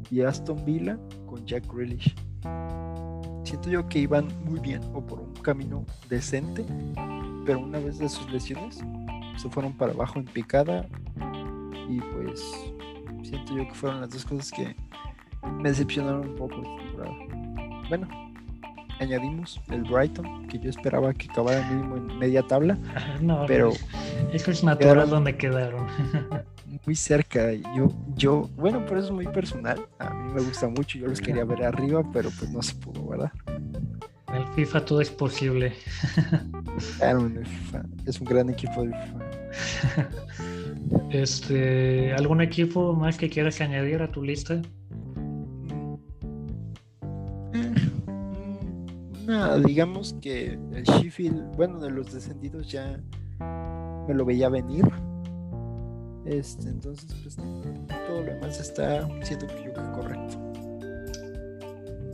y 0.09 0.21
Aston 0.21 0.63
Villa 0.65 0.97
con 1.25 1.45
Jack 1.45 1.71
Grealish 1.71 2.15
siento 3.43 3.69
yo 3.69 3.87
que 3.87 3.99
iban 3.99 4.27
muy 4.45 4.59
bien 4.59 4.81
o 4.93 5.01
por 5.01 5.19
un 5.19 5.33
camino 5.35 5.85
decente, 6.09 6.65
pero 7.45 7.59
una 7.59 7.79
vez 7.79 7.97
de 7.97 8.09
sus 8.09 8.29
lesiones 8.31 8.83
se 9.37 9.49
fueron 9.49 9.73
para 9.73 9.93
abajo 9.93 10.19
en 10.19 10.25
picada 10.25 10.85
y 11.89 11.99
pues 12.01 12.41
siento 13.23 13.55
yo 13.55 13.67
que 13.67 13.73
fueron 13.73 14.01
las 14.01 14.09
dos 14.09 14.25
cosas 14.25 14.51
que 14.51 14.75
me 15.61 15.69
decepcionaron 15.69 16.29
un 16.29 16.35
poco 16.35 16.61
Bueno, 17.89 18.07
añadimos 18.99 19.61
el 19.69 19.83
Brighton, 19.83 20.47
que 20.47 20.59
yo 20.59 20.69
esperaba 20.69 21.13
que 21.13 21.29
acabara 21.29 21.67
mínimo 21.69 21.97
en 21.97 22.19
media 22.19 22.43
tabla, 22.43 22.77
pero 23.47 23.71
eso 24.33 24.51
es 24.51 24.63
natural 24.63 25.09
donde 25.09 25.37
quedaron. 25.37 25.87
muy 26.85 26.95
cerca. 26.95 27.53
Yo, 27.75 27.91
yo, 28.15 28.49
bueno, 28.55 28.83
pero 28.87 28.99
eso 28.99 29.07
es 29.07 29.13
muy 29.13 29.27
personal. 29.27 29.87
A 29.99 30.09
mí 30.13 30.33
me 30.33 30.41
gusta 30.41 30.67
mucho. 30.67 30.97
Yo 30.97 31.07
los 31.07 31.21
quería 31.21 31.43
ver 31.43 31.63
arriba, 31.63 32.03
pero 32.13 32.29
pues 32.37 32.49
no 32.49 32.61
se 32.61 32.75
pudo, 32.75 33.05
¿verdad? 33.07 33.31
En 34.27 34.35
el 34.35 34.47
FIFA 34.53 34.85
todo 34.85 35.01
es 35.01 35.09
posible. 35.09 35.73
Claro, 36.97 37.25
en 37.25 37.37
el 37.37 37.45
FIFA. 37.45 37.83
Es 38.05 38.19
un 38.19 38.27
gran 38.27 38.49
equipo 38.49 38.83
de 38.83 38.93
FIFA. 38.93 40.09
Este, 41.11 42.13
¿algún 42.13 42.41
equipo 42.41 42.93
más 42.93 43.17
que 43.17 43.29
quieras 43.29 43.59
añadir 43.61 44.01
a 44.01 44.11
tu 44.11 44.23
lista? 44.23 44.61
No, 49.25 49.59
digamos 49.59 50.15
que 50.21 50.57
el 50.73 50.83
Sheffield, 50.83 51.55
bueno, 51.55 51.79
de 51.79 51.91
los 51.91 52.13
descendidos 52.13 52.71
ya 52.71 53.01
me 54.07 54.13
lo 54.13 54.23
veía 54.23 54.47
venir 54.47 54.85
este, 56.27 56.67
entonces, 56.67 57.07
pues 57.23 57.37
todo 57.37 58.21
lo 58.21 58.33
demás 58.33 58.59
está 58.59 59.07
siendo 59.21 59.47
que 59.47 59.71
correcto. 59.95 60.37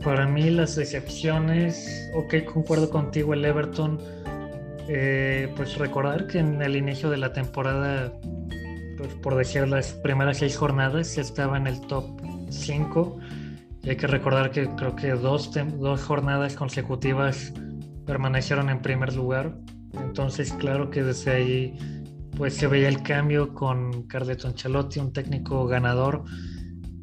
Para 0.04 0.26
mí 0.28 0.50
las 0.50 0.76
decepciones, 0.76 2.10
ok, 2.14 2.44
concuerdo 2.44 2.90
contigo, 2.90 3.34
el 3.34 3.44
Everton, 3.44 3.98
eh, 4.88 5.52
pues 5.56 5.78
recordar 5.78 6.28
que 6.28 6.38
en 6.38 6.62
el 6.62 6.76
inicio 6.76 7.10
de 7.10 7.16
la 7.16 7.32
temporada, 7.32 8.12
pues 9.04 9.16
por 9.16 9.36
decir 9.36 9.68
las 9.68 9.92
primeras 9.92 10.38
seis 10.38 10.56
jornadas, 10.56 11.18
estaba 11.18 11.58
en 11.58 11.66
el 11.66 11.80
top 11.82 12.04
5. 12.48 13.18
Y 13.82 13.90
hay 13.90 13.96
que 13.96 14.06
recordar 14.06 14.50
que 14.50 14.66
creo 14.76 14.96
que 14.96 15.10
dos, 15.10 15.50
dos 15.78 16.02
jornadas 16.02 16.56
consecutivas 16.56 17.52
permanecieron 18.06 18.70
en 18.70 18.80
primer 18.80 19.14
lugar. 19.14 19.54
Entonces, 19.92 20.52
claro 20.54 20.88
que 20.88 21.02
desde 21.02 21.32
ahí 21.32 21.78
pues 22.38 22.54
se 22.54 22.66
veía 22.66 22.88
el 22.88 23.02
cambio 23.02 23.52
con 23.52 24.04
Carleton 24.04 24.52
Ancelotti, 24.52 25.00
un 25.00 25.12
técnico 25.12 25.66
ganador, 25.66 26.24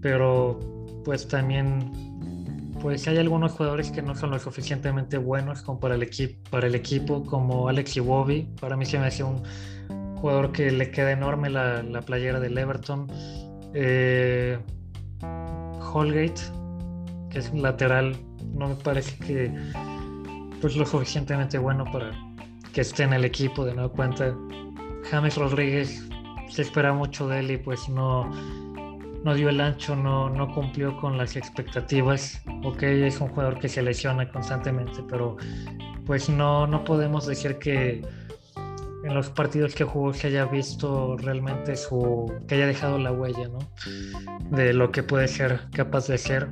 pero 0.01 0.59
pues 1.05 1.27
también 1.27 1.91
pues 2.81 3.07
hay 3.07 3.17
algunos 3.17 3.51
jugadores 3.51 3.91
que 3.91 4.01
no 4.01 4.15
son 4.15 4.31
lo 4.31 4.39
suficientemente 4.39 5.17
buenos 5.17 5.61
como 5.61 5.79
para 5.79 5.95
el 5.95 6.03
equipo, 6.03 6.49
para 6.49 6.65
el 6.65 6.73
equipo 6.73 7.23
como 7.23 7.69
Alex 7.69 7.95
Iwobi, 7.97 8.49
para 8.59 8.75
mí 8.75 8.85
se 8.85 8.97
me 8.97 9.05
hace 9.05 9.23
un 9.23 9.43
jugador 10.21 10.51
que 10.51 10.71
le 10.71 10.91
queda 10.91 11.11
enorme 11.11 11.49
la, 11.49 12.01
playera 12.05 12.39
del 12.39 12.57
Everton. 12.57 13.07
Eh, 13.73 14.59
Holgate, 15.93 16.41
que 17.29 17.39
es 17.39 17.49
un 17.49 17.61
lateral, 17.63 18.15
no 18.53 18.69
me 18.69 18.75
parece 18.75 19.17
que 19.25 19.51
pues 20.61 20.75
lo 20.75 20.85
suficientemente 20.85 21.57
bueno 21.57 21.85
para 21.91 22.11
que 22.71 22.81
esté 22.81 23.03
en 23.03 23.13
el 23.13 23.25
equipo 23.25 23.65
de 23.65 23.73
nueva 23.73 23.91
cuenta 23.91 24.33
James 25.09 25.35
Rodríguez 25.35 26.07
se 26.49 26.61
espera 26.61 26.93
mucho 26.93 27.27
de 27.27 27.39
él 27.39 27.51
y 27.51 27.57
pues 27.57 27.89
no, 27.89 28.29
no 29.23 29.33
dio 29.33 29.49
el 29.49 29.59
ancho, 29.59 29.95
no, 29.95 30.29
no 30.29 30.53
cumplió 30.53 30.97
con 30.97 31.17
las 31.17 31.35
expectativas. 31.35 32.41
Ok, 32.63 32.83
es 32.83 33.19
un 33.21 33.29
jugador 33.29 33.59
que 33.59 33.69
se 33.69 33.81
lesiona 33.81 34.29
constantemente, 34.29 35.01
pero 35.09 35.37
pues 36.05 36.29
no, 36.29 36.67
no 36.67 36.83
podemos 36.83 37.25
decir 37.25 37.57
que 37.57 38.01
en 39.03 39.13
los 39.13 39.29
partidos 39.29 39.73
que 39.75 39.83
jugó 39.83 40.13
se 40.13 40.27
haya 40.27 40.45
visto 40.45 41.17
realmente 41.17 41.75
su, 41.75 42.31
que 42.47 42.55
haya 42.55 42.67
dejado 42.67 42.97
la 42.99 43.11
huella, 43.11 43.47
¿no? 43.47 43.59
De 44.55 44.73
lo 44.73 44.91
que 44.91 45.03
puede 45.03 45.27
ser 45.27 45.61
capaz 45.71 46.07
de 46.07 46.17
ser. 46.17 46.49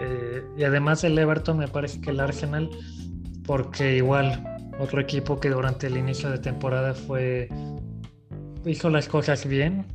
Eh, 0.00 0.42
y 0.56 0.64
además 0.64 1.04
el 1.04 1.18
Everton 1.18 1.58
me 1.58 1.68
parece 1.68 2.00
que 2.00 2.10
el 2.10 2.20
Arsenal, 2.20 2.70
porque 3.44 3.96
igual 3.96 4.44
otro 4.78 5.00
equipo 5.00 5.38
que 5.38 5.50
durante 5.50 5.86
el 5.86 5.96
inicio 5.96 6.30
de 6.30 6.38
temporada 6.38 6.94
fue 6.94 7.48
hizo 8.64 8.90
las 8.90 9.08
cosas 9.08 9.46
bien. 9.46 9.86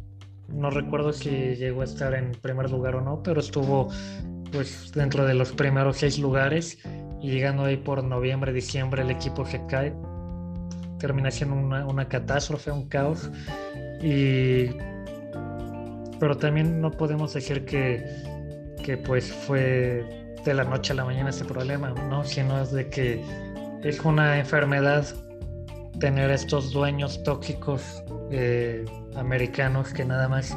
No 0.48 0.70
recuerdo 0.70 1.14
si 1.14 1.30
llegó 1.30 1.82
a 1.82 1.86
estar 1.86 2.14
en 2.14 2.32
primer 2.32 2.70
lugar 2.70 2.96
o 2.96 3.02
no, 3.02 3.24
pero 3.24 3.40
estuvo 3.40 3.90
pues 4.52 4.92
dentro 4.94 5.26
de 5.26 5.34
los 5.34 5.52
primeros 5.52 5.98
seis 5.98 6.20
lugares 6.20 6.78
y 7.22 7.32
llegando 7.32 7.64
ahí 7.64 7.78
por 7.78 8.04
noviembre, 8.04 8.52
diciembre 8.52 9.04
el 9.04 9.12
equipo 9.12 9.46
se 9.46 9.66
cae. 9.68 9.94
Termina 11.02 11.32
siendo 11.32 11.56
una, 11.56 11.86
una 11.86 12.08
catástrofe, 12.08 12.72
un 12.72 12.88
caos. 12.88 13.30
Y 14.02 14.70
pero 16.22 16.38
también 16.38 16.80
no 16.80 16.92
podemos 16.92 17.34
decir 17.34 17.66
que, 17.66 18.06
que 18.84 18.96
pues 18.96 19.32
fue 19.32 20.06
de 20.46 20.54
la 20.54 20.64
noche 20.64 20.94
a 20.94 20.98
la 20.98 21.04
mañana 21.04 21.32
ese 21.32 21.46
problema, 21.46 21.90
¿no? 21.90 22.24
Sino 22.24 22.62
es 22.62 22.72
de 22.72 22.90
que 22.90 23.20
es 23.84 24.00
una 24.02 24.38
enfermedad 24.38 25.04
tener 26.00 26.30
estos 26.30 26.72
dueños 26.74 27.24
tóxicos 27.24 28.04
eh, 28.30 28.86
americanos 29.16 29.94
que 29.94 30.06
nada 30.06 30.28
más 30.28 30.56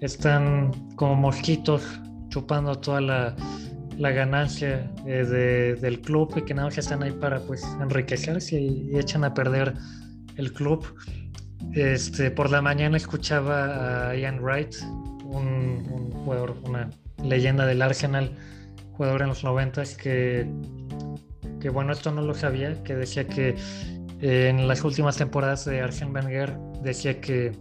están 0.00 0.70
como 0.94 1.16
mosquitos 1.16 1.82
chupando 2.28 2.76
toda 2.76 3.00
la, 3.00 3.36
ganancia 3.98 4.90
eh, 5.06 5.76
del 5.80 6.00
club 6.00 6.32
y 6.36 6.42
que 6.42 6.54
nada 6.54 6.68
más 6.68 6.78
están 6.78 7.02
ahí 7.02 7.12
para 7.12 7.40
pues 7.40 7.64
enriquecerse 7.80 8.60
y, 8.60 8.98
echan 8.98 9.24
a 9.24 9.34
perder 9.34 9.74
el 10.36 10.52
club. 10.52 10.86
Este, 11.72 12.30
por 12.30 12.50
la 12.50 12.62
mañana 12.62 12.96
escuchaba 12.96 14.10
a 14.10 14.16
Ian 14.16 14.40
Wright, 14.40 14.74
un, 15.24 16.10
jugador, 16.24 16.56
una 16.64 16.90
leyenda 17.22 17.66
del 17.66 17.82
Arsenal, 17.82 18.30
jugador 18.92 19.22
en 19.22 19.28
los 19.28 19.44
90 19.44 19.82
que 20.00 20.46
que 21.60 21.70
bueno, 21.70 21.92
esto 21.92 22.12
no 22.12 22.22
lo 22.22 22.34
sabía, 22.34 22.82
que 22.82 22.94
decía 22.94 23.26
que 23.26 23.56
eh, 24.20 24.48
en 24.48 24.68
las 24.68 24.84
últimas 24.84 25.16
temporadas 25.16 25.64
de 25.64 25.82
Arsène 25.82 26.12
Wenger 26.12 26.56
decía 26.82 27.20
que 27.20 27.52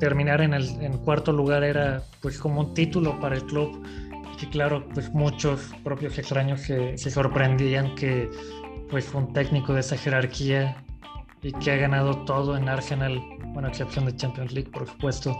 terminar 0.00 0.40
en 0.40 0.54
el 0.54 0.68
en 0.82 0.98
cuarto 0.98 1.32
lugar 1.32 1.62
era 1.62 2.02
pues 2.20 2.38
como 2.38 2.60
un 2.62 2.74
título 2.74 3.20
para 3.20 3.36
el 3.36 3.44
club 3.44 3.80
y 4.42 4.46
claro 4.46 4.84
pues 4.92 5.10
muchos 5.10 5.60
propios 5.84 6.18
extraños 6.18 6.62
se, 6.62 6.98
se 6.98 7.10
sorprendían 7.10 7.94
que 7.94 8.28
pues 8.90 9.14
un 9.14 9.32
técnico 9.32 9.72
de 9.74 9.80
esa 9.80 9.96
jerarquía 9.96 10.76
y 11.42 11.52
que 11.52 11.70
ha 11.70 11.76
ganado 11.76 12.24
todo 12.24 12.56
en 12.56 12.68
Arsenal, 12.68 13.22
bueno, 13.54 13.68
excepción 13.68 14.04
de 14.04 14.14
Champions 14.14 14.52
League, 14.52 14.70
por 14.70 14.86
supuesto, 14.86 15.38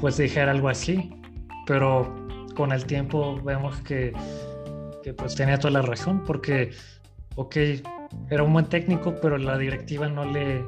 pues 0.00 0.16
dijera 0.16 0.52
algo 0.52 0.68
así. 0.68 1.10
Pero 1.66 2.14
con 2.54 2.70
el 2.70 2.84
tiempo 2.84 3.40
vemos 3.42 3.80
que 3.80 4.12
que 5.02 5.14
pues 5.14 5.34
tenía 5.34 5.58
toda 5.58 5.72
la 5.72 5.82
razón, 5.82 6.22
porque, 6.24 6.70
ok, 7.36 7.56
era 8.30 8.42
un 8.42 8.52
buen 8.52 8.66
técnico, 8.66 9.14
pero 9.20 9.38
la 9.38 9.56
directiva 9.58 10.08
no 10.08 10.24
le 10.24 10.64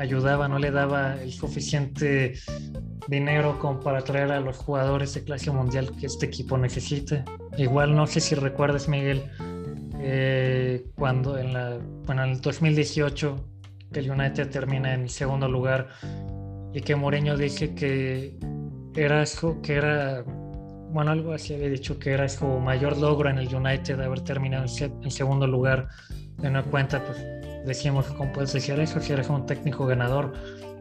ayudaba, 0.00 0.48
no 0.48 0.58
le 0.58 0.70
daba 0.70 1.20
el 1.20 1.32
suficiente 1.32 2.34
dinero 3.06 3.58
como 3.58 3.80
para 3.80 4.00
traer 4.00 4.32
a 4.32 4.40
los 4.40 4.56
jugadores 4.56 5.12
de 5.14 5.24
clase 5.24 5.50
mundial 5.50 5.92
que 5.98 6.06
este 6.06 6.26
equipo 6.26 6.56
necesita. 6.56 7.24
Igual 7.58 7.94
no 7.94 8.06
sé 8.06 8.20
si 8.20 8.34
recuerdas, 8.34 8.88
Miguel, 8.88 9.22
eh, 10.00 10.86
cuando 10.96 11.36
en, 11.36 11.52
la, 11.52 11.78
bueno, 12.06 12.24
en 12.24 12.30
el 12.30 12.40
2018 12.40 13.44
que 13.92 14.00
el 14.00 14.10
United 14.10 14.48
termina 14.48 14.94
en 14.94 15.08
segundo 15.08 15.48
lugar 15.48 15.88
y 16.72 16.80
que 16.80 16.96
Moreño 16.96 17.36
dije 17.36 17.74
que 17.74 18.38
era, 18.96 19.24
que 19.62 19.74
era, 19.74 20.24
bueno, 20.92 21.10
algo 21.10 21.32
así 21.34 21.52
había 21.52 21.68
dicho 21.68 21.98
que 21.98 22.12
era 22.12 22.28
su 22.28 22.46
mayor 22.46 22.96
logro 22.96 23.28
en 23.28 23.38
el 23.38 23.54
United 23.54 24.00
haber 24.00 24.20
terminado 24.20 24.64
en 24.80 25.10
segundo 25.10 25.46
lugar. 25.46 25.88
De 26.38 26.48
una 26.48 26.62
cuenta, 26.62 27.04
pues 27.04 27.18
decimos, 27.64 28.06
¿cómo 28.16 28.32
puedes 28.32 28.52
decir 28.52 28.78
eso 28.80 29.00
si 29.00 29.12
eres 29.12 29.28
un 29.28 29.46
técnico 29.46 29.86
ganador? 29.86 30.32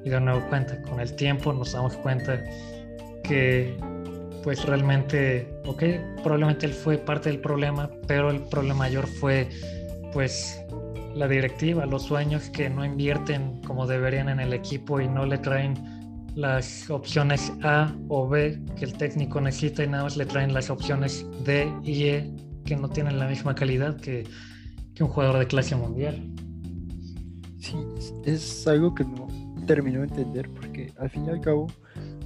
Y 0.03 0.09
de 0.09 0.19
nuevo 0.21 0.47
cuenta, 0.49 0.81
con 0.83 0.99
el 0.99 1.15
tiempo 1.15 1.51
nos 1.53 1.73
damos 1.73 1.95
cuenta 1.97 2.43
que 3.23 3.77
pues 4.43 4.65
realmente, 4.65 5.47
ok, 5.65 5.83
probablemente 6.23 6.65
él 6.65 6.73
fue 6.73 6.97
parte 6.97 7.29
del 7.29 7.39
problema, 7.39 7.89
pero 8.07 8.31
el 8.31 8.41
problema 8.43 8.79
mayor 8.79 9.05
fue 9.07 9.49
pues 10.13 10.59
la 11.15 11.27
directiva, 11.27 11.85
los 11.85 12.03
sueños 12.03 12.49
que 12.49 12.69
no 12.69 12.85
invierten 12.85 13.61
como 13.63 13.85
deberían 13.85 14.29
en 14.29 14.39
el 14.39 14.53
equipo 14.53 15.01
y 15.01 15.07
no 15.07 15.25
le 15.25 15.37
traen 15.37 15.73
las 16.35 16.89
opciones 16.89 17.51
A 17.63 17.93
o 18.07 18.27
B 18.27 18.59
que 18.77 18.85
el 18.85 18.93
técnico 18.93 19.41
necesita 19.41 19.83
y 19.83 19.87
nada 19.87 20.03
más 20.03 20.15
le 20.15 20.25
traen 20.25 20.53
las 20.53 20.69
opciones 20.69 21.25
D 21.43 21.71
y 21.83 22.03
E 22.05 22.33
que 22.65 22.75
no 22.75 22.89
tienen 22.89 23.19
la 23.19 23.27
misma 23.27 23.55
calidad 23.55 23.97
que, 23.97 24.25
que 24.93 25.03
un 25.03 25.09
jugador 25.09 25.39
de 25.39 25.47
clase 25.47 25.75
mundial. 25.75 26.29
Sí, 27.59 27.75
es 28.25 28.67
algo 28.67 28.95
que 28.95 29.03
no 29.03 29.27
terminó 29.67 29.99
de 29.99 30.07
entender 30.07 30.49
porque 30.49 30.91
al 30.97 31.09
fin 31.09 31.25
y 31.25 31.29
al 31.29 31.41
cabo 31.41 31.67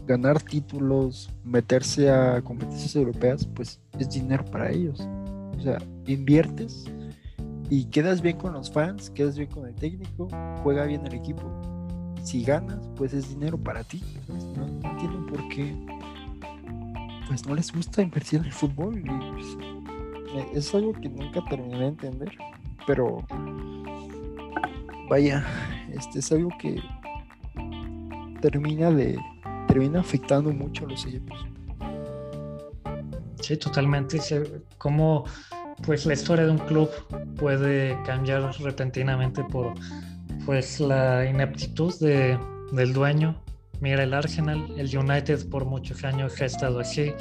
ganar 0.08 0.42
títulos, 0.42 1.30
meterse 1.44 2.10
a 2.10 2.42
competencias 2.42 2.96
europeas, 2.96 3.46
pues 3.46 3.80
es 4.00 4.10
dinero 4.10 4.46
para 4.46 4.72
ellos. 4.72 5.00
O 5.58 5.62
sea, 5.62 5.78
inviertes 6.06 6.86
y 7.70 7.86
quedas 7.86 8.22
bien 8.22 8.38
con 8.38 8.54
los 8.54 8.72
fans, 8.72 9.10
quedas 9.10 9.38
bien 9.38 9.50
con 9.50 9.68
el 9.68 9.76
técnico, 9.76 10.28
juega 10.62 10.86
bien 10.86 11.06
el 11.06 11.14
equipo. 11.14 11.44
Si 12.24 12.44
ganas, 12.44 12.80
pues 12.96 13.14
es 13.14 13.30
dinero 13.30 13.58
para 13.58 13.84
ti. 13.84 14.02
No, 14.56 14.90
entiendo 14.90 15.26
por 15.28 15.48
qué 15.50 15.76
pues 17.28 17.48
no 17.48 17.56
les 17.56 17.72
gusta 17.74 18.02
invertir 18.02 18.40
en 18.40 18.46
el 18.46 18.52
fútbol. 18.52 19.02
Pues, 19.34 20.48
es 20.54 20.76
algo 20.76 20.94
que 20.94 21.10
nunca 21.10 21.44
terminé 21.50 21.80
de 21.80 21.88
entender. 21.88 22.32
Pero 22.86 23.26
vaya, 25.10 25.46
este 25.92 26.20
es 26.20 26.32
algo 26.32 26.50
que 26.60 26.82
termina 28.42 28.92
de 28.92 29.18
termina 29.68 30.02
afectando 30.02 30.52
mucho 30.52 30.86
a 30.86 30.90
los 30.90 31.06
equipos. 31.06 31.46
Sí, 33.42 33.58
totalmente. 33.58 34.20
Cómo 34.78 35.26
pues 35.86 36.06
la 36.06 36.14
historia 36.14 36.46
de 36.46 36.52
un 36.52 36.60
club 36.60 36.90
puede 37.38 37.98
cambiar 38.04 38.52
repentinamente 38.60 39.44
por 39.44 39.74
pues 40.46 40.80
la 40.80 41.26
ineptitud 41.26 41.94
de, 42.00 42.38
del 42.72 42.94
dueño. 42.94 43.42
Mira 43.82 44.04
el 44.04 44.14
Arsenal, 44.14 44.74
el 44.78 44.98
United 44.98 45.50
por 45.50 45.66
muchos 45.66 46.04
años 46.04 46.40
ha 46.40 46.46
estado 46.46 46.80
así. 46.80 47.12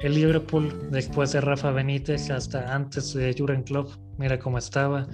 El 0.00 0.14
Liverpool 0.14 0.90
después 0.90 1.32
de 1.32 1.40
Rafa 1.40 1.70
Benítez 1.70 2.30
hasta 2.30 2.74
antes 2.74 3.14
de 3.14 3.34
Jurgen 3.36 3.62
Klopp, 3.62 3.92
mira 4.18 4.38
cómo 4.38 4.58
estaba. 4.58 5.06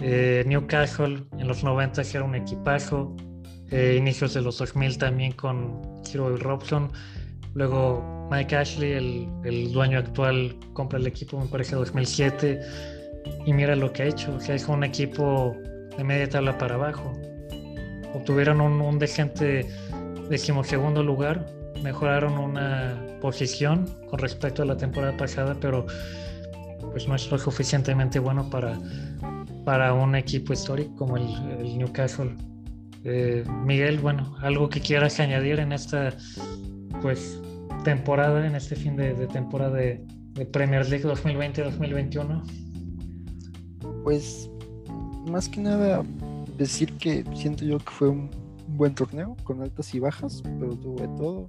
Eh, 0.00 0.44
Newcastle 0.46 1.24
en 1.38 1.48
los 1.48 1.64
90 1.64 2.02
era 2.02 2.24
un 2.24 2.34
equipazo. 2.34 3.14
Eh, 3.70 3.96
inicios 3.98 4.34
de 4.34 4.42
los 4.42 4.58
2000 4.58 4.98
también 4.98 5.32
con 5.32 5.80
Hero 6.12 6.36
Robson. 6.36 6.90
Luego 7.54 8.28
Mike 8.30 8.54
Ashley, 8.54 8.92
el, 8.92 9.72
dueño 9.72 9.98
actual, 9.98 10.56
compra 10.72 10.98
el 10.98 11.06
equipo, 11.06 11.40
me 11.40 11.46
parece, 11.46 11.74
2007. 11.74 12.60
Y 13.46 13.52
mira 13.52 13.74
lo 13.74 13.92
que 13.92 14.02
ha 14.02 14.06
hecho. 14.06 14.34
O 14.36 14.40
sea, 14.40 14.56
un 14.68 14.84
equipo 14.84 15.56
de 15.96 16.04
media 16.04 16.28
tabla 16.28 16.58
para 16.58 16.74
abajo. 16.74 17.12
Obtuvieron 18.14 18.60
un, 18.60 18.80
un 18.80 18.98
decente 18.98 19.66
decimosegundo 20.28 21.02
lugar. 21.02 21.46
Mejoraron 21.82 22.38
una 22.38 23.02
posición 23.20 23.86
con 24.08 24.18
respecto 24.18 24.62
a 24.62 24.66
la 24.66 24.76
temporada 24.76 25.16
pasada, 25.16 25.56
pero 25.60 25.86
pues 26.92 27.08
no 27.08 27.14
es 27.14 27.30
lo 27.30 27.38
suficientemente 27.38 28.18
bueno 28.18 28.48
para, 28.48 28.78
para 29.66 29.92
un 29.92 30.14
equipo 30.14 30.52
histórico 30.52 30.94
como 30.94 31.16
el, 31.16 31.26
el 31.58 31.76
Newcastle. 31.76 32.36
Eh, 33.02 33.42
Miguel, 33.64 33.98
bueno, 33.98 34.36
algo 34.40 34.68
que 34.68 34.80
quieras 34.80 35.18
añadir 35.18 35.58
en 35.58 35.72
esta 35.72 36.16
pues 37.02 37.42
temporada, 37.82 38.46
en 38.46 38.54
este 38.54 38.76
fin 38.76 38.94
de, 38.96 39.14
temporada 39.26 39.76
de, 39.76 40.06
Premier 40.52 40.88
League 40.88 41.04
2020-2021. 41.04 42.42
Pues 44.04 44.48
más 45.28 45.48
que 45.48 45.60
nada 45.62 46.04
decir 46.56 46.92
que 46.98 47.24
siento 47.34 47.64
yo 47.64 47.78
que 47.78 47.90
fue 47.90 48.08
un 48.08 48.30
buen 48.68 48.94
torneo 48.94 49.36
con 49.42 49.62
altas 49.62 49.92
y 49.96 49.98
bajas, 49.98 50.44
pero 50.60 50.76
tuve 50.76 51.08
todo 51.16 51.48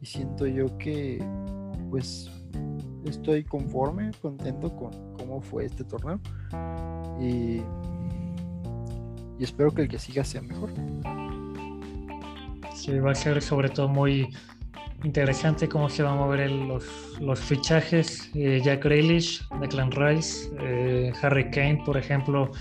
y 0.00 0.06
siento 0.06 0.46
yo 0.46 0.78
que 0.78 1.20
pues 1.90 2.30
estoy 3.06 3.42
conforme, 3.42 4.12
contento 4.22 4.72
con 4.76 5.09
cómo 5.30 5.40
fue 5.40 5.64
este 5.64 5.84
torneo 5.84 6.20
y 7.20 7.62
y 9.38 9.44
espero 9.44 9.70
que 9.70 9.82
el 9.82 9.88
que 9.88 9.98
siga 9.98 10.22
sea 10.22 10.42
mejor. 10.42 10.68
Sí, 12.74 12.98
va 12.98 13.12
a 13.12 13.14
ser 13.14 13.40
sobre 13.40 13.70
todo 13.70 13.88
muy 13.88 14.28
interesante 15.02 15.66
cómo 15.66 15.88
se 15.88 16.02
van 16.02 16.12
a 16.12 16.16
mover 16.16 16.50
los, 16.50 16.84
los, 17.20 17.40
fichajes. 17.40 18.30
Eh, 18.34 18.60
Jack 18.62 18.84
Grealish, 18.84 19.48
Declan 19.58 19.92
Rice, 19.92 20.50
eh, 20.60 21.10
Harry 21.22 21.50
Kane, 21.50 21.82
por 21.86 21.96
ejemplo, 21.96 22.52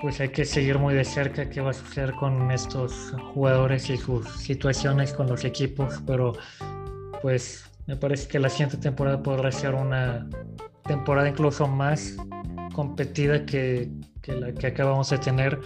pues 0.00 0.20
hay 0.20 0.28
que 0.28 0.44
seguir 0.44 0.78
muy 0.78 0.94
de 0.94 1.04
cerca 1.04 1.50
qué 1.50 1.60
va 1.60 1.70
a 1.70 1.74
suceder 1.74 2.12
con 2.12 2.48
estos 2.52 3.12
jugadores 3.32 3.90
y 3.90 3.96
sus 3.96 4.28
situaciones 4.36 5.12
con 5.12 5.26
los 5.26 5.44
equipos, 5.44 6.00
pero 6.06 6.34
pues 7.22 7.68
me 7.88 7.96
parece 7.96 8.28
que 8.28 8.38
la 8.38 8.50
siguiente 8.50 8.76
temporada 8.76 9.20
podrá 9.20 9.50
ser 9.50 9.74
una 9.74 10.28
temporada 10.84 11.28
incluso 11.28 11.66
más 11.66 12.16
competida 12.74 13.44
que, 13.46 13.90
que 14.22 14.32
la 14.32 14.52
que 14.52 14.66
acabamos 14.66 15.10
de 15.10 15.18
tener 15.18 15.60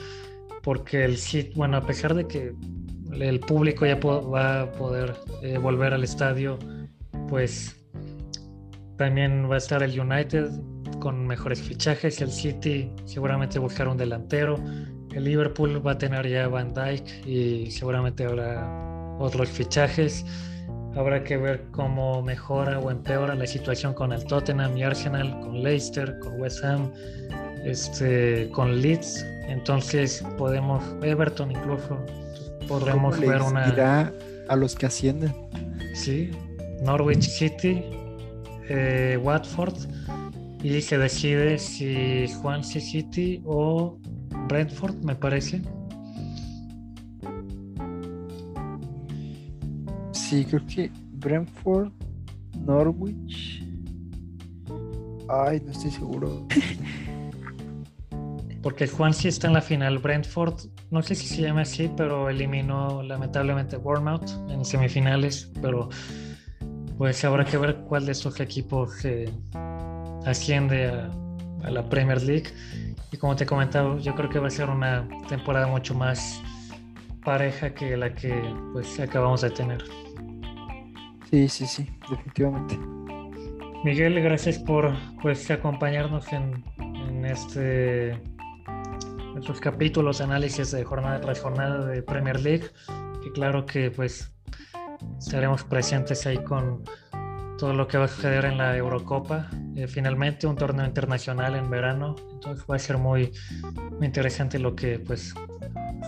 porque 0.63 1.05
el 1.05 1.17
sitio, 1.17 1.53
bueno, 1.57 1.79
a 1.79 1.83
pesar 1.83 2.15
de 2.15 2.27
que 2.27 2.55
el 3.13 3.41
público 3.41 3.87
ya 3.87 3.97
va 3.97 4.63
a 4.63 4.73
poder 4.73 5.15
eh, 5.43 5.59
volver 5.59 5.95
al 5.95 6.05
estadio, 6.05 6.59
pues 7.29 7.77
también 8.97 9.49
va 9.51 9.55
a 9.55 9.59
estar 9.59 9.83
el 9.83 9.99
United 9.99 10.51
con 11.01 11.27
mejores 11.27 11.63
fichajes, 11.63 12.21
el 12.21 12.31
City 12.31 12.91
seguramente 13.05 13.59
buscar 13.59 13.89
un 13.89 13.97
delantero, 13.97 14.57
el 15.15 15.25
Liverpool 15.25 15.85
va 15.87 15.93
a 15.93 15.99
tener 15.99 16.29
ya 16.29 16.49
Van 16.49 16.75
Dyke 16.75 17.27
y 17.27 17.71
seguramente 17.71 18.25
habrá 18.25 18.69
otros 19.19 19.49
fichajes. 19.49 20.25
Habrá 20.99 21.25
que 21.25 21.37
ver 21.37 21.65
cómo 21.71 22.23
mejora 22.23 22.79
o 22.81 22.91
empeora 22.91 23.35
la 23.35 23.47
situación 23.47 23.95
con 23.95 24.13
el 24.13 24.25
Tottenham 24.25 24.77
y 24.77 24.83
Arsenal, 24.83 25.31
con 25.41 25.63
Leicester, 25.63 26.19
con 26.19 26.41
West 26.41 26.63
Ham, 26.65 26.93
este, 27.65 28.51
con 28.51 28.81
Leeds 28.83 29.25
entonces 29.49 30.23
podemos, 30.37 30.85
Everton 31.03 31.51
incluso, 31.51 31.99
podremos 32.69 33.19
ver 33.19 33.41
una... 33.41 33.69
Irá 33.69 34.13
a 34.49 34.57
los 34.57 34.75
que 34.75 34.87
ascienden. 34.87 35.33
Sí, 35.95 36.31
Norwich 36.83 37.23
City, 37.23 37.83
eh, 38.69 39.19
Watford, 39.23 39.75
y 40.63 40.81
se 40.83 40.99
decide 40.99 41.59
si 41.59 42.29
Swansea 42.29 42.83
City 42.83 43.43
o 43.47 43.99
Brentford, 44.49 44.97
me 45.03 45.15
parece. 45.15 45.63
Sí, 50.29 50.45
creo 50.45 50.61
que 50.67 50.91
Brentford, 51.13 51.91
Norwich. 52.67 53.65
Ay, 55.27 55.59
no 55.65 55.73
estoy 55.73 55.91
seguro. 55.91 56.47
porque 58.63 58.87
Juan 58.87 59.15
sí 59.15 59.29
está 59.29 59.47
en 59.47 59.55
la 59.55 59.63
final. 59.63 60.01
Brentford, 60.01 60.67
no 60.91 61.01
sé 61.01 61.15
si 61.15 61.27
se 61.27 61.41
llama 61.41 61.63
así, 61.63 61.91
pero 61.97 62.29
eliminó 62.29 63.03
lamentablemente 63.03 63.79
Bournemouth 63.79 64.29
en 64.51 64.67
semifinales. 64.67 65.51
Pero 65.63 65.89
pues 66.99 67.25
habrá 67.25 67.47
que 67.47 67.57
ver 67.57 67.77
cuál 67.89 68.05
de 68.05 68.13
estos 68.13 68.39
equipos 68.39 68.97
asciende 70.27 70.89
a, 70.89 71.71
la 71.71 71.89
Premier 71.89 72.21
League. 72.21 72.51
Y 73.13 73.17
como 73.17 73.35
te 73.35 73.45
he 73.45 73.47
comentado, 73.47 73.99
yo 73.99 74.15
creo 74.15 74.29
que 74.29 74.41
va 74.41 74.49
a 74.49 74.51
ser 74.51 74.69
una 74.69 75.09
temporada 75.27 75.69
mucho 75.69 75.95
más 75.95 76.43
pareja 77.25 77.73
que 77.73 77.97
la 77.97 78.15
que 78.15 78.39
pues 78.75 79.01
acabamos 79.01 79.41
de 79.41 79.49
tener. 79.49 79.83
Sí, 81.31 81.49
sí, 81.49 81.67
sí, 81.67 81.91
definitivamente. 82.09 82.79
Miguel, 83.85 84.21
gracias 84.23 84.59
por 84.59 84.93
pues 85.21 85.51
acompañarnos 85.51 86.33
en, 86.33 86.65
en 86.79 87.25
este 87.25 88.21
estos 89.39 89.61
capítulos, 89.61 90.21
análisis 90.21 90.73
de 90.73 90.85
jornada 90.85 91.21
tras 91.21 91.41
jornada 91.41 91.87
de 91.87 92.03
Premier 92.03 92.41
League, 92.41 92.67
que 93.23 93.31
claro 93.33 93.67
que 93.67 93.91
pues 93.91 94.33
estaremos 95.19 95.65
presentes 95.65 96.27
ahí 96.27 96.39
con 96.39 96.83
todo 97.59 97.73
lo 97.73 97.87
que 97.87 97.99
va 97.99 98.05
a 98.07 98.09
suceder 98.09 98.45
en 98.45 98.59
la 98.59 98.77
Eurocopa. 98.77 99.49
Eh, 99.77 99.87
finalmente 99.87 100.47
un 100.47 100.57
torneo 100.57 100.87
internacional 100.87 101.55
en 101.55 101.71
verano, 101.71 102.17
entonces 102.33 102.65
va 102.69 102.77
a 102.77 102.79
ser 102.79 102.99
muy, 102.99 103.33
muy 103.97 104.07
interesante 104.07 104.59
lo 104.59 104.75
que 104.75 104.99
pues 104.99 105.35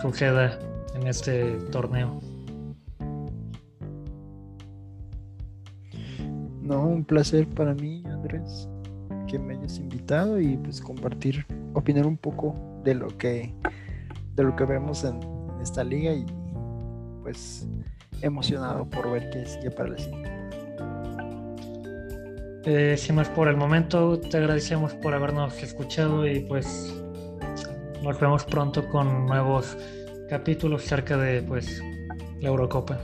suceda 0.01 0.59
en 0.95 1.07
este 1.07 1.53
torneo. 1.71 2.19
No, 6.71 6.85
un 6.85 7.03
placer 7.03 7.45
para 7.49 7.73
mí, 7.73 8.01
Andrés, 8.05 8.69
que 9.27 9.37
me 9.37 9.55
hayas 9.57 9.77
invitado 9.77 10.39
y 10.39 10.55
pues 10.55 10.79
compartir, 10.79 11.45
opinar 11.73 12.07
un 12.07 12.15
poco 12.15 12.55
de 12.85 12.95
lo 12.95 13.09
que 13.17 13.53
de 14.37 14.43
lo 14.43 14.55
que 14.55 14.63
vemos 14.63 15.03
en, 15.03 15.19
esta 15.61 15.83
liga 15.83 16.13
y 16.13 16.25
pues 17.23 17.67
emocionado 18.21 18.89
por 18.89 19.11
ver 19.11 19.29
qué 19.31 19.45
sigue 19.45 19.69
para 19.69 19.89
la 19.89 19.97
siguiente. 19.97 20.31
Eh, 22.63 22.95
sin 22.97 23.15
más 23.15 23.27
por 23.27 23.49
el 23.49 23.57
momento, 23.57 24.17
te 24.17 24.37
agradecemos 24.37 24.93
por 24.93 25.13
habernos 25.13 25.61
escuchado 25.61 26.25
y 26.25 26.39
pues 26.39 26.95
nos 28.01 28.17
vemos 28.17 28.45
pronto 28.45 28.87
con 28.87 29.25
nuevos 29.25 29.77
capítulos 30.29 30.83
cerca 30.85 31.17
de 31.17 31.41
pues 31.41 31.83
la 32.39 32.47
Eurocopa. 32.47 32.97